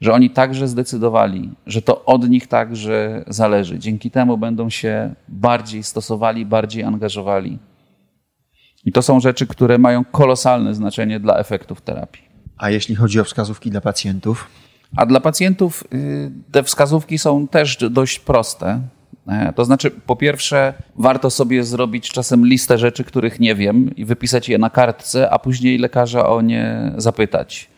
że 0.00 0.12
oni 0.12 0.30
także 0.30 0.68
zdecydowali, 0.68 1.50
że 1.66 1.82
to 1.82 2.04
od 2.04 2.28
nich 2.28 2.46
także 2.46 3.24
zależy. 3.26 3.78
Dzięki 3.78 4.10
temu 4.10 4.38
będą 4.38 4.70
się 4.70 5.14
bardziej 5.28 5.82
stosowali, 5.82 6.46
bardziej 6.46 6.82
angażowali. 6.82 7.58
I 8.84 8.92
to 8.92 9.02
są 9.02 9.20
rzeczy, 9.20 9.46
które 9.46 9.78
mają 9.78 10.04
kolosalne 10.04 10.74
znaczenie 10.74 11.20
dla 11.20 11.38
efektów 11.38 11.80
terapii. 11.80 12.22
A 12.58 12.70
jeśli 12.70 12.94
chodzi 12.94 13.20
o 13.20 13.24
wskazówki 13.24 13.70
dla 13.70 13.80
pacjentów? 13.80 14.48
A 14.96 15.06
dla 15.06 15.20
pacjentów 15.20 15.84
y, 15.94 16.30
te 16.52 16.62
wskazówki 16.62 17.18
są 17.18 17.48
też 17.48 17.76
dość 17.90 18.18
proste. 18.18 18.80
E, 19.28 19.52
to 19.52 19.64
znaczy, 19.64 19.90
po 19.90 20.16
pierwsze, 20.16 20.74
warto 20.96 21.30
sobie 21.30 21.64
zrobić 21.64 22.10
czasem 22.10 22.46
listę 22.46 22.78
rzeczy, 22.78 23.04
których 23.04 23.40
nie 23.40 23.54
wiem 23.54 23.96
i 23.96 24.04
wypisać 24.04 24.48
je 24.48 24.58
na 24.58 24.70
kartce, 24.70 25.30
a 25.30 25.38
później 25.38 25.78
lekarza 25.78 26.28
o 26.28 26.40
nie 26.40 26.92
zapytać 26.96 27.70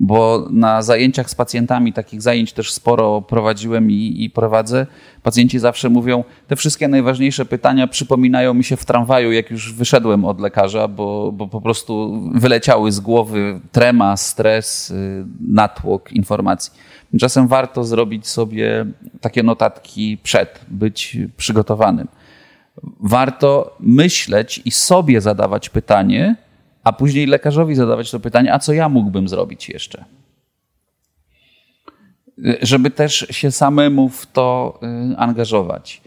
bo 0.00 0.46
na 0.50 0.82
zajęciach 0.82 1.30
z 1.30 1.34
pacjentami, 1.34 1.92
takich 1.92 2.22
zajęć 2.22 2.52
też 2.52 2.72
sporo 2.72 3.22
prowadziłem 3.22 3.90
i, 3.90 4.24
i, 4.24 4.30
prowadzę, 4.30 4.86
pacjenci 5.22 5.58
zawsze 5.58 5.88
mówią, 5.88 6.24
te 6.48 6.56
wszystkie 6.56 6.88
najważniejsze 6.88 7.44
pytania 7.44 7.86
przypominają 7.86 8.54
mi 8.54 8.64
się 8.64 8.76
w 8.76 8.84
tramwaju, 8.84 9.32
jak 9.32 9.50
już 9.50 9.72
wyszedłem 9.72 10.24
od 10.24 10.40
lekarza, 10.40 10.88
bo, 10.88 11.32
bo 11.32 11.48
po 11.48 11.60
prostu 11.60 12.22
wyleciały 12.34 12.92
z 12.92 13.00
głowy 13.00 13.60
trema, 13.72 14.16
stres, 14.16 14.90
y, 14.90 15.24
natłok 15.40 16.12
informacji. 16.12 16.72
Czasem 17.20 17.48
warto 17.48 17.84
zrobić 17.84 18.26
sobie 18.26 18.86
takie 19.20 19.42
notatki 19.42 20.18
przed, 20.22 20.60
być 20.68 21.18
przygotowanym. 21.36 22.08
Warto 23.00 23.76
myśleć 23.80 24.62
i 24.64 24.70
sobie 24.70 25.20
zadawać 25.20 25.68
pytanie, 25.68 26.36
a 26.84 26.92
później 26.92 27.26
lekarzowi 27.26 27.74
zadawać 27.74 28.10
to 28.10 28.20
pytanie, 28.20 28.54
a 28.54 28.58
co 28.58 28.72
ja 28.72 28.88
mógłbym 28.88 29.28
zrobić 29.28 29.68
jeszcze? 29.68 30.04
Żeby 32.62 32.90
też 32.90 33.26
się 33.30 33.50
samemu 33.50 34.08
w 34.08 34.26
to 34.26 34.78
y, 35.12 35.16
angażować. 35.16 36.02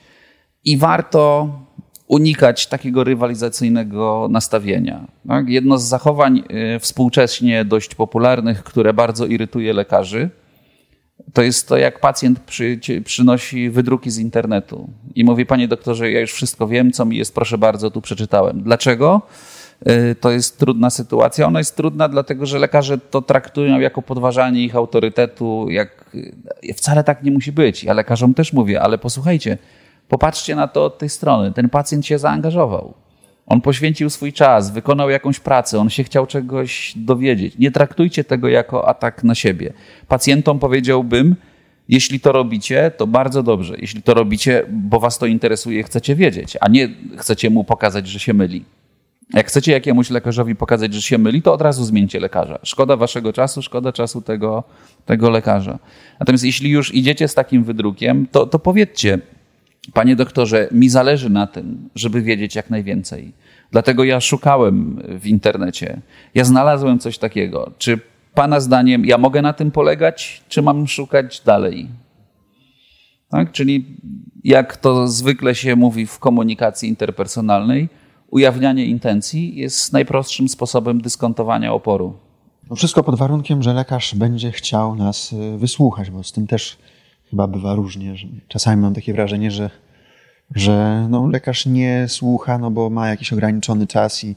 I 0.66 0.78
warto 0.78 1.50
unikać 2.08 2.68
takiego 2.68 3.04
rywalizacyjnego 3.04 4.28
nastawienia. 4.32 5.08
Tak? 5.28 5.50
Jedno 5.50 5.78
z 5.78 5.84
zachowań 5.84 6.44
y, 6.76 6.80
współcześnie 6.80 7.66
dość 7.66 7.96
popularnych, 7.96 8.64
które 8.64 8.94
bardzo 8.94 9.26
irytuje 9.26 9.74
lekarzy, 9.74 10.30
to 11.34 11.42
jest 11.42 11.68
to, 11.68 11.78
jak 11.78 12.00
pacjent 12.00 12.40
przy, 12.40 12.80
przynosi 13.06 13.70
wydruki 13.70 14.12
z 14.12 14.18
internetu 14.18 14.90
i 15.16 15.24
mówi: 15.24 15.46
Panie 15.46 15.68
doktorze, 15.68 16.12
ja 16.12 16.20
już 16.20 16.34
wszystko 16.34 16.68
wiem, 16.68 16.92
co 16.92 17.06
mi 17.06 17.18
jest, 17.18 17.36
proszę 17.36 17.58
bardzo, 17.58 17.92
tu 17.92 18.02
przeczytałem. 18.02 18.64
Dlaczego? 18.64 19.22
Y, 19.88 20.16
to 20.16 20.32
jest 20.32 20.60
trudna 20.60 20.90
sytuacja. 20.90 21.48
Ona 21.48 21.60
jest 21.60 21.76
trudna, 21.76 22.10
dlatego 22.10 22.46
że 22.46 22.60
lekarze 22.60 22.98
to 22.98 23.22
traktują 23.22 23.80
jako 23.80 24.02
podważanie 24.02 24.64
ich 24.64 24.76
autorytetu. 24.76 25.70
Jak... 25.70 26.16
Y, 26.64 26.74
wcale 26.74 27.04
tak 27.04 27.24
nie 27.24 27.32
musi 27.32 27.52
być. 27.52 27.84
Ja 27.84 27.94
lekarzom 27.94 28.34
też 28.34 28.54
mówię, 28.54 28.82
ale 28.82 28.98
posłuchajcie, 28.98 29.58
popatrzcie 30.10 30.56
na 30.56 30.68
to 30.68 30.86
od 30.86 30.98
tej 30.98 31.10
strony. 31.10 31.52
Ten 31.52 31.70
pacjent 31.70 32.06
się 32.06 32.18
zaangażował. 32.18 32.94
On 33.46 33.62
poświęcił 33.62 34.10
swój 34.10 34.34
czas, 34.34 34.72
wykonał 34.72 35.10
jakąś 35.10 35.40
pracę, 35.40 35.80
on 35.80 35.90
się 35.90 36.04
chciał 36.04 36.28
czegoś 36.28 36.94
dowiedzieć. 36.96 37.58
Nie 37.58 37.72
traktujcie 37.72 38.24
tego 38.24 38.48
jako 38.48 38.88
atak 38.88 39.24
na 39.24 39.36
siebie. 39.36 39.74
Pacjentom 40.08 40.60
powiedziałbym, 40.60 41.36
jeśli 41.90 42.20
to 42.20 42.32
robicie, 42.32 42.92
to 42.98 43.08
bardzo 43.08 43.44
dobrze. 43.44 43.76
Jeśli 43.78 44.02
to 44.02 44.14
robicie, 44.14 44.64
bo 44.70 45.00
was 45.00 45.18
to 45.18 45.26
interesuje, 45.26 45.84
chcecie 45.84 46.16
wiedzieć, 46.16 46.58
a 46.62 46.68
nie 46.68 46.90
chcecie 47.18 47.50
mu 47.50 47.64
pokazać, 47.64 48.08
że 48.08 48.20
się 48.20 48.34
myli. 48.34 48.66
Jak 49.34 49.48
chcecie 49.48 49.72
jakiemuś 49.72 50.10
lekarzowi 50.10 50.56
pokazać, 50.56 50.94
że 50.94 51.02
się 51.02 51.18
myli, 51.18 51.42
to 51.42 51.54
od 51.54 51.62
razu 51.62 51.86
zmieńcie 51.86 52.20
lekarza. 52.20 52.60
Szkoda 52.64 52.98
waszego 52.98 53.34
czasu, 53.34 53.62
szkoda 53.62 53.92
czasu 53.92 54.22
tego, 54.22 54.64
tego 55.06 55.30
lekarza. 55.30 55.80
Natomiast 56.20 56.44
jeśli 56.44 56.70
już 56.70 56.96
idziecie 56.96 57.28
z 57.28 57.34
takim 57.34 57.64
wydrukiem, 57.64 58.28
to, 58.32 58.46
to 58.46 58.60
powiedzcie, 58.60 59.20
panie 59.94 60.16
doktorze, 60.16 60.68
mi 60.72 60.90
zależy 60.90 61.30
na 61.30 61.48
tym, 61.48 61.90
żeby 61.96 62.22
wiedzieć 62.22 62.56
jak 62.56 62.70
najwięcej. 62.70 63.32
Dlatego 63.72 64.04
ja 64.04 64.22
szukałem 64.22 65.02
w 65.20 65.28
internecie. 65.28 66.02
Ja 66.36 66.44
znalazłem 66.44 67.00
coś 67.00 67.18
takiego. 67.18 67.72
Czy 67.78 68.00
pana 68.34 68.60
zdaniem 68.60 69.06
ja 69.06 69.18
mogę 69.18 69.42
na 69.42 69.54
tym 69.54 69.72
polegać, 69.72 70.44
czy 70.50 70.62
mam 70.62 70.88
szukać 70.88 71.42
dalej? 71.42 71.88
Tak? 73.30 73.52
Czyli 73.52 73.86
jak 74.44 74.78
to 74.78 75.08
zwykle 75.08 75.56
się 75.56 75.76
mówi 75.76 76.06
w 76.06 76.20
komunikacji 76.20 76.90
interpersonalnej, 76.90 77.90
ujawnianie 78.34 78.86
intencji 78.86 79.56
jest 79.56 79.94
najprostszym 79.94 80.50
sposobem 80.50 81.02
dyskontowania 81.02 81.74
oporu. 81.74 82.14
No 82.70 82.76
wszystko 82.76 83.04
pod 83.04 83.16
warunkiem, 83.16 83.64
że 83.64 83.74
lekarz 83.74 84.16
będzie 84.16 84.52
chciał 84.52 84.96
nas 84.96 85.34
y, 85.34 85.58
wysłuchać, 85.58 86.12
bo 86.12 86.24
z 86.24 86.32
tym 86.32 86.48
też 86.48 86.78
chyba 87.30 87.48
bywa 87.48 87.76
różnie. 87.76 88.16
Czasami 88.48 88.82
mam 88.82 88.94
takie 88.94 89.14
wrażenie, 89.14 89.52
że, 89.52 89.70
że 90.56 91.08
no, 91.10 91.28
lekarz 91.28 91.66
nie 91.66 92.06
słucha, 92.08 92.58
no 92.58 92.72
bo 92.72 92.90
ma 92.90 93.08
jakiś 93.08 93.34
ograniczony 93.34 93.88
czas 93.88 94.24
i 94.24 94.36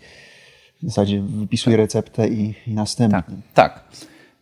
w 0.83 0.87
zasadzie 0.87 1.23
wypisuje 1.23 1.77
receptę 1.77 2.29
i, 2.29 2.55
i 2.67 2.75
następny. 2.75 3.21
Tak, 3.21 3.31
tak. 3.55 3.85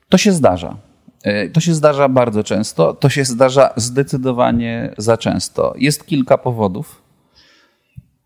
To 0.08 0.18
się 0.18 0.32
zdarza. 0.32 0.76
E, 1.22 1.48
to 1.48 1.60
się 1.60 1.74
zdarza 1.74 2.08
bardzo 2.08 2.44
często. 2.44 2.94
To 2.94 3.08
się 3.08 3.24
zdarza 3.24 3.72
zdecydowanie 3.76 4.94
za 4.98 5.16
często. 5.16 5.74
Jest 5.78 6.06
kilka 6.06 6.38
powodów. 6.38 7.03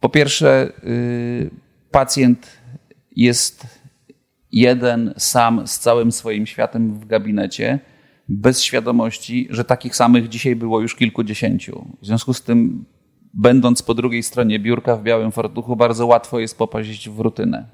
Po 0.00 0.08
pierwsze, 0.08 0.72
y, 0.84 1.50
pacjent 1.90 2.58
jest 3.16 3.66
jeden 4.52 5.14
sam 5.16 5.66
z 5.66 5.78
całym 5.78 6.12
swoim 6.12 6.46
światem 6.46 6.94
w 6.94 7.06
gabinecie, 7.06 7.78
bez 8.28 8.62
świadomości, 8.62 9.48
że 9.50 9.64
takich 9.64 9.96
samych 9.96 10.28
dzisiaj 10.28 10.56
było 10.56 10.80
już 10.80 10.94
kilkudziesięciu. 10.94 11.84
W 12.02 12.06
związku 12.06 12.34
z 12.34 12.42
tym, 12.42 12.84
będąc 13.34 13.82
po 13.82 13.94
drugiej 13.94 14.22
stronie 14.22 14.58
biurka 14.58 14.96
w 14.96 15.02
białym 15.02 15.32
fartuchu, 15.32 15.76
bardzo 15.76 16.06
łatwo 16.06 16.38
jest 16.38 16.58
popaść 16.58 17.08
w 17.08 17.20
rutynę. 17.20 17.68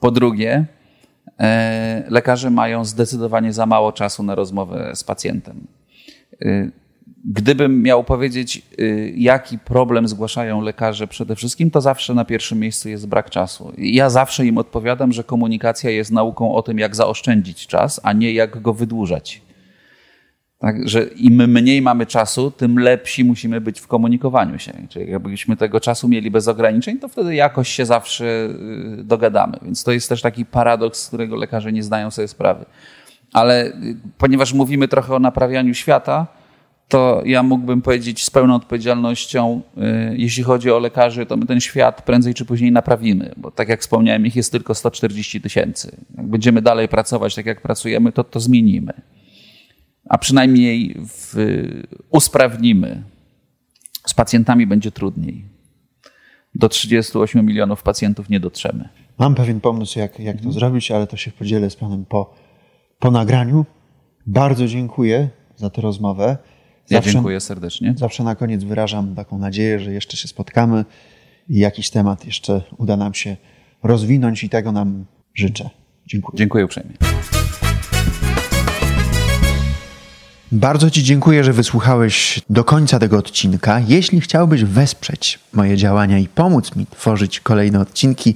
Po 0.00 0.10
drugie, 0.10 0.66
e, 1.38 2.04
lekarze 2.08 2.50
mają 2.50 2.84
zdecydowanie 2.84 3.52
za 3.52 3.66
mało 3.66 3.92
czasu 3.92 4.22
na 4.22 4.34
rozmowę 4.34 4.92
z 4.94 5.04
pacjentem. 5.04 5.66
Gdybym 7.24 7.82
miał 7.82 8.04
powiedzieć, 8.04 8.62
y, 8.78 9.14
jaki 9.16 9.58
problem 9.58 10.08
zgłaszają 10.08 10.60
lekarze 10.60 11.06
przede 11.06 11.36
wszystkim, 11.36 11.70
to 11.70 11.80
zawsze 11.80 12.14
na 12.14 12.24
pierwszym 12.24 12.58
miejscu 12.58 12.88
jest 12.88 13.08
brak 13.08 13.30
czasu. 13.30 13.72
Ja 13.78 14.10
zawsze 14.10 14.46
im 14.46 14.58
odpowiadam, 14.58 15.12
że 15.12 15.24
komunikacja 15.24 15.90
jest 15.90 16.10
nauką 16.10 16.54
o 16.54 16.62
tym, 16.62 16.78
jak 16.78 16.96
zaoszczędzić 16.96 17.66
czas, 17.66 18.00
a 18.02 18.12
nie 18.12 18.32
jak 18.32 18.62
go 18.62 18.74
wydłużać. 18.74 19.42
Tak, 20.58 20.88
że 20.88 21.02
im 21.02 21.50
mniej 21.50 21.82
mamy 21.82 22.06
czasu, 22.06 22.50
tym 22.50 22.78
lepsi 22.78 23.24
musimy 23.24 23.60
być 23.60 23.80
w 23.80 23.86
komunikowaniu 23.86 24.58
się. 24.58 24.72
Czyli 24.88 25.10
jakbyśmy 25.10 25.56
tego 25.56 25.80
czasu 25.80 26.08
mieli 26.08 26.30
bez 26.30 26.48
ograniczeń, 26.48 26.98
to 26.98 27.08
wtedy 27.08 27.34
jakoś 27.34 27.68
się 27.68 27.86
zawsze 27.86 28.24
y, 29.00 29.04
dogadamy. 29.04 29.58
Więc 29.62 29.84
to 29.84 29.92
jest 29.92 30.08
też 30.08 30.22
taki 30.22 30.44
paradoks, 30.44 31.02
z 31.02 31.08
którego 31.08 31.36
lekarze 31.36 31.72
nie 31.72 31.82
zdają 31.82 32.10
sobie 32.10 32.28
sprawy. 32.28 32.64
Ale 33.32 33.66
y, 33.66 33.96
ponieważ 34.18 34.52
mówimy 34.52 34.88
trochę 34.88 35.14
o 35.14 35.18
naprawianiu 35.18 35.74
świata, 35.74 36.41
to 36.92 37.22
ja 37.24 37.42
mógłbym 37.42 37.82
powiedzieć 37.82 38.24
z 38.24 38.30
pełną 38.30 38.54
odpowiedzialnością, 38.54 39.60
y, 39.76 39.80
jeśli 40.16 40.42
chodzi 40.42 40.70
o 40.70 40.78
lekarzy, 40.78 41.26
to 41.26 41.36
my 41.36 41.46
ten 41.46 41.60
świat 41.60 42.02
prędzej 42.02 42.34
czy 42.34 42.44
później 42.44 42.72
naprawimy, 42.72 43.32
bo 43.36 43.50
tak 43.50 43.68
jak 43.68 43.80
wspomniałem, 43.80 44.26
ich 44.26 44.36
jest 44.36 44.52
tylko 44.52 44.74
140 44.74 45.40
tysięcy. 45.40 45.96
Jak 46.16 46.26
będziemy 46.26 46.62
dalej 46.62 46.88
pracować 46.88 47.34
tak 47.34 47.46
jak 47.46 47.60
pracujemy, 47.62 48.12
to 48.12 48.24
to 48.24 48.40
zmienimy. 48.40 48.92
A 50.08 50.18
przynajmniej 50.18 50.96
w, 51.08 51.34
usprawnimy. 52.10 53.02
Z 54.06 54.14
pacjentami 54.14 54.66
będzie 54.66 54.92
trudniej. 54.92 55.44
Do 56.54 56.68
38 56.68 57.46
milionów 57.46 57.82
pacjentów 57.82 58.28
nie 58.28 58.40
dotrzemy. 58.40 58.88
Mam 59.18 59.34
pewien 59.34 59.60
pomysł, 59.60 59.98
jak, 59.98 60.20
jak 60.20 60.40
to 60.40 60.52
zrobić, 60.52 60.90
ale 60.90 61.06
to 61.06 61.16
się 61.16 61.30
podzielę 61.30 61.70
z 61.70 61.76
Panem 61.76 62.04
po, 62.04 62.34
po 62.98 63.10
nagraniu. 63.10 63.64
Bardzo 64.26 64.66
dziękuję 64.66 65.28
za 65.56 65.70
tę 65.70 65.82
rozmowę. 65.82 66.38
Zawsze, 66.92 67.10
ja 67.10 67.12
dziękuję 67.12 67.40
serdecznie. 67.40 67.94
Zawsze 67.98 68.24
na 68.24 68.34
koniec 68.34 68.64
wyrażam 68.64 69.14
taką 69.14 69.38
nadzieję, 69.38 69.80
że 69.80 69.92
jeszcze 69.92 70.16
się 70.16 70.28
spotkamy 70.28 70.84
i 71.48 71.58
jakiś 71.58 71.90
temat 71.90 72.24
jeszcze 72.26 72.62
uda 72.78 72.96
nam 72.96 73.14
się 73.14 73.36
rozwinąć 73.82 74.44
i 74.44 74.48
tego 74.48 74.72
nam 74.72 75.04
życzę. 75.34 75.70
Dziękuję. 76.06 76.38
Dziękuję 76.38 76.64
uprzejmie. 76.64 76.92
Bardzo 80.52 80.90
Ci 80.90 81.02
dziękuję, 81.02 81.44
że 81.44 81.52
wysłuchałeś 81.52 82.40
do 82.50 82.64
końca 82.64 82.98
tego 82.98 83.18
odcinka. 83.18 83.80
Jeśli 83.88 84.20
chciałbyś 84.20 84.64
wesprzeć 84.64 85.38
moje 85.52 85.76
działania 85.76 86.18
i 86.18 86.28
pomóc 86.28 86.76
mi 86.76 86.86
tworzyć 86.86 87.40
kolejne 87.40 87.80
odcinki, 87.80 88.34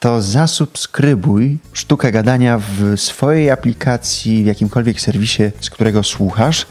to 0.00 0.22
zasubskrybuj 0.22 1.58
Sztukę 1.72 2.12
Gadania 2.12 2.58
w 2.58 3.00
swojej 3.00 3.50
aplikacji, 3.50 4.42
w 4.42 4.46
jakimkolwiek 4.46 5.00
serwisie, 5.00 5.42
z 5.60 5.70
którego 5.70 6.02
słuchasz. 6.02 6.66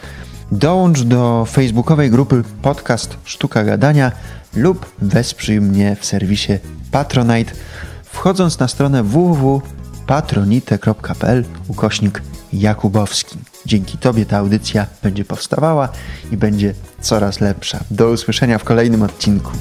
Dołącz 0.51 1.01
do 1.01 1.45
facebookowej 1.45 2.09
grupy 2.09 2.43
podcast 2.61 3.17
Sztuka 3.23 3.63
Gadania 3.63 4.11
lub 4.55 4.85
wesprzyj 5.01 5.61
mnie 5.61 5.95
w 5.99 6.05
serwisie 6.05 6.53
Patronite, 6.91 7.51
wchodząc 8.03 8.59
na 8.59 8.67
stronę 8.67 9.03
www.patronite.pl 9.03 11.45
ukośnik 11.67 12.21
Jakubowski. 12.53 13.37
Dzięki 13.65 13.97
Tobie 13.97 14.25
ta 14.25 14.37
audycja 14.37 14.87
będzie 15.03 15.25
powstawała 15.25 15.89
i 16.31 16.37
będzie 16.37 16.73
coraz 17.01 17.39
lepsza. 17.39 17.79
Do 17.91 18.09
usłyszenia 18.09 18.57
w 18.57 18.63
kolejnym 18.63 19.03
odcinku. 19.03 19.51